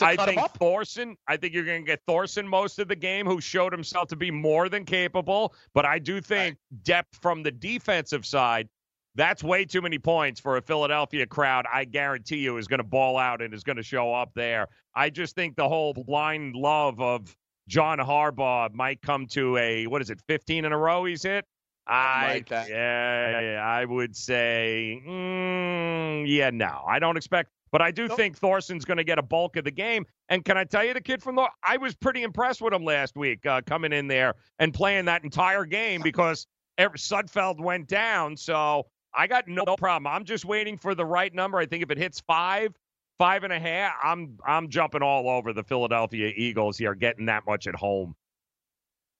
I 0.00 0.16
think? 0.16 0.40
Thorson. 0.58 1.16
I 1.26 1.36
think 1.38 1.54
you're 1.54 1.64
going 1.64 1.82
to 1.82 1.86
get 1.86 2.00
Thorson 2.06 2.46
most 2.46 2.78
of 2.78 2.86
the 2.86 2.94
game, 2.94 3.26
who 3.26 3.40
showed 3.40 3.72
himself 3.72 4.08
to 4.10 4.16
be 4.16 4.30
more 4.30 4.68
than 4.68 4.84
capable. 4.84 5.54
But 5.74 5.86
I 5.86 5.98
do 5.98 6.20
think 6.20 6.56
depth 6.84 7.18
from 7.20 7.42
the 7.42 7.50
defensive 7.50 8.24
side. 8.24 8.68
That's 9.18 9.42
way 9.42 9.64
too 9.64 9.80
many 9.80 9.98
points 9.98 10.38
for 10.38 10.58
a 10.58 10.62
Philadelphia 10.62 11.26
crowd. 11.26 11.66
I 11.72 11.84
guarantee 11.84 12.36
you 12.36 12.56
is 12.56 12.68
going 12.68 12.78
to 12.78 12.84
ball 12.84 13.18
out 13.18 13.42
and 13.42 13.52
is 13.52 13.64
going 13.64 13.76
to 13.76 13.82
show 13.82 14.14
up 14.14 14.30
there. 14.36 14.68
I 14.94 15.10
just 15.10 15.34
think 15.34 15.56
the 15.56 15.68
whole 15.68 15.92
blind 15.92 16.54
love 16.54 17.00
of 17.00 17.36
John 17.66 17.98
Harbaugh 17.98 18.72
might 18.72 19.02
come 19.02 19.26
to 19.32 19.56
a 19.56 19.88
what 19.88 20.02
is 20.02 20.10
it, 20.10 20.20
15 20.28 20.64
in 20.64 20.70
a 20.70 20.78
row? 20.78 21.04
He's 21.04 21.24
hit. 21.24 21.44
I 21.88 22.28
like 22.28 22.48
that. 22.50 22.68
yeah, 22.70 23.60
I 23.66 23.84
would 23.84 24.14
say 24.14 25.02
mm, 25.04 26.24
yeah, 26.24 26.50
no, 26.50 26.84
I 26.86 27.00
don't 27.00 27.16
expect. 27.16 27.50
But 27.72 27.82
I 27.82 27.90
do 27.90 28.06
think 28.08 28.38
Thorson's 28.38 28.84
going 28.84 28.98
to 28.98 29.04
get 29.04 29.18
a 29.18 29.22
bulk 29.22 29.56
of 29.56 29.64
the 29.64 29.72
game. 29.72 30.06
And 30.28 30.44
can 30.44 30.56
I 30.56 30.62
tell 30.62 30.84
you, 30.84 30.94
the 30.94 31.00
kid 31.00 31.24
from 31.24 31.34
the 31.34 31.48
I 31.66 31.76
was 31.76 31.96
pretty 31.96 32.22
impressed 32.22 32.62
with 32.62 32.72
him 32.72 32.84
last 32.84 33.16
week, 33.16 33.44
uh, 33.46 33.62
coming 33.66 33.92
in 33.92 34.06
there 34.06 34.36
and 34.60 34.72
playing 34.72 35.06
that 35.06 35.24
entire 35.24 35.64
game 35.64 36.02
because 36.04 36.46
Sudfeld 36.78 37.60
went 37.60 37.88
down. 37.88 38.36
So 38.36 38.86
I 39.14 39.26
got 39.26 39.48
no 39.48 39.76
problem. 39.76 40.06
I'm 40.06 40.24
just 40.24 40.44
waiting 40.44 40.76
for 40.76 40.94
the 40.94 41.04
right 41.04 41.32
number. 41.34 41.58
I 41.58 41.66
think 41.66 41.82
if 41.82 41.90
it 41.90 41.98
hits 41.98 42.20
five, 42.20 42.74
five 43.18 43.44
and 43.44 43.52
a 43.52 43.58
half, 43.58 43.94
I'm 44.02 44.38
I'm 44.46 44.68
jumping 44.68 45.02
all 45.02 45.28
over 45.28 45.52
the 45.52 45.62
Philadelphia 45.62 46.32
Eagles 46.36 46.78
here, 46.78 46.94
getting 46.94 47.26
that 47.26 47.46
much 47.46 47.66
at 47.66 47.74
home. 47.74 48.14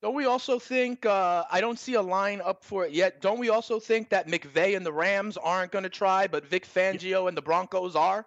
Don't 0.01 0.15
we 0.15 0.25
also 0.25 0.59
think 0.59 1.05
uh, 1.05 1.43
I 1.51 1.59
don't 1.59 1.77
see 1.77 1.95
a 1.95 2.01
line 2.01 2.39
up 2.41 2.63
for 2.63 2.85
it 2.85 2.93
yet? 2.93 3.19
Don't 3.19 3.37
we 3.37 3.49
also 3.49 3.81
think 3.81 4.09
that 4.09 4.27
McVay 4.27 4.77
and 4.77 4.85
the 4.85 4.93
Rams 4.93 5.35
aren't 5.35 5.73
going 5.73 5.83
to 5.83 5.89
try, 5.89 6.25
but 6.25 6.45
Vic 6.45 6.65
Fangio 6.65 7.27
and 7.27 7.35
the 7.35 7.41
Broncos 7.41 7.97
are? 7.97 8.25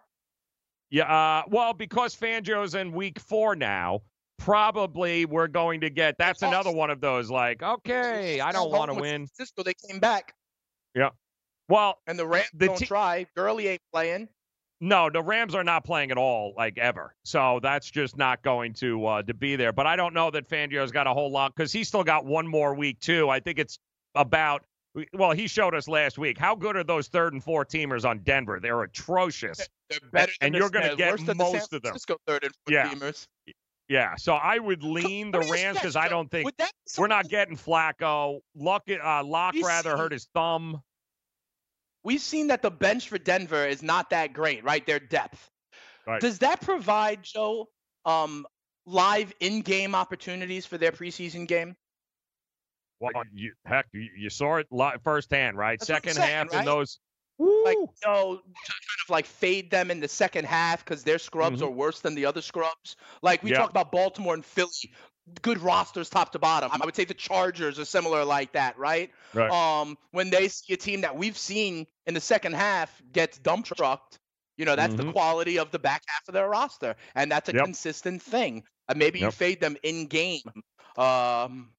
Yeah, 0.90 1.04
uh, 1.04 1.44
well, 1.48 1.72
because 1.72 2.14
Fangio's 2.14 2.74
in 2.74 2.92
week 2.92 3.18
four 3.18 3.56
now, 3.56 4.02
probably 4.38 5.24
we're 5.24 5.48
going 5.48 5.80
to 5.80 5.88
get. 5.88 6.18
That's 6.18 6.42
another 6.42 6.70
one 6.70 6.90
of 6.90 7.00
those 7.00 7.30
like, 7.30 7.62
okay, 7.62 8.40
I 8.40 8.52
don't 8.52 8.70
want 8.70 8.92
to 8.92 9.00
win. 9.00 9.26
Cisco, 9.32 9.62
they 9.62 9.74
came 9.88 9.98
back, 9.98 10.34
Yeah. 10.94 11.10
Well, 11.72 11.98
and 12.06 12.18
the 12.18 12.26
Rams 12.26 12.48
The 12.52 12.66
don't 12.66 12.76
te- 12.76 12.84
try. 12.84 13.26
Gurley 13.34 13.66
ain't 13.68 13.80
playing. 13.92 14.28
No, 14.82 15.08
the 15.08 15.22
Rams 15.22 15.54
are 15.54 15.64
not 15.64 15.84
playing 15.84 16.10
at 16.10 16.18
all, 16.18 16.52
like 16.54 16.76
ever. 16.76 17.14
So 17.24 17.60
that's 17.62 17.90
just 17.90 18.18
not 18.18 18.42
going 18.42 18.74
to 18.74 19.06
uh, 19.06 19.22
to 19.22 19.32
be 19.32 19.56
there. 19.56 19.72
But 19.72 19.86
I 19.86 19.96
don't 19.96 20.12
know 20.12 20.30
that 20.32 20.46
Fangio's 20.48 20.92
got 20.92 21.06
a 21.06 21.14
whole 21.14 21.30
lot 21.30 21.54
because 21.56 21.72
he's 21.72 21.88
still 21.88 22.04
got 22.04 22.26
one 22.26 22.46
more 22.46 22.74
week 22.74 23.00
too. 23.00 23.30
I 23.30 23.40
think 23.40 23.58
it's 23.58 23.78
about. 24.14 24.64
Well, 25.14 25.32
he 25.32 25.46
showed 25.46 25.74
us 25.74 25.88
last 25.88 26.18
week. 26.18 26.36
How 26.36 26.54
good 26.54 26.76
are 26.76 26.84
those 26.84 27.08
third 27.08 27.32
and 27.32 27.42
fourth 27.42 27.68
teamers 27.68 28.04
on 28.06 28.18
Denver? 28.18 28.60
They're 28.60 28.82
atrocious. 28.82 29.66
They're 29.88 29.98
better 30.12 30.32
and 30.42 30.52
than 30.54 30.60
you're 30.60 30.68
going 30.68 30.90
to 30.90 30.96
get 30.96 31.12
worse 31.12 31.22
than 31.22 31.38
the 31.38 31.44
San 31.44 31.52
most 31.54 31.72
of 31.72 31.80
them. 31.80 31.92
Francisco 31.92 32.16
third 32.26 32.44
and 32.44 32.52
fourth 32.66 32.74
Yeah. 32.74 32.92
teamers. 32.92 33.26
Yeah, 33.88 34.16
so 34.16 34.34
I 34.34 34.58
would 34.58 34.82
lean 34.82 35.30
the 35.30 35.38
let 35.38 35.46
me 35.46 35.50
ask 35.52 35.58
you 35.58 35.64
Rams 35.64 35.78
because 35.78 35.96
I 35.96 36.08
don't 36.08 36.30
think 36.30 36.44
Would 36.44 36.54
that 36.58 36.70
be 36.96 37.00
we're 37.00 37.06
not 37.06 37.28
getting 37.28 37.56
Flacco. 37.56 38.40
Luck, 38.54 38.82
uh, 38.90 39.24
Lock 39.24 39.54
We 39.54 39.62
rather 39.62 39.96
hurt 39.96 40.12
his 40.12 40.28
thumb. 40.34 40.82
We've 42.04 42.20
seen 42.20 42.48
that 42.48 42.62
the 42.62 42.70
bench 42.70 43.08
for 43.08 43.18
Denver 43.18 43.66
is 43.66 43.82
not 43.82 44.10
that 44.10 44.32
great, 44.32 44.64
right? 44.64 44.84
Their 44.84 44.98
depth. 44.98 45.50
Right. 46.06 46.20
Does 46.20 46.40
that 46.40 46.60
provide 46.60 47.22
Joe 47.22 47.68
um, 48.04 48.46
live 48.86 49.32
in-game 49.40 49.94
opportunities 49.94 50.66
for 50.66 50.78
their 50.78 50.92
preseason 50.92 51.46
game? 51.46 51.76
Well, 52.98 53.12
you, 53.32 53.52
heck, 53.66 53.86
you, 53.92 54.08
you 54.16 54.30
saw 54.30 54.56
it 54.56 54.66
li- 54.70 54.92
firsthand, 55.02 55.56
right? 55.56 55.78
That's 55.78 55.86
Second 55.88 56.14
saying, 56.14 56.28
half 56.28 56.48
right? 56.52 56.58
and 56.58 56.66
those. 56.66 56.98
Like, 57.38 57.76
you 57.76 57.88
know, 58.04 58.34
kind 58.36 59.00
of 59.04 59.10
like 59.10 59.26
fade 59.26 59.70
them 59.70 59.90
in 59.90 59.98
the 59.98 60.06
second 60.06 60.44
half 60.44 60.84
because 60.84 61.02
their 61.02 61.18
scrubs 61.18 61.60
Mhm. 61.60 61.66
are 61.66 61.70
worse 61.70 61.98
than 62.00 62.14
the 62.14 62.24
other 62.24 62.40
scrubs. 62.40 62.94
Like 63.20 63.42
we 63.42 63.50
Yeah. 63.50 63.58
talk 63.58 63.70
about 63.70 63.90
Baltimore 63.90 64.34
and 64.34 64.44
Philly, 64.44 64.94
good 65.42 65.58
rosters 65.60 66.10
top 66.10 66.32
to 66.32 66.38
bottom. 66.38 66.70
I 66.72 66.84
would 66.84 66.96
say 66.96 67.04
the 67.04 67.14
Chargers 67.14 67.78
are 67.78 67.84
similar 67.84 68.24
like 68.24 68.52
that, 68.52 68.76
right? 68.78 69.10
Right. 69.32 69.50
Um, 69.50 69.96
when 70.10 70.30
they 70.30 70.48
see 70.48 70.72
a 70.74 70.76
team 70.76 71.02
that 71.02 71.16
we've 71.16 71.38
seen 71.38 71.86
in 72.06 72.14
the 72.14 72.20
second 72.20 72.54
half 72.54 73.00
gets 73.12 73.38
dump 73.38 73.66
trucked, 73.66 74.18
you 74.56 74.64
know, 74.64 74.76
that's 74.76 74.94
the 74.94 75.04
Mhm. 75.04 75.12
quality 75.12 75.58
of 75.58 75.70
the 75.70 75.78
back 75.78 76.02
half 76.08 76.28
of 76.28 76.34
their 76.34 76.48
roster, 76.48 76.96
and 77.14 77.30
that's 77.30 77.48
a 77.48 77.52
Yep. 77.52 77.64
consistent 77.64 78.22
thing. 78.22 78.64
Uh, 78.88 78.94
maybe 78.96 79.20
you 79.20 79.30
fade 79.30 79.60
them 79.60 79.76
in 79.82 80.06
game 80.06 80.42
um, 80.96 81.72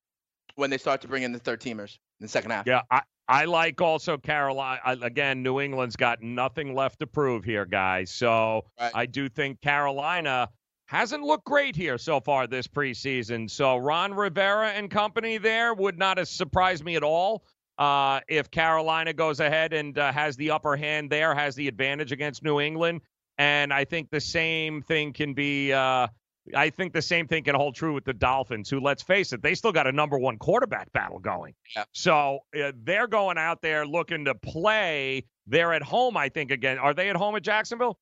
when 0.56 0.70
they 0.70 0.78
start 0.78 1.02
to 1.02 1.08
bring 1.08 1.24
in 1.24 1.32
the 1.34 1.40
third 1.40 1.60
teamers 1.62 1.98
in 2.20 2.26
the 2.26 2.28
second 2.28 2.52
half. 2.52 2.66
Yeah, 2.66 2.82
I, 2.90 3.02
I 3.28 3.46
like 3.46 3.80
also 3.82 4.18
Carolina. 4.18 4.82
Again, 4.86 5.44
New 5.44 5.60
England's 5.60 5.96
got 5.96 6.22
nothing 6.22 6.74
left 6.74 7.00
to 7.00 7.08
prove 7.08 7.44
here, 7.44 7.66
guys. 7.66 8.10
So 8.12 8.66
I 8.78 9.06
do 9.06 9.30
think 9.30 9.62
Carolina 9.62 10.50
hasn't 10.94 11.24
looked 11.24 11.46
great 11.46 11.76
here 11.76 11.98
so 11.98 12.20
far 12.20 12.46
this 12.46 12.68
preseason. 12.68 13.50
So 13.50 13.78
Ron 13.78 14.14
Rivera 14.14 14.70
and 14.70 14.92
company 14.92 15.40
there 15.40 15.74
would 15.74 15.98
not 15.98 16.20
have 16.20 16.28
surprised 16.28 16.86
me 16.86 16.96
at 16.96 17.04
all. 17.04 17.44
Uh, 17.80 18.20
if 18.28 18.52
Carolina 18.52 19.12
goes 19.12 19.40
ahead 19.40 19.74
and 19.74 19.98
uh, 19.98 20.12
has 20.12 20.38
the 20.38 20.52
upper 20.52 20.76
hand 20.76 21.10
there, 21.10 21.34
has 21.34 21.56
the 21.56 21.68
advantage 21.68 22.12
against 22.12 22.44
New 22.44 22.60
England, 22.60 23.02
and 23.40 23.74
I 23.74 23.86
think 23.86 24.12
the 24.12 24.22
same 24.22 24.84
thing 24.84 25.12
can 25.14 25.34
be. 25.34 25.74
Uh, 25.74 26.08
I 26.54 26.70
think 26.70 26.94
the 26.94 27.02
same 27.02 27.28
thing 27.28 27.46
can 27.46 27.56
hold 27.56 27.74
true 27.74 27.94
with 27.94 28.04
the 28.04 28.14
Dolphins, 28.14 28.70
who, 28.70 28.80
let's 28.80 29.02
face 29.02 29.32
it, 29.34 29.42
they 29.42 29.56
still 29.56 29.72
got 29.72 29.88
a 29.88 29.92
number 29.92 30.20
one 30.20 30.38
quarterback 30.38 30.92
battle 30.92 31.18
going. 31.18 31.56
Yeah. 31.76 31.86
So 31.94 32.40
uh, 32.62 32.74
they're 32.84 33.08
going 33.08 33.38
out 33.38 33.62
there 33.62 33.88
looking 33.88 34.26
to 34.26 34.36
play. 34.36 35.24
They're 35.48 35.74
at 35.74 35.82
home, 35.82 36.18
I 36.18 36.30
think, 36.30 36.52
again. 36.52 36.78
Are 36.78 36.94
they 36.94 37.10
at 37.10 37.16
home 37.16 37.36
at 37.38 37.44
Jacksonville? 37.44 37.98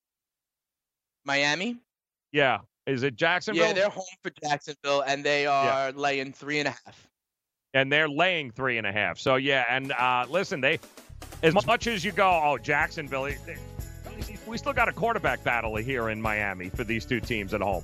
Miami. 1.24 1.78
Yeah. 2.32 2.60
Is 2.88 3.04
it 3.04 3.16
Jacksonville? 3.16 3.68
Yeah, 3.68 3.74
they're 3.74 3.90
home 3.90 4.04
for 4.24 4.32
Jacksonville, 4.44 5.02
and 5.02 5.24
they 5.24 5.46
are 5.46 5.92
laying 5.92 6.34
three 6.34 6.60
and 6.60 6.68
a 6.68 6.72
half. 6.72 7.08
and 7.74 7.92
they're 7.92 8.10
laying 8.10 8.52
three 8.52 8.78
and 8.78 8.86
a 8.88 8.92
half. 8.92 9.18
So 9.20 9.36
yeah, 9.36 9.66
and 9.70 9.92
uh, 9.92 10.26
listen, 10.30 10.62
they 10.62 10.80
as 11.44 11.54
much 11.66 11.88
as 11.88 12.04
you 12.04 12.12
go, 12.12 12.30
oh 12.44 12.58
Jacksonville, 12.58 13.24
they- 13.26 13.58
we 14.48 14.58
still 14.58 14.74
got 14.74 14.90
a 14.90 14.92
quarterback 14.92 15.44
battle 15.44 15.76
here 15.78 16.10
in 16.10 16.22
Miami 16.22 16.70
for 16.70 16.84
these 16.84 17.06
two 17.06 17.20
teams 17.20 17.54
at 17.54 17.62
home. 17.62 17.84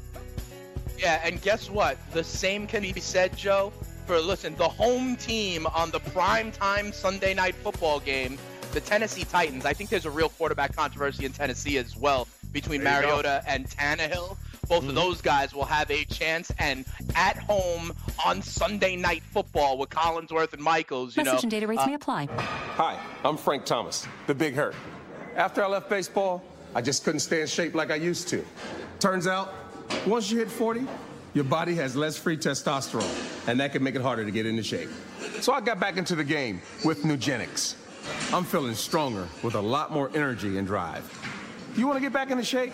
Yeah, 0.97 1.21
and 1.23 1.41
guess 1.41 1.69
what? 1.69 1.97
The 2.11 2.23
same 2.23 2.67
can 2.67 2.81
be 2.81 2.99
said, 2.99 3.35
Joe, 3.37 3.71
for 4.05 4.19
listen, 4.19 4.55
the 4.55 4.67
home 4.67 5.15
team 5.15 5.65
on 5.67 5.89
the 5.91 5.99
prime 5.99 6.51
time 6.51 6.91
Sunday 6.91 7.33
night 7.33 7.55
football 7.55 7.99
game, 7.99 8.37
the 8.73 8.81
Tennessee 8.81 9.23
Titans. 9.23 9.65
I 9.65 9.73
think 9.73 9.89
there's 9.89 10.05
a 10.05 10.11
real 10.11 10.29
quarterback 10.29 10.75
controversy 10.75 11.25
in 11.25 11.31
Tennessee 11.31 11.77
as 11.77 11.95
well 11.95 12.27
between 12.51 12.81
you 12.81 12.85
go. 12.85 12.91
Mariota 12.91 13.43
and 13.47 13.67
Tannehill. 13.69 14.37
Both 14.67 14.89
of 14.89 14.95
those 14.95 15.21
guys 15.21 15.53
will 15.53 15.65
have 15.65 15.89
a 15.91 16.03
chance, 16.05 16.51
and 16.59 16.85
at 17.15 17.37
home 17.37 17.93
on 18.25 18.41
Sunday 18.41 18.97
night 18.97 19.23
football 19.23 19.77
with 19.77 19.89
Collinsworth 19.89 20.51
and 20.53 20.61
Michaels, 20.61 21.15
you 21.15 21.23
Message 21.23 21.35
know, 21.35 21.41
and 21.43 21.51
data 21.51 21.67
rates 21.67 21.83
uh, 21.83 21.87
may 21.87 21.93
apply. 21.93 22.27
Hi, 22.75 22.99
I'm 23.23 23.37
Frank 23.37 23.65
Thomas, 23.65 24.05
the 24.27 24.35
Big 24.35 24.55
Hurt. 24.55 24.75
After 25.35 25.63
I 25.63 25.67
left 25.67 25.89
baseball, 25.89 26.43
I 26.75 26.81
just 26.81 27.05
couldn't 27.05 27.21
stay 27.21 27.41
in 27.41 27.47
shape 27.47 27.75
like 27.75 27.91
I 27.91 27.95
used 27.95 28.27
to. 28.29 28.43
Turns 28.99 29.25
out, 29.25 29.53
once 30.05 30.29
you 30.29 30.39
hit 30.39 30.51
40, 30.51 30.85
your 31.33 31.45
body 31.45 31.73
has 31.75 31.95
less 31.95 32.17
free 32.17 32.35
testosterone, 32.35 33.47
and 33.47 33.57
that 33.61 33.71
can 33.71 33.81
make 33.81 33.95
it 33.95 34.01
harder 34.01 34.25
to 34.25 34.31
get 34.31 34.45
into 34.45 34.63
shape. 34.63 34.89
So 35.39 35.53
I 35.53 35.61
got 35.61 35.79
back 35.79 35.95
into 35.95 36.15
the 36.15 36.23
game 36.23 36.61
with 36.83 37.03
Nugenix. 37.03 37.75
I'm 38.33 38.43
feeling 38.43 38.73
stronger 38.73 39.27
with 39.43 39.55
a 39.55 39.61
lot 39.61 39.91
more 39.93 40.11
energy 40.13 40.57
and 40.57 40.67
drive. 40.67 41.09
You 41.77 41.87
want 41.87 41.97
to 41.97 42.01
get 42.01 42.11
back 42.11 42.31
into 42.31 42.43
shape? 42.43 42.73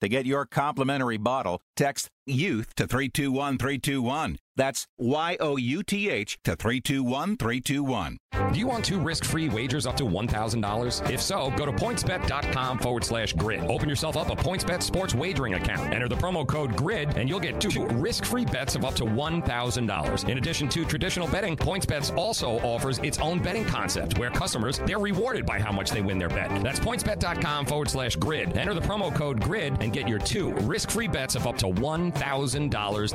To 0.00 0.08
get 0.08 0.26
your 0.26 0.46
complimentary 0.46 1.16
bottle, 1.16 1.60
text 1.74 2.08
youth 2.28 2.74
to 2.76 2.86
321 2.86 3.58
321. 3.58 4.38
That's 4.58 4.88
Y 4.98 5.36
O 5.38 5.56
U 5.56 5.82
T 5.84 6.10
H 6.10 6.36
to 6.42 6.56
321 6.56 7.36
321. 7.36 8.18
Do 8.52 8.58
you 8.58 8.66
want 8.66 8.84
two 8.84 8.98
risk 8.98 9.24
free 9.24 9.48
wagers 9.48 9.86
up 9.86 9.96
to 9.98 10.04
$1,000? 10.04 11.10
If 11.10 11.20
so, 11.20 11.50
go 11.50 11.66
to 11.66 11.72
pointsbet.com 11.72 12.78
forward 12.78 13.04
slash 13.04 13.34
grid. 13.34 13.60
Open 13.70 13.88
yourself 13.88 14.16
up 14.16 14.30
a 14.30 14.34
PointsBet 14.34 14.82
sports 14.82 15.14
wagering 15.14 15.54
account. 15.54 15.92
Enter 15.92 16.08
the 16.08 16.14
promo 16.14 16.46
code 16.46 16.74
GRID, 16.76 17.16
and 17.16 17.28
you'll 17.28 17.40
get 17.40 17.60
two 17.60 17.86
risk 17.86 18.24
free 18.24 18.46
bets 18.46 18.74
of 18.74 18.84
up 18.84 18.94
to 18.94 19.04
$1,000. 19.04 20.28
In 20.28 20.38
addition 20.38 20.68
to 20.70 20.84
traditional 20.84 21.28
betting, 21.28 21.56
PointsBet 21.56 22.16
also 22.16 22.58
offers 22.60 22.98
its 22.98 23.18
own 23.18 23.40
betting 23.40 23.66
concept 23.66 24.18
where 24.18 24.30
customers 24.30 24.78
they're 24.86 24.98
rewarded 24.98 25.44
by 25.44 25.60
how 25.60 25.72
much 25.72 25.90
they 25.90 26.00
win 26.00 26.18
their 26.18 26.30
bet. 26.30 26.48
That's 26.62 26.80
pointsbet.com 26.80 27.66
forward 27.66 27.90
slash 27.90 28.16
grid. 28.16 28.56
Enter 28.56 28.72
the 28.72 28.80
promo 28.80 29.14
code 29.14 29.40
GRID 29.40 29.82
and 29.82 29.92
get 29.92 30.08
your 30.08 30.18
two 30.18 30.54
risk 30.54 30.90
free 30.90 31.08
bets 31.08 31.34
of 31.34 31.46
up 31.46 31.58
to 31.58 31.66
$1,000 31.66 32.17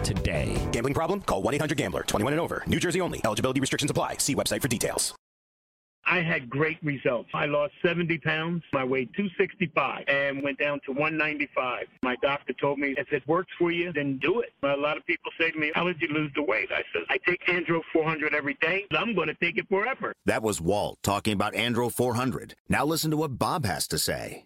today. 0.04 0.56
Gambling 0.72 0.93
problem? 0.93 1.22
Call 1.22 1.41
1 1.41 1.56
800 1.56 1.78
Gambler. 1.78 2.04
21 2.04 2.34
and 2.34 2.39
over. 2.39 2.64
New 2.68 2.80
Jersey 2.80 3.01
only. 3.01 3.22
Eligibility 3.24 3.60
restrictions 3.60 3.91
apply. 3.91 4.18
See 4.18 4.36
website 4.36 4.62
for 4.62 4.68
details. 4.68 5.14
I 6.06 6.22
had 6.22 6.49
great 6.49 6.78
results. 6.84 7.30
I 7.34 7.45
lost 7.45 7.74
70 7.82 8.18
pounds. 8.20 8.64
I 8.74 8.84
weighed 8.84 9.10
265 9.16 10.04
and 10.08 10.43
went 10.43 10.60
down 10.60 10.82
to 10.86 10.91
195. 10.91 11.88
My 12.01 12.16
doctor 12.22 12.54
told 12.54 12.78
me, 12.78 12.93
if 12.97 13.12
it 13.14 13.26
works 13.28 13.51
for 13.58 13.72
you, 13.72 13.93
then 13.93 14.18
do 14.18 14.41
it. 14.41 14.49
A 14.64 14.76
lot 14.76 14.97
of 14.97 15.06
people 15.06 15.32
say 15.39 15.51
to 15.51 15.58
me, 15.58 15.72
how 15.74 15.86
did 15.86 16.01
you 16.01 16.10
lose 16.10 16.32
the 16.36 16.43
weight? 16.43 16.70
I 16.72 16.84
said, 16.91 17.04
I 17.10 17.18
take 17.26 17.45
Andro 17.47 17.82
400 17.93 18.34
every 18.34 18.56
day. 18.56 18.86
I'm 18.91 19.16
going 19.16 19.30
to 19.30 19.34
take 19.36 19.58
it 19.58 19.68
forever. 19.70 20.14
That 20.26 20.43
was 20.43 20.60
Walt 20.60 20.99
talking 21.04 21.34
about 21.34 21.54
Andro 21.54 21.91
400. 21.91 22.56
Now 22.68 22.86
listen 22.86 23.12
to 23.12 23.18
what 23.18 23.39
Bob 23.39 23.66
has 23.66 23.88
to 23.88 23.97
say. 23.97 24.45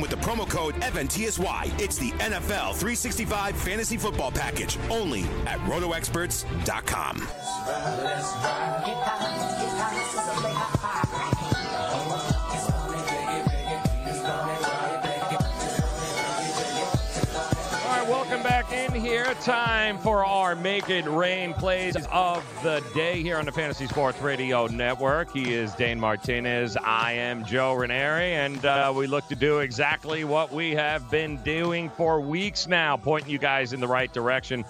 with 0.00 0.10
the 0.10 0.16
promo 0.16 0.48
code 0.48 0.74
FNTSY. 0.76 1.80
It's 1.80 1.98
the 1.98 2.10
NFL 2.12 2.74
365 2.74 3.56
Fantasy 3.56 3.96
Football 3.96 4.30
Package 4.30 4.78
only 4.90 5.22
at 5.46 5.58
RotoExperts.com. 5.60 7.26
All 10.44 10.83
here. 19.14 19.34
Time 19.42 19.96
for 19.98 20.24
our 20.24 20.56
Make 20.56 20.90
It 20.90 21.06
Rain 21.06 21.54
plays 21.54 21.94
of 22.10 22.44
the 22.64 22.82
day 22.94 23.22
here 23.22 23.36
on 23.36 23.44
the 23.44 23.52
Fantasy 23.52 23.86
Sports 23.86 24.20
Radio 24.20 24.66
Network. 24.66 25.30
He 25.30 25.54
is 25.54 25.72
Dane 25.74 26.00
Martinez. 26.00 26.76
I 26.76 27.12
am 27.12 27.44
Joe 27.44 27.74
Ranieri, 27.74 28.32
and 28.32 28.64
uh, 28.64 28.92
we 28.96 29.06
look 29.06 29.28
to 29.28 29.36
do 29.36 29.60
exactly 29.60 30.24
what 30.24 30.52
we 30.52 30.72
have 30.72 31.12
been 31.12 31.36
doing 31.44 31.90
for 31.90 32.20
weeks 32.20 32.66
now, 32.66 32.96
pointing 32.96 33.30
you 33.30 33.38
guys 33.38 33.72
in 33.72 33.78
the 33.78 33.86
right 33.86 34.12
direction. 34.12 34.64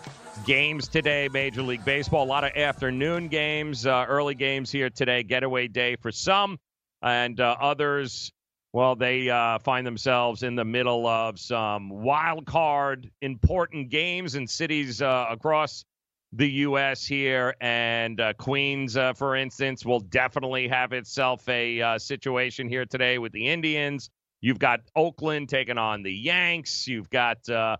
Games 0.44 0.88
today, 0.88 1.30
Major 1.32 1.62
League 1.62 1.86
Baseball. 1.86 2.24
A 2.24 2.28
lot 2.28 2.44
of 2.44 2.54
afternoon 2.54 3.28
games, 3.28 3.86
uh, 3.86 4.04
early 4.06 4.34
games 4.34 4.70
here 4.70 4.90
today. 4.90 5.22
Getaway 5.22 5.68
day 5.68 5.96
for 5.96 6.12
some, 6.12 6.58
and 7.00 7.40
uh, 7.40 7.56
others 7.58 8.30
well, 8.74 8.96
they 8.96 9.30
uh, 9.30 9.60
find 9.60 9.86
themselves 9.86 10.42
in 10.42 10.56
the 10.56 10.64
middle 10.64 11.06
of 11.06 11.38
some 11.38 11.90
wild 11.90 12.44
card 12.44 13.08
important 13.22 13.88
games 13.88 14.34
in 14.34 14.48
cities 14.48 15.00
uh, 15.00 15.26
across 15.30 15.84
the 16.32 16.50
U.S. 16.50 17.06
here. 17.06 17.54
And 17.60 18.20
uh, 18.20 18.32
Queens, 18.32 18.96
uh, 18.96 19.12
for 19.12 19.36
instance, 19.36 19.86
will 19.86 20.00
definitely 20.00 20.66
have 20.66 20.92
itself 20.92 21.48
a 21.48 21.80
uh, 21.80 21.98
situation 22.00 22.68
here 22.68 22.84
today 22.84 23.18
with 23.18 23.30
the 23.30 23.46
Indians. 23.46 24.10
You've 24.40 24.58
got 24.58 24.80
Oakland 24.96 25.48
taking 25.48 25.78
on 25.78 26.02
the 26.02 26.12
Yanks. 26.12 26.88
You've 26.88 27.08
got. 27.10 27.48
Uh, 27.48 27.76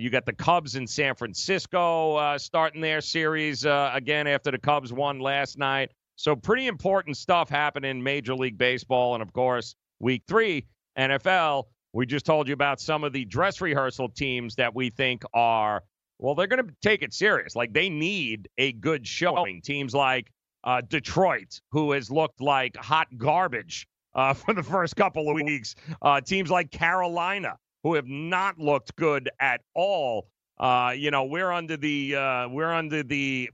you 0.00 0.10
got 0.10 0.26
the 0.26 0.32
Cubs 0.32 0.74
in 0.74 0.86
San 0.88 1.14
Francisco 1.14 2.36
starting 2.38 2.80
their 2.80 3.00
series 3.00 3.64
again 3.64 4.26
after 4.26 4.50
the 4.50 4.58
Cubs 4.58 4.92
won 4.92 5.20
last 5.20 5.58
night. 5.58 5.92
So, 6.16 6.34
pretty 6.34 6.66
important 6.66 7.16
stuff 7.16 7.48
happening 7.48 7.92
in 7.92 8.02
Major 8.02 8.34
League 8.34 8.58
Baseball. 8.58 9.14
And 9.14 9.22
of 9.22 9.32
course, 9.32 9.74
Week 10.00 10.22
three, 10.28 10.66
NFL, 10.98 11.64
we 11.92 12.06
just 12.06 12.26
told 12.26 12.48
you 12.48 12.54
about 12.54 12.80
some 12.80 13.04
of 13.04 13.12
the 13.12 13.24
dress 13.24 13.60
rehearsal 13.60 14.08
teams 14.08 14.54
that 14.56 14.74
we 14.74 14.90
think 14.90 15.24
are, 15.34 15.82
well, 16.18 16.34
they're 16.34 16.46
going 16.46 16.66
to 16.66 16.74
take 16.82 17.02
it 17.02 17.12
serious. 17.14 17.56
Like 17.56 17.72
they 17.72 17.88
need 17.88 18.48
a 18.58 18.72
good 18.72 19.06
showing. 19.06 19.62
Teams 19.62 19.94
like 19.94 20.30
uh, 20.64 20.82
Detroit, 20.82 21.60
who 21.72 21.92
has 21.92 22.10
looked 22.10 22.40
like 22.40 22.76
hot 22.76 23.08
garbage 23.16 23.86
uh, 24.14 24.32
for 24.34 24.54
the 24.54 24.62
first 24.62 24.96
couple 24.96 25.28
of 25.28 25.34
weeks. 25.34 25.74
Uh, 26.02 26.20
teams 26.20 26.50
like 26.50 26.70
Carolina, 26.70 27.56
who 27.82 27.94
have 27.94 28.06
not 28.06 28.58
looked 28.58 28.94
good 28.96 29.30
at 29.40 29.60
all. 29.74 30.28
Uh, 30.58 30.92
you 30.96 31.10
know, 31.10 31.24
we're 31.24 31.52
under 31.52 31.76
the 31.76 32.16
uh, 32.16 32.48
we're 32.48 32.72
under 32.72 33.02
the 33.02 33.48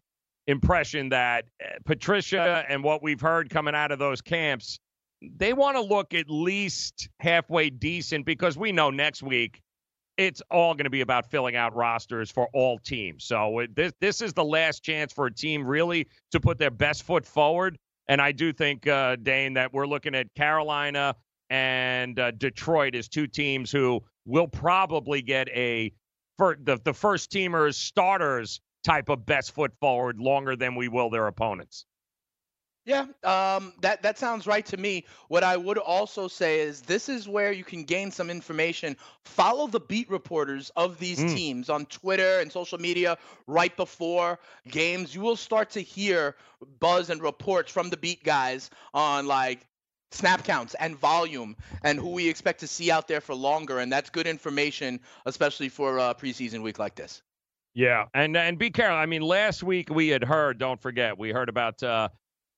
impression 0.46 1.10
that 1.10 1.44
uh, 1.62 1.74
Patricia 1.84 2.64
and 2.68 2.82
what 2.82 3.02
we've 3.02 3.20
heard 3.20 3.50
coming 3.50 3.74
out 3.74 3.92
of 3.92 3.98
those 3.98 4.20
camps 4.20 4.78
they 5.36 5.52
want 5.52 5.76
to 5.76 5.82
look 5.82 6.14
at 6.14 6.28
least 6.28 7.08
halfway 7.20 7.70
decent 7.70 8.26
because 8.26 8.56
we 8.56 8.72
know 8.72 8.90
next 8.90 9.22
week 9.22 9.60
it's 10.16 10.42
all 10.50 10.74
going 10.74 10.84
to 10.84 10.90
be 10.90 11.00
about 11.00 11.30
filling 11.30 11.56
out 11.56 11.74
rosters 11.74 12.30
for 12.30 12.48
all 12.52 12.78
teams. 12.78 13.24
So 13.24 13.66
this 13.74 13.92
this 14.00 14.20
is 14.20 14.32
the 14.32 14.44
last 14.44 14.82
chance 14.82 15.12
for 15.12 15.26
a 15.26 15.32
team 15.32 15.66
really 15.66 16.08
to 16.32 16.40
put 16.40 16.58
their 16.58 16.70
best 16.70 17.02
foot 17.02 17.26
forward. 17.26 17.78
And 18.06 18.20
I 18.20 18.32
do 18.32 18.52
think, 18.52 18.86
uh, 18.86 19.16
Dane, 19.16 19.54
that 19.54 19.72
we're 19.72 19.86
looking 19.86 20.14
at 20.14 20.32
Carolina 20.34 21.16
and 21.50 22.18
uh, 22.18 22.30
Detroit 22.32 22.94
as 22.94 23.08
two 23.08 23.26
teams 23.26 23.70
who 23.70 24.02
will 24.26 24.48
probably 24.48 25.22
get 25.22 25.48
a 25.48 25.92
for 26.38 26.56
the 26.62 26.78
the 26.84 26.94
first 26.94 27.30
teamers 27.30 27.74
starters 27.74 28.60
type 28.84 29.08
of 29.08 29.24
best 29.24 29.52
foot 29.52 29.72
forward 29.80 30.18
longer 30.18 30.56
than 30.56 30.74
we 30.74 30.88
will 30.88 31.10
their 31.10 31.26
opponents. 31.26 31.86
Yeah, 32.86 33.06
um, 33.22 33.72
that 33.80 34.02
that 34.02 34.18
sounds 34.18 34.46
right 34.46 34.64
to 34.66 34.76
me. 34.76 35.06
What 35.28 35.42
I 35.42 35.56
would 35.56 35.78
also 35.78 36.28
say 36.28 36.60
is 36.60 36.82
this 36.82 37.08
is 37.08 37.26
where 37.26 37.50
you 37.50 37.64
can 37.64 37.84
gain 37.84 38.10
some 38.10 38.28
information. 38.28 38.96
Follow 39.24 39.66
the 39.66 39.80
beat 39.80 40.10
reporters 40.10 40.70
of 40.76 40.98
these 40.98 41.18
mm. 41.18 41.34
teams 41.34 41.70
on 41.70 41.86
Twitter 41.86 42.40
and 42.40 42.52
social 42.52 42.78
media 42.78 43.16
right 43.46 43.74
before 43.74 44.38
games. 44.68 45.14
You 45.14 45.22
will 45.22 45.36
start 45.36 45.70
to 45.70 45.80
hear 45.80 46.36
buzz 46.78 47.08
and 47.08 47.22
reports 47.22 47.72
from 47.72 47.88
the 47.88 47.96
beat 47.96 48.22
guys 48.22 48.68
on 48.92 49.26
like 49.26 49.66
snap 50.10 50.44
counts 50.44 50.74
and 50.74 50.94
volume 50.96 51.56
and 51.82 51.98
who 51.98 52.10
we 52.10 52.28
expect 52.28 52.60
to 52.60 52.66
see 52.66 52.90
out 52.90 53.08
there 53.08 53.22
for 53.22 53.34
longer. 53.34 53.78
And 53.78 53.90
that's 53.90 54.10
good 54.10 54.26
information, 54.26 55.00
especially 55.24 55.70
for 55.70 55.96
a 55.96 56.14
preseason 56.14 56.62
week 56.62 56.78
like 56.78 56.96
this. 56.96 57.22
Yeah, 57.72 58.04
and 58.14 58.36
and 58.36 58.58
be 58.58 58.70
careful. 58.70 58.96
I 58.96 59.06
mean, 59.06 59.22
last 59.22 59.62
week 59.62 59.88
we 59.88 60.08
had 60.08 60.22
heard. 60.22 60.58
Don't 60.58 60.80
forget, 60.80 61.18
we 61.18 61.30
heard 61.30 61.48
about. 61.48 61.82
Uh, 61.82 62.10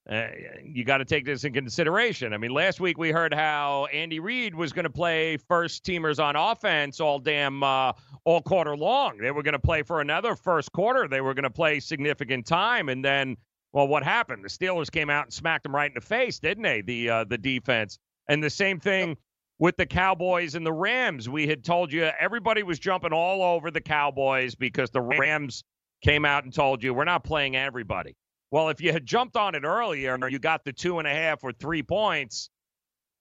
uh, 0.09 0.29
you 0.63 0.85
got 0.85 0.99
to 0.99 1.05
take 1.05 1.25
this 1.25 1.43
in 1.43 1.53
consideration. 1.53 2.33
I 2.33 2.37
mean, 2.37 2.53
last 2.53 2.79
week 2.79 2.97
we 2.97 3.11
heard 3.11 3.35
how 3.35 3.87
Andy 3.87 4.21
Reid 4.21 4.55
was 4.55 4.73
going 4.73 4.85
to 4.85 4.91
play 4.91 5.37
first 5.37 5.85
teamers 5.85 6.23
on 6.23 6.37
offense 6.37 7.01
all 7.01 7.19
damn 7.19 7.63
uh, 7.63 7.93
all 8.25 8.41
quarter 8.41 8.77
long. 8.77 9.19
They 9.19 9.33
were 9.33 9.43
going 9.43 9.55
to 9.55 9.59
play 9.59 9.83
for 9.83 10.01
another 10.01 10.37
first 10.37 10.71
quarter. 10.71 11.09
They 11.09 11.21
were 11.21 11.35
going 11.35 11.43
to 11.43 11.51
play 11.51 11.81
significant 11.81 12.47
time, 12.47 12.89
and 12.89 13.05
then, 13.05 13.37
well, 13.73 13.89
what 13.89 14.05
happened? 14.05 14.45
The 14.45 14.49
Steelers 14.49 14.93
came 14.93 15.11
out 15.11 15.25
and 15.25 15.33
smacked 15.33 15.65
them 15.65 15.75
right 15.75 15.91
in 15.91 15.95
the 15.95 16.01
face, 16.01 16.39
didn't 16.39 16.63
they? 16.63 16.83
The 16.83 17.11
uh, 17.11 17.25
the 17.25 17.39
defense, 17.39 17.99
and 18.29 18.43
the 18.43 18.51
same 18.51 18.79
thing 18.79 19.17
with 19.59 19.77
the 19.77 19.87
Cowboys 19.87 20.55
and 20.55 20.65
the 20.65 20.73
Rams. 20.73 21.29
We 21.29 21.49
had 21.49 21.65
told 21.65 21.93
you 21.93 22.05
everybody 22.21 22.63
was 22.63 22.79
jumping 22.79 23.13
all 23.13 23.43
over 23.43 23.73
the 23.73 23.81
Cowboys 23.81 24.55
because 24.55 24.91
the 24.91 25.01
Rams 25.01 25.65
came 26.05 26.25
out 26.25 26.45
and 26.45 26.53
told 26.53 26.85
you 26.85 26.95
we're 26.95 27.05
not 27.05 27.25
playing 27.25 27.57
everybody. 27.57 28.15
Well, 28.51 28.69
if 28.69 28.81
you 28.81 28.93
had 28.93 29.05
jumped 29.05 29.37
on 29.37 29.55
it 29.55 29.65
earlier 29.65 30.15
and 30.15 30.25
you 30.31 30.39
got 30.39 30.65
the 30.65 30.73
two 30.73 30.99
and 30.99 31.07
a 31.07 31.11
half 31.11 31.43
or 31.43 31.53
three 31.53 31.83
points, 31.83 32.51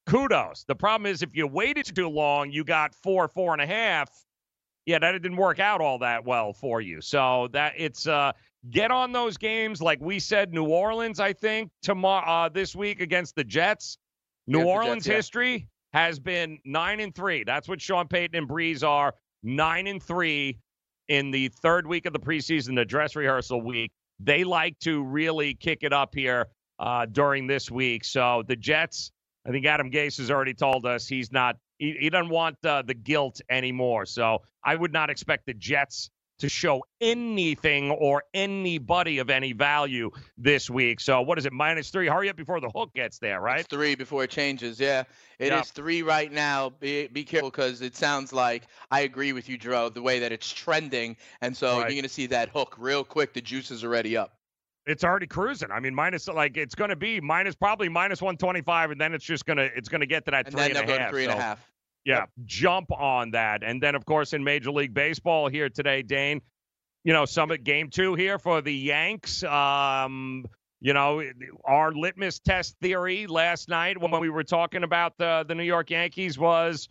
kudos. 0.06 0.66
The 0.68 0.76
problem 0.76 1.12
is 1.12 1.22
if 1.22 1.36
you 1.36 1.48
waited 1.48 1.96
too 1.96 2.08
long, 2.10 2.52
you 2.52 2.64
got 2.64 2.94
four, 2.96 3.28
four 3.28 3.54
and 3.54 3.62
a 3.62 3.66
half. 3.66 4.10
Yeah, 4.86 5.00
that 5.00 5.12
didn't 5.14 5.38
work 5.38 5.60
out 5.60 5.82
all 5.82 6.00
that 6.00 6.26
well 6.26 6.54
for 6.54 6.80
you. 6.80 7.02
So 7.02 7.50
that 7.54 7.74
it's 7.76 8.08
uh 8.08 8.34
get 8.70 8.92
on 8.92 9.12
those 9.12 9.38
games 9.38 9.82
like 9.82 10.00
we 10.00 10.20
said. 10.20 10.54
New 10.54 10.66
Orleans, 10.66 11.20
I 11.20 11.34
think 11.34 11.72
tomorrow 11.82 12.26
uh, 12.26 12.50
this 12.50 12.76
week 12.76 13.02
against 13.02 13.36
the 13.36 13.44
Jets. 13.44 13.98
New 14.48 14.60
Against 14.60 14.76
Orleans 14.76 15.04
Jets, 15.06 15.08
yeah. 15.08 15.16
history 15.16 15.68
has 15.94 16.20
been 16.20 16.60
nine 16.66 17.00
and 17.00 17.16
three. 17.16 17.44
That's 17.44 17.68
what 17.68 17.82
Sean 17.82 18.08
Payton 18.08 18.36
and 18.36 18.48
Brees 18.48 18.88
are. 18.88 19.16
Nine 19.42 19.88
and 19.88 20.02
three 20.02 20.60
in 21.08 21.32
the 21.32 21.48
third 21.48 21.88
week 21.88 22.06
of 22.06 22.14
the 22.14 22.20
preseason, 22.20 22.76
the 22.76 22.86
dress 22.86 23.16
rehearsal 23.16 23.62
week. 23.62 23.92
They 24.20 24.44
like 24.44 24.80
to 24.80 25.04
really 25.04 25.54
kick 25.54 25.80
it 25.82 25.94
up 25.94 26.16
here 26.16 26.48
uh, 26.80 27.06
during 27.06 27.48
this 27.48 27.70
week. 27.70 28.04
So 28.06 28.44
the 28.48 28.56
Jets, 28.56 29.12
I 29.48 29.52
think 29.52 29.66
Adam 29.66 29.92
Gase 29.92 30.18
has 30.18 30.32
already 30.32 30.54
told 30.54 30.86
us 30.86 31.08
he's 31.08 31.32
not. 31.32 31.58
He, 31.78 31.96
he 32.00 32.10
doesn't 32.10 32.30
want 32.30 32.58
uh, 32.66 32.84
the 32.84 32.94
guilt 32.94 33.42
anymore. 33.50 34.06
So 34.06 34.40
I 34.64 34.76
would 34.76 34.94
not 34.94 35.10
expect 35.10 35.46
the 35.46 35.54
Jets 35.54 36.10
to 36.40 36.50
show 36.50 36.84
anything 37.00 37.92
or 37.92 38.24
anybody 38.34 39.20
of 39.20 39.30
any 39.30 39.54
value 39.54 40.12
this 40.38 40.70
week. 40.70 41.00
So 41.00 41.22
what 41.22 41.38
is 41.38 41.46
it? 41.46 41.54
Minus 41.54 41.90
three. 41.90 42.08
Hurry 42.08 42.30
up 42.30 42.36
before 42.36 42.60
the 42.60 42.70
hook 42.70 42.94
gets 42.94 43.20
there, 43.20 43.40
right? 43.40 43.62
It's 43.62 43.70
three 43.70 43.96
before 43.96 44.24
it 44.26 44.30
changes. 44.30 44.80
Yeah, 44.80 45.04
it 45.40 45.54
is 45.54 45.72
three 45.72 46.02
right 46.02 46.32
now. 46.32 46.70
Be, 46.72 47.08
be 47.08 47.24
careful 47.24 47.52
because 47.52 47.82
it 47.82 47.96
sounds 47.96 48.34
like 48.34 48.64
I 48.92 49.02
agree 49.02 49.34
with 49.34 49.48
you, 49.50 49.58
Drew, 49.58 49.90
the 49.90 50.02
way 50.02 50.20
that 50.20 50.32
it's 50.32 50.52
trending, 50.52 51.16
and 51.42 51.56
so 51.56 51.68
Right. 51.68 51.80
you're 51.82 51.90
going 51.90 52.04
to 52.04 52.10
see 52.10 52.26
that 52.28 52.50
hook 52.50 52.76
real 52.78 53.04
quick. 53.04 53.34
The 53.34 53.42
juice 53.42 53.72
is 53.72 53.84
already 53.84 54.18
up. 54.18 54.34
It's 54.88 55.04
already 55.04 55.26
cruising. 55.28 55.72
I 55.72 55.80
mean, 55.80 55.96
minus 55.96 56.28
like 56.28 56.58
it's 56.58 56.76
going 56.76 56.92
to 56.92 56.96
be 56.96 57.20
minus 57.20 57.56
probably 57.56 57.90
minus 57.90 58.22
one 58.22 58.38
twenty 58.38 58.62
five, 58.62 58.92
and 58.92 59.02
then 59.02 59.14
it's 59.14 59.26
just 59.26 59.46
gonna 59.46 59.70
it's 59.76 59.90
gonna 59.90 60.06
get 60.06 60.26
to 60.26 60.32
that 60.32 60.46
And 60.48 60.54
three 60.56 60.66
and 60.66 60.78
a 60.78 61.00
half. 61.00 61.10
three 61.10 61.24
and 61.24 61.34
a 61.34 61.36
half. 61.36 61.66
Yeah, 62.06 62.26
jump 62.46 62.92
on 62.92 63.32
that, 63.32 63.64
and 63.64 63.82
then 63.82 63.96
of 63.96 64.06
course 64.06 64.34
in 64.34 64.44
Major 64.44 64.72
League 64.72 64.94
Baseball 64.94 65.50
here 65.50 65.70
today, 65.70 66.02
Dane. 66.02 66.42
You 67.04 67.14
know, 67.14 67.26
Summit 67.26 67.64
Game 67.64 67.90
Two 67.90 68.16
here 68.16 68.40
for 68.40 68.62
the 68.62 68.74
Yanks. 68.74 69.44
Um, 69.44 70.46
you 70.82 70.94
know, 70.94 71.24
our 71.64 71.92
litmus 71.92 72.40
test 72.40 72.76
theory 72.82 73.28
last 73.28 73.70
night 73.70 74.00
when 74.00 74.20
we 74.20 74.30
were 74.30 74.44
talking 74.44 74.84
about 74.84 75.18
the 75.18 75.46
the 75.48 75.56
New 75.56 75.64
York 75.64 75.90
Yankees 75.90 76.38
was 76.38 76.88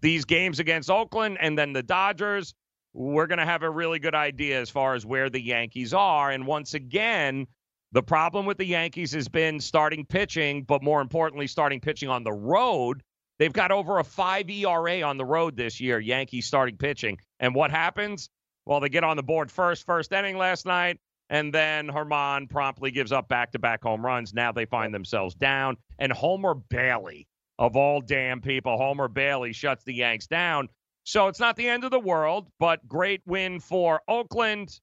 these 0.00 0.24
games 0.24 0.60
against 0.60 0.90
Oakland 0.90 1.38
and 1.40 1.58
then 1.58 1.72
the 1.72 1.82
Dodgers, 1.82 2.54
we're 2.92 3.26
going 3.26 3.38
to 3.38 3.44
have 3.44 3.62
a 3.62 3.70
really 3.70 3.98
good 3.98 4.14
idea 4.14 4.60
as 4.60 4.70
far 4.70 4.94
as 4.94 5.04
where 5.04 5.30
the 5.30 5.40
Yankees 5.40 5.94
are. 5.94 6.30
And 6.30 6.46
once 6.46 6.74
again, 6.74 7.46
the 7.92 8.02
problem 8.02 8.46
with 8.46 8.58
the 8.58 8.66
Yankees 8.66 9.12
has 9.12 9.28
been 9.28 9.60
starting 9.60 10.04
pitching, 10.04 10.64
but 10.64 10.82
more 10.82 11.00
importantly, 11.00 11.46
starting 11.46 11.80
pitching 11.80 12.08
on 12.08 12.24
the 12.24 12.32
road. 12.32 13.02
They've 13.38 13.52
got 13.52 13.70
over 13.70 13.98
a 13.98 14.04
five 14.04 14.48
ERA 14.48 15.02
on 15.02 15.18
the 15.18 15.24
road 15.24 15.56
this 15.56 15.80
year, 15.80 16.00
Yankees 16.00 16.46
starting 16.46 16.76
pitching. 16.76 17.18
And 17.38 17.54
what 17.54 17.70
happens? 17.70 18.30
Well, 18.64 18.80
they 18.80 18.88
get 18.88 19.04
on 19.04 19.16
the 19.16 19.22
board 19.22 19.50
first, 19.50 19.84
first 19.84 20.12
inning 20.12 20.38
last 20.38 20.66
night, 20.66 20.98
and 21.28 21.52
then 21.52 21.88
German 21.88 22.48
promptly 22.48 22.90
gives 22.90 23.12
up 23.12 23.28
back 23.28 23.52
to 23.52 23.58
back 23.58 23.82
home 23.82 24.04
runs. 24.04 24.34
Now 24.34 24.52
they 24.52 24.64
find 24.64 24.94
themselves 24.94 25.34
down. 25.34 25.76
And 25.98 26.12
Homer 26.12 26.54
Bailey, 26.54 27.28
of 27.58 27.76
all 27.76 28.00
damn 28.00 28.40
people, 28.40 28.76
Homer 28.76 29.08
Bailey 29.08 29.52
shuts 29.52 29.84
the 29.84 29.94
Yanks 29.94 30.26
down. 30.26 30.68
So 31.04 31.28
it's 31.28 31.38
not 31.38 31.56
the 31.56 31.68
end 31.68 31.84
of 31.84 31.92
the 31.92 32.00
world, 32.00 32.48
but 32.58 32.88
great 32.88 33.22
win 33.26 33.60
for 33.60 34.02
Oakland. 34.08 34.80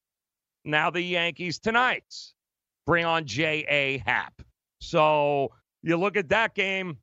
Now 0.64 0.90
the 0.90 1.02
Yankees 1.02 1.60
tonight 1.60 2.06
bring 2.86 3.04
on 3.04 3.26
J.A. 3.26 3.98
Happ. 3.98 4.42
So 4.80 5.52
you 5.82 5.98
look 5.98 6.16
at 6.16 6.30
that 6.30 6.56
game, 6.56 6.98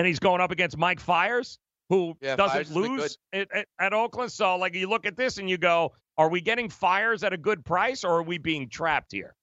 and 0.00 0.06
he's 0.06 0.18
going 0.18 0.40
up 0.40 0.50
against 0.50 0.78
Mike 0.78 0.98
Fiers, 0.98 1.58
who 1.90 2.16
Yeah, 2.22 2.34
doesn't 2.34 2.72
been 2.72 2.96
lose 2.96 3.18
at, 3.34 3.48
at, 3.54 3.66
at 3.78 3.92
Oakland. 3.92 4.32
So, 4.32 4.56
like, 4.56 4.74
you 4.74 4.88
look 4.88 5.04
at 5.04 5.14
this 5.14 5.36
and 5.36 5.48
you 5.48 5.58
go, 5.58 5.92
are 6.16 6.30
we 6.30 6.40
getting 6.40 6.70
Fiers 6.70 7.22
at 7.22 7.34
a 7.34 7.36
good 7.36 7.66
price, 7.66 8.02
or 8.02 8.12
are 8.12 8.22
we 8.22 8.38
being 8.38 8.70
trapped 8.70 9.12
here? 9.12 9.34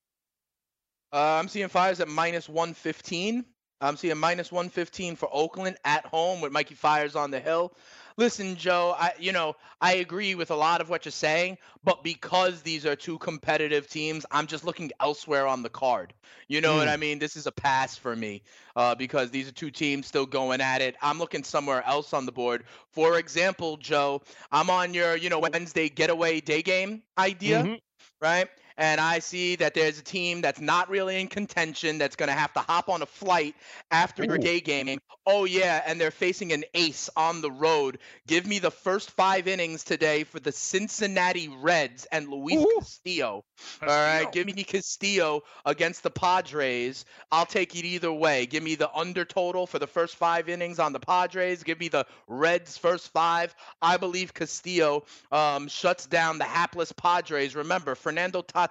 Uh, 1.14 1.38
I'm 1.40 1.48
seeing 1.48 1.68
Fiers 1.68 2.00
at 2.00 2.08
minus 2.08 2.50
115. 2.50 3.46
I'm 3.82 3.98
seeing 3.98 4.18
minus 4.18 4.52
115 4.52 5.16
for 5.16 5.30
Oakland 5.32 5.78
at 5.86 6.08
home 6.08 6.42
with 6.42 6.52
Mikey 6.52 6.74
Fiers 6.74 7.16
on 7.16 7.30
the 7.30 7.40
hill. 7.40 7.76
Listen, 8.18 8.56
Joe, 8.56 8.96
I 8.98 9.14
you 9.20 9.32
know, 9.32 9.56
I 9.82 9.94
agree 9.96 10.36
with 10.36 10.50
a 10.52 10.56
lot 10.56 10.82
of 10.82 10.90
what 10.90 11.06
you're 11.06 11.12
saying, 11.12 11.58
but 11.84 12.04
because 12.04 12.62
these 12.64 12.86
are 12.86 12.96
two 12.96 13.18
competitive 13.20 13.88
teams, 13.88 14.26
I'm 14.32 14.48
just 14.48 14.64
looking 14.66 14.92
elsewhere 15.00 15.48
on 15.48 15.62
the 15.64 15.70
card. 15.70 16.14
You 16.48 16.62
know 16.62 16.76
what 16.76 16.88
Mm. 16.88 16.94
I 16.94 16.98
mean? 16.98 17.20
This 17.20 17.36
is 17.36 17.46
a 17.48 17.52
pass 17.52 17.96
for 17.98 18.16
me 18.16 18.42
uh, 18.76 18.96
because 18.96 19.30
these 19.32 19.48
are 19.48 19.52
two 19.52 19.70
teams 19.72 20.08
still 20.08 20.26
going 20.26 20.62
at 20.62 20.82
it. 20.82 20.96
I'm 21.02 21.20
looking 21.20 21.44
somewhere 21.44 21.84
else 21.86 22.14
on 22.14 22.26
the 22.26 22.32
board. 22.32 22.64
For 22.92 23.20
example, 23.20 23.78
Joe, 23.78 24.22
I'm 24.52 24.70
on 24.70 24.94
your, 24.94 25.16
you 25.16 25.30
know, 25.30 25.40
Wednesday 25.40 25.90
getaway 25.90 26.42
day 26.42 26.62
game 26.64 27.04
idea 27.18 27.70
Mhm. 27.70 27.80
right? 28.22 28.48
And 28.78 29.02
I 29.02 29.20
see 29.20 29.56
that 29.58 29.74
there's 29.74 30.00
a 30.00 30.04
team 30.04 30.42
that's 30.42 30.62
not 30.62 30.90
really 30.90 31.20
in 31.20 31.28
contention 31.28 31.98
that's 31.98 32.16
going 32.16 32.28
to 32.28 32.36
have 32.36 32.54
to 32.54 32.60
hop 32.60 32.90
on 32.90 33.02
a 33.02 33.06
flight 33.08 33.56
after 33.90 34.24
Ooh. 34.24 34.34
a 34.34 34.38
day 34.38 34.60
game. 34.60 35.00
Oh, 35.26 35.46
yeah, 35.46 35.82
and 35.86 36.00
they're 36.00 36.12
facing 36.12 36.54
an 36.54 36.64
ace 36.74 37.10
on 37.18 37.42
the 37.42 37.52
road. 37.52 37.98
Give 38.28 38.46
me 38.46 38.60
the 38.60 38.72
first 38.72 39.12
five 39.12 39.48
innings 39.48 39.84
today 39.84 40.24
for 40.24 40.40
the 40.40 40.52
Cincinnati 40.52 41.50
Reds 41.50 42.06
and 42.12 42.30
Luis 42.30 42.66
Castillo. 42.78 43.44
All 43.82 43.88
right, 43.88 44.32
give 44.32 44.46
me 44.46 44.64
Castillo 44.64 45.42
against 45.66 46.04
the 46.04 46.12
Padres. 46.12 47.04
I'll 47.32 47.46
take 47.46 47.76
it 47.76 47.84
either 47.84 48.12
way. 48.12 48.46
Give 48.46 48.64
me 48.64 48.76
the 48.76 48.94
under 48.94 49.26
total 49.26 49.66
for 49.66 49.80
the 49.80 49.88
first 49.88 50.16
five 50.16 50.50
innings 50.50 50.80
on 50.80 50.94
the 50.94 51.00
Padres. 51.00 51.64
Give 51.64 51.80
me 51.80 51.90
the 51.90 52.06
Reds 52.28 52.78
first 52.78 53.12
five. 53.12 53.56
I 53.82 53.98
believe 53.98 54.34
Castillo 54.34 55.04
um, 55.32 55.68
shuts 55.68 56.06
down 56.06 56.38
the 56.38 56.46
hapless 56.46 56.92
Padres. 56.92 57.56
Remember, 57.56 57.96
Fernando 57.96 58.42
Tatis 58.42 58.67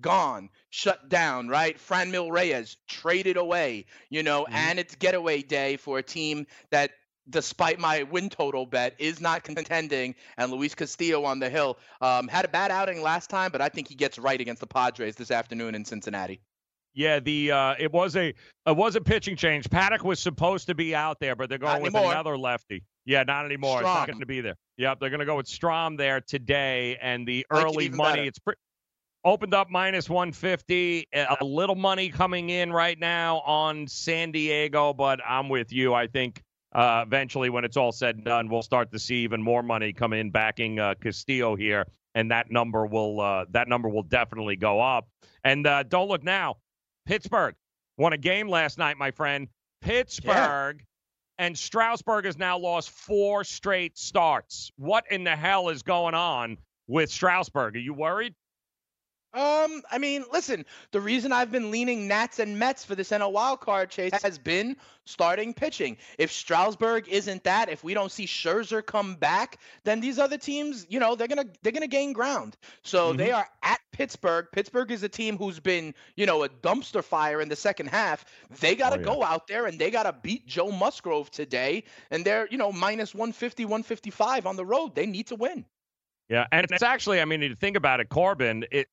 gone, 0.00 0.48
shut 0.70 1.08
down, 1.08 1.48
right? 1.48 1.76
Franmil 1.78 2.30
Reyes 2.30 2.76
traded 2.86 3.36
away, 3.36 3.86
you 4.10 4.22
know, 4.22 4.46
and 4.50 4.78
it's 4.78 4.94
getaway 4.94 5.42
day 5.42 5.76
for 5.76 5.98
a 5.98 6.02
team 6.02 6.46
that 6.70 6.92
despite 7.30 7.78
my 7.78 8.04
win 8.04 8.30
total 8.30 8.64
bet 8.64 8.94
is 8.98 9.20
not 9.20 9.44
contending 9.44 10.14
and 10.38 10.50
Luis 10.50 10.74
Castillo 10.74 11.24
on 11.24 11.38
the 11.38 11.50
hill 11.50 11.78
um, 12.00 12.26
had 12.26 12.46
a 12.46 12.48
bad 12.48 12.70
outing 12.70 13.02
last 13.02 13.28
time 13.28 13.52
but 13.52 13.60
I 13.60 13.68
think 13.68 13.86
he 13.86 13.94
gets 13.94 14.18
right 14.18 14.40
against 14.40 14.60
the 14.60 14.66
Padres 14.66 15.14
this 15.14 15.30
afternoon 15.30 15.74
in 15.74 15.84
Cincinnati. 15.84 16.40
Yeah, 16.94 17.20
the 17.20 17.52
uh, 17.52 17.74
it 17.78 17.92
was 17.92 18.16
a 18.16 18.28
it 18.66 18.76
was 18.76 18.96
a 18.96 19.00
pitching 19.00 19.36
change. 19.36 19.68
Paddock 19.70 20.02
was 20.02 20.18
supposed 20.18 20.66
to 20.66 20.74
be 20.74 20.94
out 20.94 21.20
there, 21.20 21.36
but 21.36 21.48
they're 21.48 21.58
going 21.58 21.74
Not 21.74 21.82
with 21.82 21.94
anymore. 21.94 22.12
another 22.12 22.36
lefty. 22.36 22.82
Yeah, 23.04 23.22
not 23.22 23.44
anymore. 23.44 23.80
It's 23.80 23.86
not 23.86 24.08
going 24.08 24.20
to 24.20 24.26
be 24.26 24.40
there. 24.40 24.56
Yep, 24.78 24.98
they're 24.98 25.10
going 25.10 25.20
to 25.20 25.26
go 25.26 25.36
with 25.36 25.46
Strahm 25.46 25.96
there 25.96 26.20
today, 26.20 26.96
and 27.00 27.28
the 27.28 27.40
it 27.40 27.46
early 27.50 27.88
money. 27.90 28.16
better. 28.16 28.28
It's 28.28 28.38
pre- 28.38 28.54
opened 29.28 29.52
up 29.54 29.70
minus 29.70 30.08
150. 30.08 31.08
A 31.12 31.36
a 31.40 31.44
little 31.44 31.74
money 31.74 32.08
coming 32.08 32.50
in 32.50 32.72
right 32.72 32.98
now 32.98 33.38
on 33.40 33.86
San 33.86 34.32
Diego, 34.32 34.92
but 34.92 35.20
I'm 35.26 35.48
with 35.48 35.72
you. 35.72 35.94
I 35.94 36.06
think 36.06 36.42
uh, 36.74 37.04
eventually, 37.06 37.50
when 37.50 37.64
it's 37.64 37.76
all 37.76 37.92
said 37.92 38.16
and 38.16 38.24
done, 38.24 38.48
we'll 38.48 38.62
start 38.62 38.90
to 38.92 38.98
see 38.98 39.16
even 39.16 39.42
more 39.42 39.62
money 39.62 39.92
come 39.92 40.12
in 40.12 40.30
backing 40.30 40.78
uh, 40.78 40.94
Castillo 41.00 41.56
here, 41.56 41.86
and 42.14 42.30
that 42.30 42.50
number 42.50 42.86
will 42.86 43.20
uh, 43.20 43.44
that 43.50 43.68
number 43.68 43.88
will 43.88 44.02
definitely 44.02 44.56
go 44.56 44.80
up. 44.80 45.08
And 45.44 45.66
uh, 45.66 45.82
don't 45.82 46.08
look 46.08 46.24
now, 46.24 46.56
Pittsburgh 47.06 47.54
won 47.96 48.12
a 48.12 48.18
game 48.18 48.48
last 48.48 48.78
night, 48.78 48.96
my 48.96 49.10
friend. 49.10 49.48
Pittsburgh 49.82 50.82
and 51.38 51.56
Strasburg 51.56 52.24
has 52.24 52.36
now 52.36 52.58
lost 52.58 52.90
four 52.90 53.44
straight 53.44 53.96
starts. 53.96 54.72
What 54.76 55.04
in 55.10 55.24
the 55.24 55.36
hell 55.36 55.68
is 55.68 55.82
going 55.82 56.14
on 56.14 56.58
with 56.86 57.10
Strasburg? 57.10 57.76
Are 57.76 57.80
you 57.80 57.94
worried? 57.94 58.34
Um, 59.34 59.82
I 59.90 59.98
mean, 59.98 60.24
listen, 60.32 60.64
the 60.90 61.00
reason 61.00 61.32
I've 61.32 61.52
been 61.52 61.70
leaning 61.70 62.08
Nats 62.08 62.38
and 62.38 62.58
Mets 62.58 62.84
for 62.84 62.94
this 62.94 63.10
NL 63.10 63.30
wild 63.30 63.60
card 63.60 63.90
chase 63.90 64.22
has 64.22 64.38
been 64.38 64.76
starting 65.04 65.52
pitching. 65.52 65.98
If 66.16 66.32
Strasburg 66.32 67.08
isn't 67.08 67.44
that, 67.44 67.68
if 67.68 67.84
we 67.84 67.92
don't 67.92 68.10
see 68.10 68.24
Scherzer 68.26 68.84
come 68.84 69.16
back, 69.16 69.60
then 69.84 70.00
these 70.00 70.18
other 70.18 70.38
teams, 70.38 70.86
you 70.88 70.98
know, 70.98 71.14
they're 71.14 71.28
gonna 71.28 71.44
they're 71.62 71.72
gonna 71.72 71.86
gain 71.86 72.14
ground. 72.14 72.56
So 72.82 73.12
they 73.12 73.30
are 73.30 73.46
at 73.62 73.80
Pittsburgh. 73.92 74.46
Pittsburgh 74.50 74.90
is 74.90 75.02
a 75.02 75.08
team 75.10 75.36
who's 75.36 75.60
been, 75.60 75.94
you 76.16 76.24
know, 76.24 76.42
a 76.44 76.48
dumpster 76.48 77.04
fire 77.04 77.42
in 77.42 77.50
the 77.50 77.56
second 77.56 77.88
half. 77.88 78.24
They 78.60 78.74
gotta 78.76 78.96
Oh, 78.96 78.98
yeah. 79.00 79.04
go 79.04 79.22
out 79.22 79.46
there 79.46 79.66
and 79.66 79.78
they 79.78 79.90
gotta 79.90 80.14
beat 80.22 80.46
Joe 80.46 80.70
Musgrove 80.72 81.30
today. 81.30 81.84
And 82.10 82.24
they're, 82.24 82.48
you 82.50 82.56
know, 82.56 82.72
minus 82.72 83.14
150, 83.14 83.66
155 83.66 84.46
on 84.46 84.56
the 84.56 84.64
road. 84.64 84.94
They 84.94 85.04
need 85.06 85.26
to 85.28 85.36
win. 85.36 85.66
Yeah, 86.30 86.46
and 86.52 86.66
it's 86.70 86.82
actually, 86.82 87.20
I 87.20 87.24
mean, 87.24 87.40
you 87.40 87.54
think 87.54 87.76
about 87.76 88.00
it, 88.00 88.10
Corbin, 88.10 88.66
it 88.70 88.88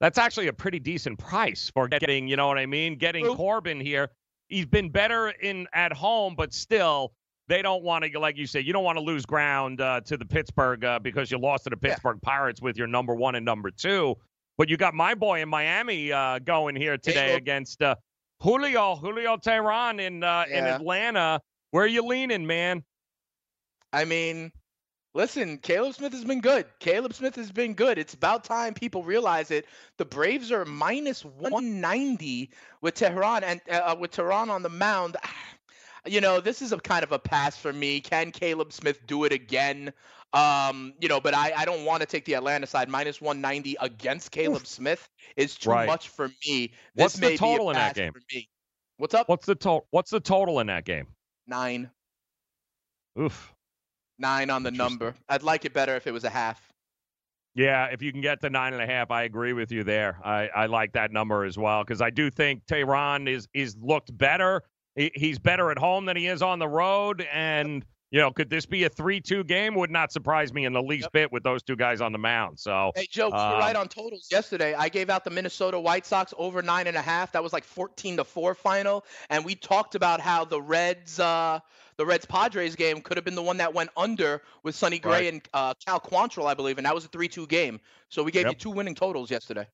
that's 0.00 0.18
actually 0.18 0.48
a 0.48 0.52
pretty 0.52 0.78
decent 0.78 1.18
price 1.18 1.70
for 1.72 1.86
getting, 1.86 2.26
you 2.26 2.36
know 2.36 2.48
what 2.48 2.58
I 2.58 2.66
mean? 2.66 2.96
Getting. 2.96 3.26
Corbin 3.34 3.78
here. 3.80 4.10
He's 4.48 4.66
been 4.66 4.88
better 4.88 5.28
in 5.28 5.68
at 5.72 5.92
home, 5.92 6.34
but 6.34 6.52
still 6.52 7.12
they 7.48 7.62
don't 7.62 7.82
want 7.82 8.04
to, 8.04 8.18
like 8.18 8.36
you 8.36 8.46
said, 8.46 8.64
you 8.64 8.72
don't 8.72 8.84
want 8.84 8.96
to 8.96 9.04
lose 9.04 9.26
ground 9.26 9.80
uh, 9.80 10.00
to 10.02 10.16
the 10.16 10.24
Pittsburgh 10.24 10.84
uh, 10.84 10.98
because 10.98 11.30
you 11.30 11.38
lost 11.38 11.64
to 11.64 11.70
the 11.70 11.76
Pittsburgh 11.76 12.18
yeah. 12.22 12.28
Pirates 12.28 12.62
with 12.62 12.76
your 12.76 12.86
number 12.86 13.14
one 13.14 13.34
and 13.34 13.44
number 13.44 13.70
two. 13.70 14.16
But 14.56 14.68
you 14.68 14.76
got 14.76 14.94
my 14.94 15.14
boy 15.14 15.42
in 15.42 15.48
Miami 15.48 16.12
uh, 16.12 16.38
going 16.40 16.76
here 16.76 16.98
today 16.98 17.34
against 17.34 17.82
uh, 17.82 17.94
Julio, 18.40 18.96
Julio 18.96 19.36
Teheran 19.36 20.00
in 20.00 20.22
uh, 20.22 20.44
yeah. 20.48 20.58
in 20.58 20.64
Atlanta. 20.64 21.40
Where 21.70 21.84
are 21.84 21.88
you 21.88 22.04
leaning, 22.06 22.46
man? 22.46 22.82
I 23.92 24.04
mean, 24.04 24.52
listen, 25.14 25.58
Caleb 25.58 25.94
Smith 25.94 26.12
has 26.12 26.24
been 26.24 26.40
good. 26.40 26.66
Caleb 26.78 27.14
Smith 27.14 27.36
has 27.36 27.50
been 27.50 27.74
good. 27.74 27.98
It's 27.98 28.14
about 28.14 28.44
time 28.44 28.74
people 28.74 29.02
realize 29.02 29.50
it. 29.50 29.66
The 29.96 30.04
Braves 30.04 30.52
are 30.52 30.64
minus 30.64 31.24
190 31.24 32.50
with 32.80 32.94
Teheran 32.94 33.42
and 33.42 33.60
uh, 33.70 33.96
with 33.98 34.12
Teheran 34.12 34.48
on 34.48 34.62
the 34.62 34.68
mound. 34.68 35.16
You 36.06 36.22
know, 36.22 36.40
this 36.40 36.62
is 36.62 36.72
a 36.72 36.78
kind 36.78 37.04
of 37.04 37.12
a 37.12 37.18
pass 37.18 37.58
for 37.58 37.74
me. 37.74 38.00
Can 38.00 38.32
Caleb 38.32 38.72
Smith 38.72 39.06
do 39.06 39.24
it 39.24 39.34
again? 39.34 39.92
Um, 40.32 40.94
you 40.98 41.08
know, 41.08 41.20
but 41.20 41.34
I, 41.34 41.52
I 41.54 41.66
don't 41.66 41.84
want 41.84 42.00
to 42.00 42.06
take 42.06 42.24
the 42.24 42.32
Atlanta 42.36 42.66
side. 42.66 42.88
Minus 42.88 43.20
190 43.20 43.76
against 43.82 44.30
Caleb 44.30 44.66
Smith 44.66 45.06
is 45.36 45.56
too 45.56 45.68
right. 45.68 45.86
much 45.86 46.08
for 46.08 46.30
me. 46.46 46.72
What's 46.94 47.16
This 47.16 47.32
the 47.32 47.36
total 47.36 47.68
in 47.68 47.76
that 47.76 47.94
game? 47.94 48.14
What's 48.96 49.12
up? 49.12 49.28
What's 49.28 49.44
the 49.44 49.54
total? 49.54 49.86
What's 49.90 50.10
the 50.10 50.20
total 50.20 50.60
in 50.60 50.68
that 50.68 50.86
game? 50.86 51.06
Nine. 51.46 51.90
Oof. 53.20 53.52
Nine 54.20 54.50
on 54.50 54.62
the 54.62 54.70
number. 54.70 55.14
I'd 55.28 55.42
like 55.42 55.64
it 55.64 55.72
better 55.72 55.96
if 55.96 56.06
it 56.06 56.12
was 56.12 56.24
a 56.24 56.30
half. 56.30 56.70
Yeah, 57.54 57.86
if 57.86 58.00
you 58.00 58.12
can 58.12 58.20
get 58.20 58.40
to 58.42 58.50
nine 58.50 58.74
and 58.74 58.82
a 58.82 58.86
half, 58.86 59.10
I 59.10 59.24
agree 59.24 59.54
with 59.54 59.72
you 59.72 59.82
there. 59.82 60.20
I, 60.24 60.48
I 60.54 60.66
like 60.66 60.92
that 60.92 61.10
number 61.10 61.44
as 61.44 61.58
well 61.58 61.82
because 61.82 62.00
I 62.00 62.10
do 62.10 62.30
think 62.30 62.64
Teheran 62.66 63.28
is 63.28 63.48
is 63.54 63.76
looked 63.80 64.16
better. 64.16 64.62
He, 64.94 65.10
he's 65.14 65.38
better 65.38 65.70
at 65.70 65.78
home 65.78 66.04
than 66.04 66.16
he 66.16 66.26
is 66.26 66.42
on 66.42 66.58
the 66.58 66.68
road, 66.68 67.26
and 67.32 67.84
you 68.12 68.20
know, 68.20 68.32
could 68.32 68.50
this 68.50 68.66
be 68.66 68.84
a 68.84 68.88
three-two 68.88 69.44
game? 69.44 69.74
Would 69.76 69.90
not 69.90 70.12
surprise 70.12 70.52
me 70.52 70.64
in 70.64 70.72
the 70.72 70.82
least 70.82 71.04
yep. 71.04 71.12
bit 71.12 71.32
with 71.32 71.42
those 71.42 71.62
two 71.62 71.76
guys 71.76 72.00
on 72.00 72.12
the 72.12 72.18
mound. 72.18 72.58
So, 72.58 72.92
hey 72.94 73.06
Joe, 73.08 73.30
um, 73.32 73.52
were 73.52 73.58
right 73.58 73.76
on 73.76 73.88
totals 73.88 74.28
yesterday. 74.30 74.74
I 74.74 74.88
gave 74.88 75.10
out 75.10 75.24
the 75.24 75.30
Minnesota 75.30 75.78
White 75.78 76.04
Sox 76.04 76.34
over 76.36 76.60
nine 76.60 76.86
and 76.88 76.96
a 76.96 77.02
half. 77.02 77.32
That 77.32 77.42
was 77.42 77.52
like 77.52 77.64
fourteen 77.64 78.16
to 78.18 78.24
four 78.24 78.54
final, 78.54 79.04
and 79.28 79.44
we 79.44 79.54
talked 79.54 79.94
about 79.94 80.20
how 80.20 80.44
the 80.44 80.60
Reds, 80.60 81.18
uh, 81.18 81.60
the 82.00 82.06
Reds 82.06 82.24
Padres 82.24 82.76
game 82.76 83.02
could 83.02 83.18
have 83.18 83.26
been 83.26 83.34
the 83.34 83.42
one 83.42 83.58
that 83.58 83.74
went 83.74 83.90
under 83.94 84.40
with 84.62 84.74
Sonny 84.74 84.98
Gray 84.98 85.12
right. 85.12 85.32
and 85.34 85.42
uh, 85.52 85.74
Cal 85.86 86.00
Quantrill, 86.00 86.46
I 86.46 86.54
believe, 86.54 86.78
and 86.78 86.86
that 86.86 86.94
was 86.94 87.04
a 87.04 87.08
three-two 87.08 87.46
game. 87.46 87.78
So 88.08 88.22
we 88.22 88.32
gave 88.32 88.46
yep. 88.46 88.52
you 88.52 88.58
two 88.58 88.70
winning 88.70 88.94
totals 88.94 89.30
yesterday. 89.30 89.66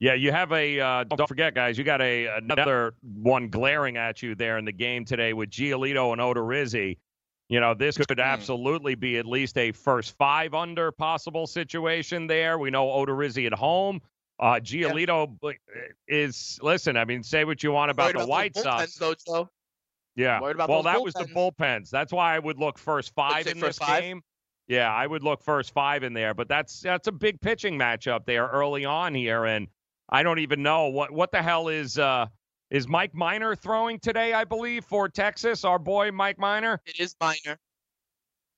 Yeah, 0.00 0.14
you 0.14 0.32
have 0.32 0.50
a. 0.50 0.80
Uh, 0.80 1.04
don't 1.04 1.26
forget, 1.26 1.54
guys. 1.54 1.76
You 1.76 1.84
got 1.84 2.00
a 2.00 2.24
another 2.38 2.94
one 3.02 3.50
glaring 3.50 3.98
at 3.98 4.22
you 4.22 4.34
there 4.34 4.56
in 4.56 4.64
the 4.64 4.72
game 4.72 5.04
today 5.04 5.34
with 5.34 5.50
Giolito 5.50 6.12
and 6.12 6.22
Odorizzi. 6.22 6.96
You 7.50 7.60
know, 7.60 7.74
this 7.74 7.98
could 7.98 8.18
absolutely 8.18 8.94
be 8.94 9.18
at 9.18 9.26
least 9.26 9.58
a 9.58 9.72
first 9.72 10.16
five 10.16 10.54
under 10.54 10.90
possible 10.90 11.46
situation 11.46 12.28
there. 12.28 12.58
We 12.58 12.70
know 12.70 12.86
Odorizzi 12.86 13.46
at 13.46 13.52
home. 13.52 14.00
Uh, 14.40 14.54
Giolito 14.54 15.36
yeah. 15.42 15.52
is 16.06 16.58
listen. 16.62 16.96
I 16.96 17.04
mean, 17.04 17.22
say 17.22 17.44
what 17.44 17.62
you 17.62 17.72
want 17.72 17.90
about 17.90 18.14
the 18.14 18.20
about 18.20 18.28
White 18.30 18.56
Sox. 18.56 18.94
Though, 18.94 19.14
Joe. 19.26 19.50
Yeah. 20.16 20.40
well, 20.40 20.54
that 20.54 20.68
bullpens. 20.68 21.04
was 21.04 21.14
the 21.14 21.24
bullpens. 21.26 21.90
That's 21.90 22.12
why 22.12 22.34
I 22.34 22.38
would 22.38 22.58
look 22.58 22.78
first 22.78 23.14
five 23.14 23.46
in 23.46 23.60
this 23.60 23.78
five? 23.78 24.02
game. 24.02 24.22
Yeah, 24.66 24.92
I 24.92 25.06
would 25.06 25.22
look 25.22 25.42
first 25.42 25.72
five 25.72 26.02
in 26.02 26.12
there. 26.12 26.34
But 26.34 26.48
that's 26.48 26.80
that's 26.80 27.08
a 27.08 27.12
big 27.12 27.40
pitching 27.40 27.78
matchup 27.78 28.26
there 28.26 28.46
early 28.48 28.84
on 28.84 29.14
here, 29.14 29.44
and 29.46 29.68
I 30.10 30.22
don't 30.22 30.40
even 30.40 30.62
know 30.62 30.88
what 30.88 31.10
what 31.10 31.32
the 31.32 31.42
hell 31.42 31.68
is. 31.68 31.98
Uh, 31.98 32.26
is 32.70 32.86
Mike 32.86 33.14
Minor 33.14 33.54
throwing 33.54 33.98
today, 33.98 34.34
I 34.34 34.44
believe, 34.44 34.84
for 34.84 35.08
Texas? 35.08 35.64
Our 35.64 35.78
boy 35.78 36.12
Mike 36.12 36.38
Minor? 36.38 36.82
It 36.84 37.00
is 37.00 37.14
Minor. 37.18 37.58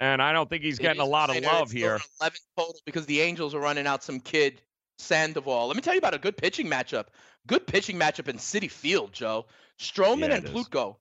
And 0.00 0.20
I 0.20 0.32
don't 0.32 0.48
think 0.48 0.64
he's 0.64 0.78
It 0.78 0.82
getting 0.82 1.02
a 1.02 1.04
lot 1.04 1.30
of 1.30 1.40
love 1.44 1.64
It's 1.64 1.72
here. 1.72 2.00
11 2.20 2.38
total 2.56 2.74
because 2.86 3.06
the 3.06 3.20
Angels 3.20 3.54
are 3.54 3.60
running 3.60 3.86
out 3.86 4.02
some 4.02 4.18
kid 4.18 4.62
Sandoval. 4.98 5.66
Let 5.68 5.76
me 5.76 5.82
tell 5.82 5.94
you 5.94 5.98
about 5.98 6.14
a 6.14 6.18
good 6.18 6.36
pitching 6.36 6.66
matchup. 6.66 7.06
Good 7.46 7.66
pitching 7.66 7.98
matchup 7.98 8.26
in 8.28 8.36
Citi 8.36 8.70
Field, 8.70 9.12
Joe. 9.12 9.46
Stroman 9.78 10.28
Yeah, 10.30 10.36
and. 10.36 10.46
Plutko. 10.46 10.96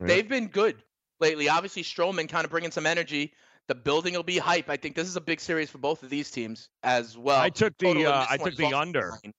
Yeah. 0.00 0.06
They've 0.06 0.28
been 0.28 0.48
good 0.48 0.82
lately. 1.20 1.48
Obviously, 1.48 1.82
Stroman 1.82 2.28
kind 2.28 2.44
of 2.44 2.50
bringing 2.50 2.70
some 2.70 2.86
energy. 2.86 3.32
The 3.68 3.74
building 3.74 4.14
will 4.14 4.22
be 4.22 4.36
hype. 4.38 4.68
I 4.68 4.76
think 4.76 4.94
this 4.94 5.08
is 5.08 5.16
a 5.16 5.20
big 5.20 5.40
series 5.40 5.70
for 5.70 5.78
both 5.78 6.02
of 6.02 6.10
these 6.10 6.30
teams 6.30 6.68
as 6.82 7.16
well. 7.16 7.40
I 7.40 7.48
took 7.48 7.76
the 7.78 8.06
uh, 8.06 8.26
I 8.28 8.36
took 8.36 8.56
the 8.56 8.74
under. 8.74 9.10
nine. 9.22 9.32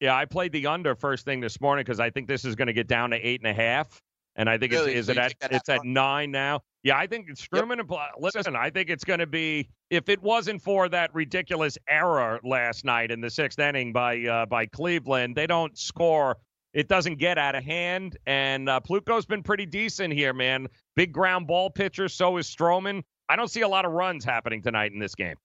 Yeah, 0.00 0.14
I 0.16 0.26
played 0.26 0.52
the 0.52 0.68
under 0.68 0.94
first 0.94 1.24
thing 1.24 1.40
this 1.40 1.60
morning 1.60 1.84
because 1.84 1.98
I 1.98 2.10
think 2.10 2.28
this 2.28 2.44
is 2.44 2.54
going 2.54 2.68
to 2.68 2.72
get 2.72 2.86
down 2.86 3.10
to 3.10 3.16
eight 3.16 3.40
and 3.40 3.50
a 3.50 3.54
half, 3.54 4.00
and 4.36 4.48
I 4.48 4.56
think 4.58 4.72
Really? 4.72 4.92
it's 4.92 5.08
is 5.08 5.16
So 5.16 5.20
it 5.20 5.36
at 5.42 5.52
it's 5.52 5.68
at 5.68 5.84
nine 5.84 6.30
now. 6.30 6.60
Yeah, 6.84 6.96
I 6.96 7.08
think 7.08 7.26
it's 7.28 7.44
Stroman 7.44 7.80
and 7.80 7.88
Pl- 7.88 7.98
listen. 8.20 8.54
I 8.54 8.70
think 8.70 8.90
it's 8.90 9.02
going 9.02 9.18
to 9.18 9.26
be 9.26 9.68
if 9.90 10.08
it 10.08 10.22
wasn't 10.22 10.62
for 10.62 10.88
that 10.90 11.12
ridiculous 11.12 11.76
error 11.88 12.38
last 12.44 12.84
night 12.84 13.10
in 13.10 13.20
the 13.20 13.28
sixth 13.30 13.58
inning 13.58 13.92
by 13.92 14.20
uh, 14.24 14.46
by 14.46 14.66
Cleveland, 14.66 15.34
they 15.34 15.48
don't 15.48 15.76
score. 15.76 16.36
It 16.74 16.88
doesn't 16.88 17.18
get 17.18 17.38
out 17.38 17.54
of 17.54 17.64
hand, 17.64 18.18
and 18.26 18.68
uh, 18.68 18.80
Plutko's 18.80 19.24
been 19.24 19.42
pretty 19.42 19.66
decent 19.66 20.12
here, 20.12 20.34
man. 20.34 20.68
Big 20.96 21.12
ground 21.12 21.46
ball 21.46 21.70
pitcher, 21.70 22.08
so 22.08 22.36
is 22.36 22.46
Stroman. 22.46 23.02
I 23.28 23.36
don't 23.36 23.48
see 23.48 23.62
a 23.62 23.68
lot 23.68 23.84
of 23.84 23.92
runs 23.92 24.24
happening 24.24 24.62
tonight 24.62 24.92
in 24.92 24.98
this 24.98 25.14
game. 25.14 25.36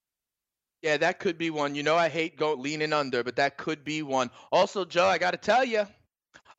Yeah, 0.81 0.97
that 0.97 1.19
could 1.19 1.37
be 1.37 1.49
one. 1.49 1.75
You 1.75 1.83
know, 1.83 1.95
I 1.95 2.09
hate 2.09 2.35
go 2.35 2.53
leaning 2.53 2.91
under, 2.91 3.23
but 3.23 3.37
that 3.37 3.57
could 3.57 3.85
be 3.85 4.01
one. 4.03 4.29
Also, 4.51 4.83
Joe, 4.83 5.07
I 5.07 5.17
got 5.17 5.31
to 5.31 5.37
tell 5.37 5.63
you, 5.63 5.87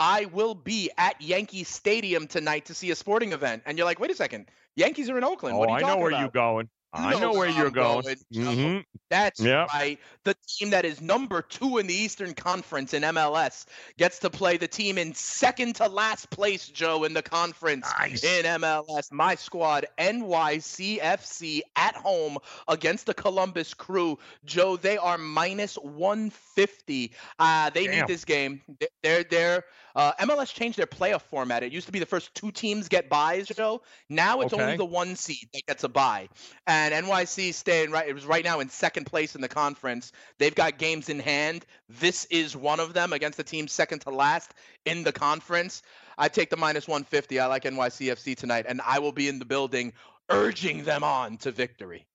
I 0.00 0.24
will 0.26 0.54
be 0.54 0.90
at 0.96 1.20
Yankee 1.20 1.64
Stadium 1.64 2.26
tonight 2.26 2.64
to 2.66 2.74
see 2.74 2.90
a 2.90 2.96
sporting 2.96 3.32
event. 3.32 3.62
And 3.66 3.76
you're 3.76 3.84
like, 3.84 4.00
wait 4.00 4.10
a 4.10 4.14
second, 4.14 4.46
Yankees 4.76 5.10
are 5.10 5.18
in 5.18 5.24
Oakland. 5.24 5.56
Oh, 5.56 5.58
what 5.58 5.68
are 5.68 5.78
you 5.78 5.86
I 5.86 5.88
know 5.88 5.98
where 5.98 6.08
about? 6.08 6.20
you're 6.20 6.30
going. 6.30 6.68
I 6.94 7.18
know 7.20 7.32
where 7.32 7.48
you're 7.48 7.70
going. 7.70 8.16
Joe. 8.32 8.42
hmm 8.54 8.78
That's 9.10 9.40
Yep. 9.40 9.68
right. 9.74 9.98
The 10.24 10.34
team 10.48 10.70
that 10.70 10.84
is 10.84 11.00
number 11.00 11.42
two 11.42 11.78
in 11.78 11.86
the 11.86 11.94
Eastern 11.94 12.34
Conference 12.34 12.94
in 12.94 13.02
MLS 13.02 13.66
gets 13.98 14.18
to 14.20 14.30
play 14.30 14.56
the 14.56 14.68
team 14.68 14.96
in 14.98 15.14
second 15.14 15.74
to 15.76 15.88
last 15.88 16.30
place, 16.30 16.68
Joe, 16.68 17.04
in 17.04 17.12
the 17.12 17.22
conference 17.22 17.86
in 18.24 18.44
MLS. 18.44 19.10
My 19.12 19.34
squad, 19.34 19.86
NYCFC, 19.98 21.60
at 21.76 21.94
home 21.96 22.38
against 22.68 23.06
the 23.06 23.14
Columbus 23.14 23.74
Crew. 23.74 24.18
Joe, 24.44 24.76
they 24.76 24.96
are 24.96 25.18
minus 25.18 25.76
150. 25.76 27.12
Uh, 27.38 27.70
they 27.70 27.86
Damn. 27.86 27.96
need 27.98 28.06
this 28.06 28.24
game. 28.24 28.62
They- 28.80 28.88
They're 29.02 29.24
they're 29.24 29.64
uh, 29.94 30.12
MLS 30.20 30.52
changed 30.52 30.78
their 30.78 30.86
playoff 30.86 31.22
format. 31.22 31.62
It 31.62 31.72
used 31.72 31.86
to 31.86 31.92
be 31.92 31.98
the 31.98 32.06
first 32.06 32.34
two 32.34 32.50
teams 32.50 32.88
get 32.88 33.08
buys, 33.08 33.48
Joe. 33.48 33.82
Now 34.08 34.40
it's 34.40 34.52
only 34.52 34.76
the 34.76 34.84
one 34.84 35.16
seed 35.16 35.48
that 35.52 35.66
gets 35.66 35.84
a 35.84 35.88
buy. 35.88 36.28
And 36.66 36.92
NYC 36.92 37.54
staying 37.54 37.90
right. 37.90 38.08
It 38.08 38.14
was 38.14 38.26
right 38.26 38.44
now 38.44 38.60
in 38.60 38.68
second 38.68 39.06
place 39.06 39.34
in 39.34 39.40
the 39.40 39.48
conference. 39.48 40.12
They've 40.38 40.54
got 40.54 40.78
games 40.78 41.08
in 41.08 41.20
hand. 41.20 41.64
This 41.88 42.24
is 42.26 42.56
one 42.56 42.80
of 42.80 42.92
them 42.92 43.12
against 43.12 43.36
the 43.36 43.44
team 43.44 43.68
second 43.68 44.00
to 44.00 44.10
last 44.10 44.52
in 44.84 45.04
the 45.04 45.12
conference. 45.12 45.82
I 46.18 46.28
take 46.28 46.50
the 46.50 46.56
minus 46.56 46.88
150. 46.88 47.38
I 47.40 47.46
like 47.46 47.64
NYCFC 47.64 48.36
tonight, 48.36 48.66
and 48.68 48.80
I 48.84 48.98
will 48.98 49.12
be 49.12 49.28
in 49.28 49.38
the 49.38 49.44
building 49.44 49.92
urging 50.30 50.84
them 50.84 51.04
on 51.04 51.36
to 51.38 51.52
victory. 51.52 52.06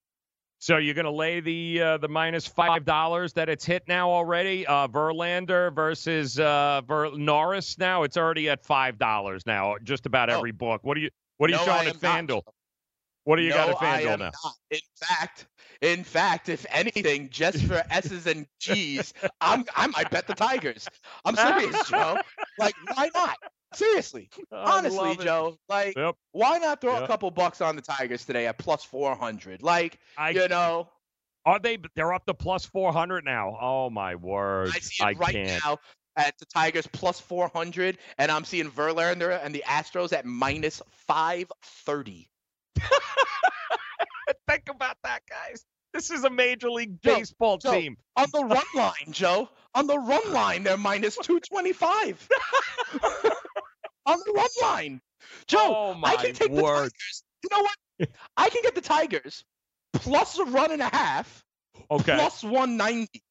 So 0.62 0.76
you're 0.78 0.94
going 0.94 1.06
to 1.06 1.12
lay 1.12 1.40
the 1.40 1.82
uh, 1.82 1.98
the 1.98 2.10
minus 2.10 2.46
five 2.46 2.84
dollars 2.84 3.32
that 3.34 3.48
it's 3.48 3.66
hit 3.66 3.84
now 3.88 4.12
already. 4.12 4.68
Uh, 4.68 4.88
Verlander 4.90 5.74
versus 5.74 6.38
uh, 6.38 6.82
Ver- 6.86 7.16
Norris. 7.16 7.78
Now 7.78 8.04
it's 8.04 8.18
already 8.18 8.50
at 8.50 8.66
five 8.66 8.98
dollars 9.00 9.46
now. 9.46 9.76
Just 9.84 10.06
about 10.06 10.30
every 10.30 10.52
book. 10.52 10.82
What 10.84 10.96
do 10.96 11.02
you 11.02 11.10
What 11.38 11.50
are 11.50 11.54
you 11.54 11.60
Oh. 11.62 11.66
No, 11.66 11.72
I 11.72 11.86
showing 11.86 11.88
at. 11.96 12.28
FanDuel? 12.28 12.42
What 13.24 13.38
do 13.38 13.42
you 13.44 13.52
got 13.52 13.70
no, 13.70 13.76
at 13.76 13.82
I 13.82 14.04
FanDuel 14.04 14.20
now? 14.20 14.32
not. 14.44 14.54
In 14.72 14.80
fact, 14.96 15.48
in 15.82 16.04
fact, 16.04 16.50
if 16.50 16.66
anything, 16.70 17.30
just 17.30 17.64
for 17.64 17.82
S's 17.90 18.28
and 18.28 18.46
G's, 18.60 19.14
I'm 19.40 19.64
I 19.76 19.88
might 19.88 20.10
bet 20.10 20.28
the 20.28 20.36
Tigers. 20.36 20.88
I'm 21.24 21.36
serious, 21.36 21.90
Joe. 21.90 22.20
Like, 22.58 22.76
why 22.94 23.10
not? 23.16 23.38
Seriously, 23.74 24.30
honestly. 24.52 25.16
Joe. 25.18 25.58
Like, 25.70 25.96
Yep. 25.96 26.16
why 26.32 26.58
not 26.58 26.82
throw 26.82 27.04
a 27.04 27.08
couple 27.08 27.30
bucks 27.32 27.62
on 27.62 27.76
the 27.76 27.82
Tigers 27.82 28.26
today 28.26 28.48
at 28.48 28.58
plus 28.58 28.84
four 28.84 29.16
hundred? 29.16 29.62
Like, 29.62 30.00
I- 30.18 30.32
you 30.32 30.48
know, 30.48 30.90
Are 31.46 31.60
they? 31.60 31.78
They're 31.96 32.14
up 32.14 32.26
to 32.26 32.34
plus 32.34 32.66
four 32.66 32.92
hundred 32.92 33.26
now. 33.26 33.58
Oh 33.62 33.90
my 33.90 34.16
word! 34.16 34.70
I 34.74 34.80
see 34.80 35.04
it 35.04 35.18
right 35.20 35.34
can't. 35.34 35.64
now 35.64 35.78
at 36.16 36.38
the 36.40 36.46
Tigers 36.48 36.88
plus 36.88 37.20
four 37.20 37.50
hundred, 37.54 37.98
and 38.18 38.32
I'm 38.32 38.44
seeing 38.44 38.70
Verlander 38.72 39.40
and 39.44 39.54
the 39.56 39.64
Astros 39.68 40.14
at 40.14 40.26
minus 40.26 40.82
five 40.92 41.52
thirty. 41.64 42.30
Think 44.48 44.64
about 44.70 44.98
that, 45.04 45.22
guys. 45.30 45.64
This 45.94 46.12
is 46.12 46.24
a 46.24 46.30
major 46.30 46.70
league 46.70 47.02
Joe, 47.02 47.16
baseball 47.16 47.58
Joe, 47.58 47.72
team. 47.72 47.98
On 48.16 48.28
the 48.32 48.44
run 48.46 48.64
line, 48.76 49.12
Joe. 49.12 49.50
On 49.76 49.88
the 49.88 49.98
run 49.98 50.32
line, 50.34 50.64
they're 50.64 50.78
minus 50.78 51.16
225. 51.18 52.30
on 54.10 54.20
the 54.26 54.34
run 54.34 54.48
line. 54.62 55.02
Joe, 55.48 55.58
Oh 55.96 56.00
I 56.04 56.16
can 56.16 56.34
take 56.34 56.54
the 56.54 56.62
word. 56.62 56.92
Tigers. 56.92 57.24
You 57.44 57.50
know 57.52 57.62
what? 57.64 58.10
I 58.38 58.50
can 58.50 58.62
get 58.64 58.76
the 58.76 58.82
Tigers 58.82 59.44
plus 59.94 60.38
a 60.38 60.46
run 60.46 60.72
and 60.72 60.82
a 60.82 60.90
half, 60.90 61.44
Okay. 61.92 62.16
plus 62.16 62.44
190. 62.44 63.22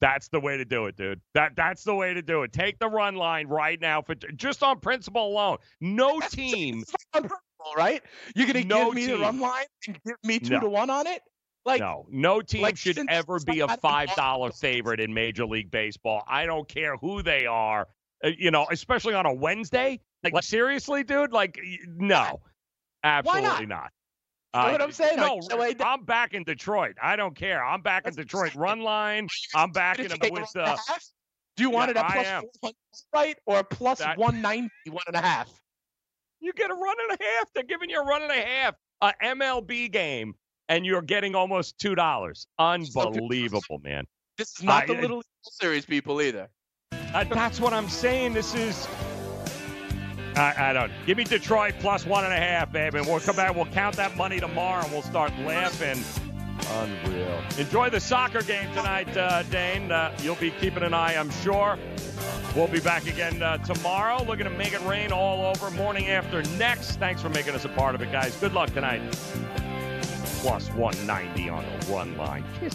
That's 0.00 0.28
the 0.28 0.40
way 0.40 0.56
to 0.56 0.64
do 0.64 0.86
it, 0.86 0.96
dude. 0.96 1.20
That 1.34 1.56
that's 1.56 1.84
the 1.84 1.94
way 1.94 2.14
to 2.14 2.22
do 2.22 2.42
it. 2.42 2.52
Take 2.52 2.78
the 2.78 2.88
run 2.88 3.16
line 3.16 3.48
right 3.48 3.78
now 3.78 4.00
for 4.02 4.14
just 4.14 4.62
on 4.62 4.80
principle 4.80 5.28
alone. 5.28 5.58
No 5.80 6.20
team, 6.20 6.84
Bowl, 7.12 7.74
right? 7.76 8.02
You're 8.34 8.46
gonna 8.46 8.64
No 8.64 8.86
give 8.86 8.94
me 8.94 9.06
the 9.06 9.18
run 9.18 9.40
line 9.40 9.66
and 9.86 9.98
give 10.06 10.16
me 10.24 10.38
two 10.38 10.54
No. 10.54 10.60
to 10.60 10.68
one 10.70 10.88
on 10.88 11.06
it? 11.06 11.22
Like 11.66 11.80
no, 11.80 12.06
no 12.10 12.40
team 12.40 12.62
like, 12.62 12.78
should 12.78 12.98
ever 13.10 13.38
be 13.40 13.60
a 13.60 13.68
five 13.68 14.14
dollar 14.16 14.50
favorite 14.50 15.00
in 15.00 15.12
Major 15.12 15.44
League 15.44 15.70
Baseball. 15.70 16.24
I 16.26 16.46
don't 16.46 16.66
care 16.66 16.96
who 16.96 17.22
they 17.22 17.44
are, 17.44 17.86
uh, 18.24 18.28
you 18.28 18.50
know, 18.50 18.66
especially 18.70 19.12
on 19.12 19.26
a 19.26 19.34
Wednesday. 19.34 20.00
Like, 20.22 20.42
seriously, 20.44 21.02
dude, 21.02 21.32
like 21.32 21.58
no, 21.86 22.40
absolutely 23.04 23.66
not. 23.66 23.90
You 24.52 24.60
know 24.60 24.72
what 24.72 24.82
I'm 24.82 24.92
saying? 24.92 25.16
No, 25.16 25.34
Like, 25.56 25.78
so 25.78 25.84
I- 25.84 25.92
I'm 25.92 26.04
back 26.04 26.34
in 26.34 26.42
Detroit. 26.42 26.96
I 27.00 27.14
don't 27.14 27.36
care. 27.36 27.64
I'm 27.64 27.82
back 27.82 28.06
in 28.06 28.14
Detroit. 28.14 28.54
Run 28.56 28.80
line. 28.80 29.28
I'm 29.54 29.70
back 29.70 29.98
in 30.00 30.08
Gonna 30.08 30.18
them 30.18 30.30
take 30.30 30.38
a 30.38 30.40
with 30.40 30.56
uh. 30.56 30.76
Do 31.56 31.62
you 31.62 31.70
want 31.70 31.94
yeah, 31.94 32.00
it 32.02 32.04
at 32.04 32.10
I 32.10 32.42
plus 32.60 32.74
right 33.14 33.38
or 33.46 33.62
plus 33.62 34.00
That- 34.00 34.18
190, 34.18 34.70
one 34.90 35.04
and 35.06 35.16
a 35.16 35.20
half? 35.20 35.50
You 36.40 36.52
get 36.54 36.70
a 36.70 36.74
run 36.74 36.96
and 37.10 37.20
a 37.20 37.24
half. 37.24 37.48
They're 37.54 37.64
giving 37.64 37.90
you 37.90 38.00
a 38.00 38.04
run 38.04 38.22
and 38.22 38.32
a 38.32 38.42
half. 38.42 38.74
A 39.02 39.12
MLB 39.22 39.90
game, 39.92 40.34
and 40.68 40.84
you're 40.84 41.02
getting 41.02 41.34
almost 41.34 41.78
two 41.78 41.94
dollars. 41.94 42.46
Unbelievable, 42.58 43.80
man. 43.82 44.04
This 44.36 44.58
is 44.58 44.64
not 44.64 44.82
I- 44.82 44.86
the 44.86 44.94
Little 44.94 45.18
League 45.18 45.24
Series 45.42 45.84
people 45.86 46.20
either. 46.20 46.48
Uh, 46.92 47.24
that's 47.24 47.60
what 47.60 47.72
I'm 47.72 47.88
saying. 47.88 48.32
This 48.32 48.54
is. 48.54 48.88
I, 50.36 50.70
I 50.70 50.72
don't. 50.72 50.92
Give 51.06 51.16
me 51.18 51.24
Detroit 51.24 51.74
plus 51.80 52.06
one 52.06 52.24
and 52.24 52.32
a 52.32 52.36
half, 52.36 52.72
baby. 52.72 52.98
And 52.98 53.06
we'll 53.06 53.20
come 53.20 53.36
back. 53.36 53.54
We'll 53.54 53.66
count 53.66 53.96
that 53.96 54.16
money 54.16 54.40
tomorrow, 54.40 54.82
and 54.82 54.92
we'll 54.92 55.02
start 55.02 55.32
laughing. 55.40 56.02
Unreal. 56.72 57.42
Enjoy 57.58 57.90
the 57.90 58.00
soccer 58.00 58.42
game 58.42 58.68
tonight, 58.74 59.16
uh, 59.16 59.42
Dane. 59.44 59.90
Uh, 59.90 60.16
you'll 60.22 60.36
be 60.36 60.50
keeping 60.50 60.82
an 60.82 60.94
eye, 60.94 61.16
I'm 61.16 61.30
sure. 61.30 61.78
We'll 62.54 62.68
be 62.68 62.80
back 62.80 63.06
again 63.06 63.42
uh, 63.42 63.58
tomorrow. 63.58 64.22
Looking 64.24 64.44
to 64.44 64.50
make 64.50 64.72
it 64.72 64.82
rain 64.82 65.12
all 65.12 65.44
over. 65.46 65.70
Morning 65.70 66.08
after 66.08 66.42
next. 66.58 66.96
Thanks 66.96 67.22
for 67.22 67.28
making 67.28 67.54
us 67.54 67.64
a 67.64 67.68
part 67.70 67.94
of 67.94 68.02
it, 68.02 68.12
guys. 68.12 68.36
Good 68.36 68.52
luck 68.52 68.70
tonight. 68.70 69.00
Plus 70.40 70.68
190 70.70 71.48
on 71.48 71.64
the 71.64 71.86
one 71.86 72.16
line. 72.16 72.44
Kiss 72.58 72.74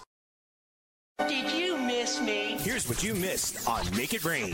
Did 1.27 1.51
you 1.51 1.77
miss 1.77 2.21
me? 2.21 2.57
Here's 2.59 2.87
what 2.87 3.03
you 3.03 3.13
missed 3.13 3.67
on 3.67 3.83
Make 3.95 4.13
It 4.13 4.23
Rain. 4.23 4.53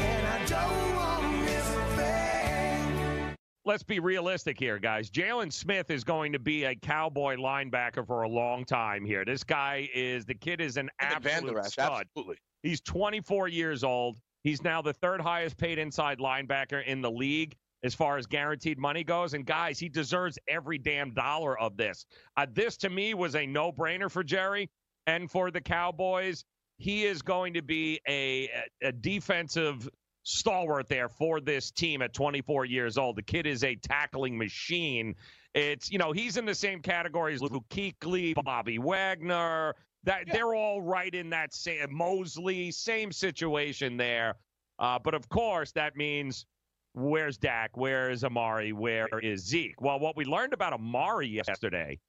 let's 3.65 3.83
be 3.83 3.99
realistic 3.99 4.57
here, 4.57 4.79
guys. 4.79 5.09
Jaylon 5.09 5.51
Smith 5.51 5.91
is 5.91 6.03
going 6.05 6.31
to 6.33 6.39
be 6.39 6.63
a 6.63 6.73
cowboy 6.75 7.35
linebacker 7.35 8.05
for 8.07 8.21
a 8.23 8.29
long 8.29 8.63
time 8.63 9.03
here. 9.05 9.25
This 9.25 9.43
guy 9.43 9.89
is 9.93 10.25
the 10.25 10.33
kid 10.35 10.61
is 10.61 10.77
an 10.77 10.89
And 10.99 11.15
the 11.23 11.29
Van 11.29 11.41
Der 11.43 11.47
absolute 11.59 11.65
Esch, 11.65 11.71
stud. 11.73 12.01
absolutely. 12.07 12.37
He's 12.63 12.81
24 12.81 13.49
years 13.49 13.83
old. 13.83 14.17
He's 14.43 14.63
now 14.63 14.81
the 14.81 14.93
third 14.93 15.19
highest 15.19 15.57
paid 15.57 15.79
inside 15.79 16.19
linebacker 16.19 16.85
in 16.85 17.01
the 17.01 17.11
league 17.11 17.55
as 17.83 17.93
far 17.93 18.17
as 18.17 18.25
guaranteed 18.25 18.77
money 18.79 19.03
goes. 19.03 19.33
And 19.33 19.45
guys, 19.45 19.77
he 19.79 19.89
deserves 19.89 20.39
every 20.47 20.77
damn 20.77 21.13
dollar 21.13 21.59
of 21.59 21.75
this. 21.75 22.05
Uh, 22.37 22.45
this 22.51 22.77
to 22.77 22.89
me 22.89 23.13
was 23.13 23.35
a 23.35 23.45
no 23.45 23.71
brainer 23.73 24.09
for 24.09 24.23
Jerry 24.23 24.69
and 25.07 25.29
for 25.29 25.51
the 25.51 25.61
Cowboys. 25.61 26.45
He 26.77 27.05
is 27.05 27.21
going 27.21 27.53
to 27.55 27.61
be 27.61 27.99
a, 28.07 28.49
a 28.81 28.91
defensive 28.91 29.87
stalwart 30.23 30.89
there 30.89 31.09
for 31.09 31.39
this 31.39 31.71
team 31.71 32.01
at 32.01 32.13
24 32.13 32.65
years 32.65 32.97
old. 32.97 33.15
The 33.15 33.23
kid 33.23 33.47
is 33.47 33.63
a 33.63 33.75
tackling 33.75 34.37
machine. 34.37 35.15
It's, 35.53 35.89
you 35.89 35.97
know, 35.97 36.11
he's 36.11 36.37
in 36.37 36.45
the 36.45 36.53
same 36.53 36.81
category 36.81 37.33
as 37.33 37.41
Luke 37.41 37.63
Kuechly, 37.69 38.35
Bobby 38.43 38.77
Wagner, 38.77 39.73
That 40.03 40.25
they're 40.31 40.53
all 40.53 40.81
right 40.81 41.13
in 41.13 41.29
that 41.31 41.53
same 41.53 41.93
Mosley, 41.95 42.71
same 42.71 43.11
situation 43.11 43.97
there. 43.97 44.35
Uh, 44.79 44.99
but 44.99 45.13
of 45.15 45.27
course, 45.29 45.71
that 45.71 45.95
means 45.95 46.45
where's 46.93 47.37
Dak? 47.37 47.75
Where 47.77 48.11
is 48.11 48.23
Amari? 48.23 48.73
Where 48.73 49.07
is 49.21 49.45
Zeke? 49.45 49.81
Well, 49.81 49.99
what 49.99 50.15
we 50.15 50.25
learned 50.25 50.53
about 50.53 50.73
Amari 50.73 51.27
yesterday 51.27 51.99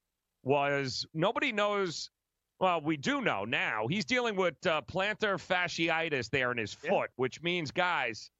was 0.42 1.06
nobody 1.14 1.52
knows. 1.52 2.10
Well, 2.60 2.80
we 2.80 2.96
do 2.96 3.20
know 3.20 3.44
now. 3.44 3.86
He's 3.88 4.04
dealing 4.04 4.34
with 4.36 4.54
uh, 4.66 4.82
plantar 4.90 5.36
fasciitis 5.38 6.28
there 6.30 6.50
in 6.50 6.58
his 6.58 6.74
foot, 6.74 7.10
which 7.16 7.40
means, 7.42 7.70
guys, 7.70 8.30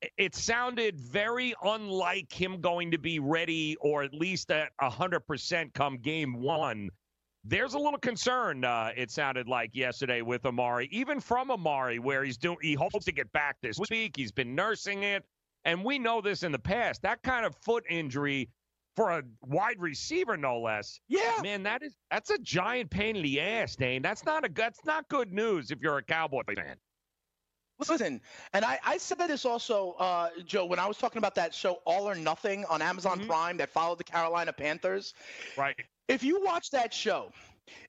it- 0.00 0.12
it 0.16 0.34
sounded 0.34 0.98
very 1.00 1.54
unlike 1.62 2.32
him 2.32 2.60
going 2.60 2.92
to 2.92 2.98
be 2.98 3.18
ready 3.18 3.76
or 3.80 4.02
at 4.04 4.14
least 4.14 4.50
at 4.52 4.70
100% 4.80 5.74
come 5.74 5.98
game 5.98 6.34
one. 6.40 6.90
There's 7.42 7.74
a 7.74 7.78
little 7.78 7.98
concern, 7.98 8.64
uh, 8.64 8.92
it 8.96 9.10
sounded 9.10 9.48
like 9.48 9.74
yesterday 9.74 10.20
with 10.22 10.44
Amari, 10.46 10.88
even 10.92 11.20
from 11.20 11.50
Amari, 11.50 11.98
where 11.98 12.22
he's 12.22 12.36
doing, 12.36 12.58
he 12.60 12.74
hopes 12.74 13.06
to 13.06 13.12
get 13.12 13.32
back 13.32 13.56
this 13.62 13.78
week. 13.90 14.14
He's 14.16 14.30
been 14.32 14.54
nursing 14.54 15.02
it. 15.02 15.24
And 15.64 15.84
we 15.84 15.98
know 15.98 16.20
this 16.20 16.42
in 16.42 16.52
the 16.52 16.58
past. 16.58 17.02
That 17.02 17.22
kind 17.22 17.44
of 17.44 17.54
foot 17.56 17.84
injury 17.88 18.48
for 18.96 19.10
a 19.10 19.22
wide 19.42 19.78
receiver, 19.78 20.36
no 20.36 20.60
less. 20.60 21.00
Yeah. 21.08 21.40
Man, 21.42 21.62
that 21.64 21.82
is 21.82 21.96
that's 22.10 22.30
a 22.30 22.38
giant 22.38 22.90
pain 22.90 23.16
in 23.16 23.22
the 23.22 23.40
ass, 23.40 23.76
Dane. 23.76 24.02
That's 24.02 24.24
not 24.24 24.44
a 24.44 24.50
that's 24.52 24.84
not 24.84 25.08
good 25.08 25.32
news 25.32 25.70
if 25.70 25.80
you're 25.80 25.98
a 25.98 26.02
Cowboy 26.02 26.42
fan. 26.54 26.76
Listen, 27.88 28.20
and 28.52 28.64
I, 28.64 28.78
I 28.84 28.98
said 28.98 29.18
this 29.18 29.46
also, 29.46 29.92
uh, 29.92 30.28
Joe, 30.44 30.66
when 30.66 30.78
I 30.78 30.86
was 30.86 30.98
talking 30.98 31.18
about 31.18 31.34
that 31.36 31.54
show 31.54 31.78
All 31.86 32.08
or 32.08 32.14
Nothing 32.14 32.66
on 32.66 32.82
Amazon 32.82 33.24
Prime 33.26 33.56
that 33.56 33.70
followed 33.70 33.98
the 33.98 34.04
Carolina 34.04 34.52
Panthers. 34.52 35.14
Right. 35.56 35.74
If 36.06 36.22
you 36.22 36.44
watch 36.44 36.70
that 36.72 36.92
show, 36.92 37.32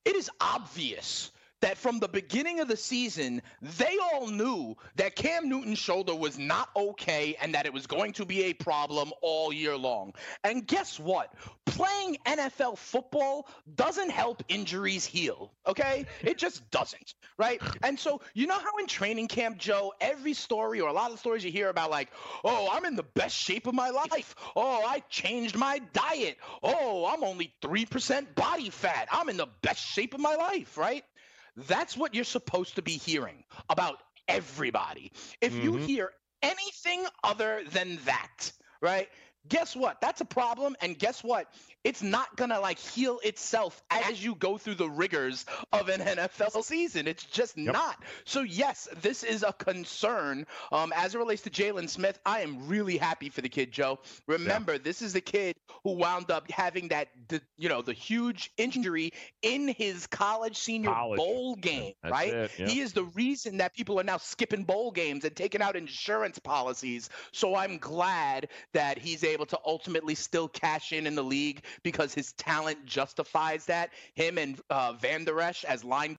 it 0.06 0.16
is 0.16 0.30
obvious 0.40 1.32
that 1.62 1.78
from 1.78 2.00
the 2.00 2.08
beginning 2.08 2.60
of 2.60 2.68
the 2.68 2.78
season, 2.78 3.42
they 3.62 3.98
all 4.14 4.28
knew 4.28 4.76
that 4.96 5.16
Cam 5.16 5.50
Newton's 5.50 5.80
shoulder 5.80 6.16
was 6.16 6.38
not 6.38 6.70
okay 6.76 7.36
and 7.42 7.54
that 7.54 7.66
it 7.66 7.74
was 7.74 7.88
going 7.88 8.14
to 8.14 8.26
be 8.26 8.46
a 8.46 8.54
problem 8.54 9.12
all 9.22 9.54
year 9.54 9.78
long. 9.78 10.14
And 10.44 10.68
guess 10.68 11.00
what? 11.00 11.34
Playing 11.66 12.18
NFL 12.26 12.78
football 12.78 13.48
doesn't 13.76 14.10
help 14.10 14.44
injuries 14.50 15.06
heal, 15.06 15.54
okay? 15.66 16.06
It 16.22 16.38
just 16.38 16.70
doesn't, 16.72 17.14
right? 17.38 17.62
And 17.84 17.98
so, 17.98 18.22
you 18.34 18.48
know 18.48 18.60
how 18.60 18.78
in 18.80 18.88
training 18.88 19.28
camp, 19.28 19.58
Joe, 19.58 19.94
every 20.02 20.34
story 20.34 20.82
or 20.82 20.90
a 20.90 20.94
lot 20.94 21.12
of 21.12 21.20
stories 21.20 21.46
you 21.46 21.52
hear 21.52 21.70
about, 21.70 21.92
like, 21.92 22.10
oh, 22.44 22.70
I'm 22.72 22.86
in 22.86 22.96
the 22.96 23.04
best 23.04 23.36
shape 23.36 23.68
of 23.68 23.74
my 23.74 23.90
life. 23.90 24.36
Oh, 24.56 24.84
I 24.86 25.02
changed 25.10 25.56
my 25.56 25.80
diet. 25.94 26.38
Oh, 26.64 27.06
I'm 27.06 27.24
only 27.24 27.54
3% 27.62 28.36
body 28.36 28.70
fat. 28.70 29.08
I'm 29.12 29.30
in 29.30 29.38
the 29.38 29.48
best 29.62 29.86
shape 29.86 30.14
of 30.14 30.20
my 30.20 30.36
life, 30.36 30.78
right? 30.78 31.04
That's 31.56 31.98
what 31.98 32.14
you're 32.16 32.24
supposed 32.24 32.76
to 32.76 32.82
be 32.82 32.98
hearing 32.98 33.44
about 33.70 33.98
everybody. 34.28 35.12
If 35.42 35.62
you 35.64 35.74
Mhm. 35.74 35.86
hear 35.86 36.14
anything 36.42 37.06
other 37.24 37.64
than 37.66 37.98
that, 38.06 38.52
right? 38.82 39.10
Guess 39.48 39.76
what? 39.76 40.00
That's 40.02 40.22
a 40.22 40.26
problem. 40.26 40.76
And 40.82 40.98
guess 40.98 41.24
what? 41.24 41.54
It's 41.84 42.04
not 42.04 42.36
going 42.36 42.52
to 42.52 42.60
like 42.60 42.78
heal 42.78 43.20
itself 43.24 43.82
as 43.90 44.24
you 44.24 44.36
go 44.36 44.58
through 44.58 44.76
the 44.76 44.90
rigors 44.90 45.46
of 45.74 45.90
an 45.90 46.00
NFL 46.02 46.64
season. 46.64 47.08
It's 47.08 47.24
just 47.24 47.58
not. 47.58 47.98
So, 48.24 48.42
yes, 48.42 48.88
this 49.02 49.24
is 49.24 49.44
a 49.44 49.52
concern 49.54 50.46
um, 50.72 50.94
as 50.96 51.16
it 51.16 51.18
relates 51.18 51.42
to 51.44 51.50
Jaylon 51.50 51.90
Smith. 51.90 52.20
I 52.26 52.42
am 52.42 52.68
really 52.68 52.98
happy 52.98 53.30
for 53.30 53.42
the 53.42 53.50
kid, 53.50 53.72
Joe. 53.72 54.00
Remember, 54.28 54.78
this 54.78 55.02
is 55.02 55.14
the 55.14 55.22
kid 55.22 55.56
who 55.84 55.94
wound 55.94 56.30
up 56.30 56.50
having 56.52 56.90
that, 56.90 57.08
you 57.58 57.70
know, 57.70 57.82
the 57.82 57.94
huge 57.94 58.52
injury 58.58 59.12
in 59.42 59.68
his 59.68 60.06
college 60.08 60.58
senior 60.58 60.92
College. 60.92 61.18
bowl 61.18 61.56
game, 61.56 61.94
That's 62.04 62.12
right? 62.12 62.34
it, 62.34 62.52
yeah. 62.60 62.68
He 62.68 62.80
is 62.82 62.94
the 62.94 63.06
reason 63.06 63.58
that 63.58 63.74
people 63.76 64.00
are 64.00 64.04
now 64.04 64.18
skipping 64.18 64.64
bowl 64.64 64.92
games 64.92 65.26
and 65.26 65.36
taking 65.36 65.62
out 65.62 65.76
insurance 65.76 66.38
policies. 66.38 67.10
So 67.32 67.56
I'm 67.56 67.80
glad 67.80 68.50
that 68.74 69.00
he's 69.00 69.24
able 69.24 69.48
to 69.48 69.60
ultimately 69.66 70.14
still 70.16 70.48
cash 70.48 70.94
in 70.94 71.08
in 71.08 71.16
the 71.16 71.24
league 71.24 71.64
because 71.84 72.14
his 72.14 72.34
talent 72.34 72.86
justifies 72.86 73.66
that. 73.66 73.92
Him 74.14 74.38
and 74.38 74.60
uh, 74.70 74.94
Vander 74.94 75.40
Esch 75.42 75.64
as 75.66 75.84
line 75.84 76.18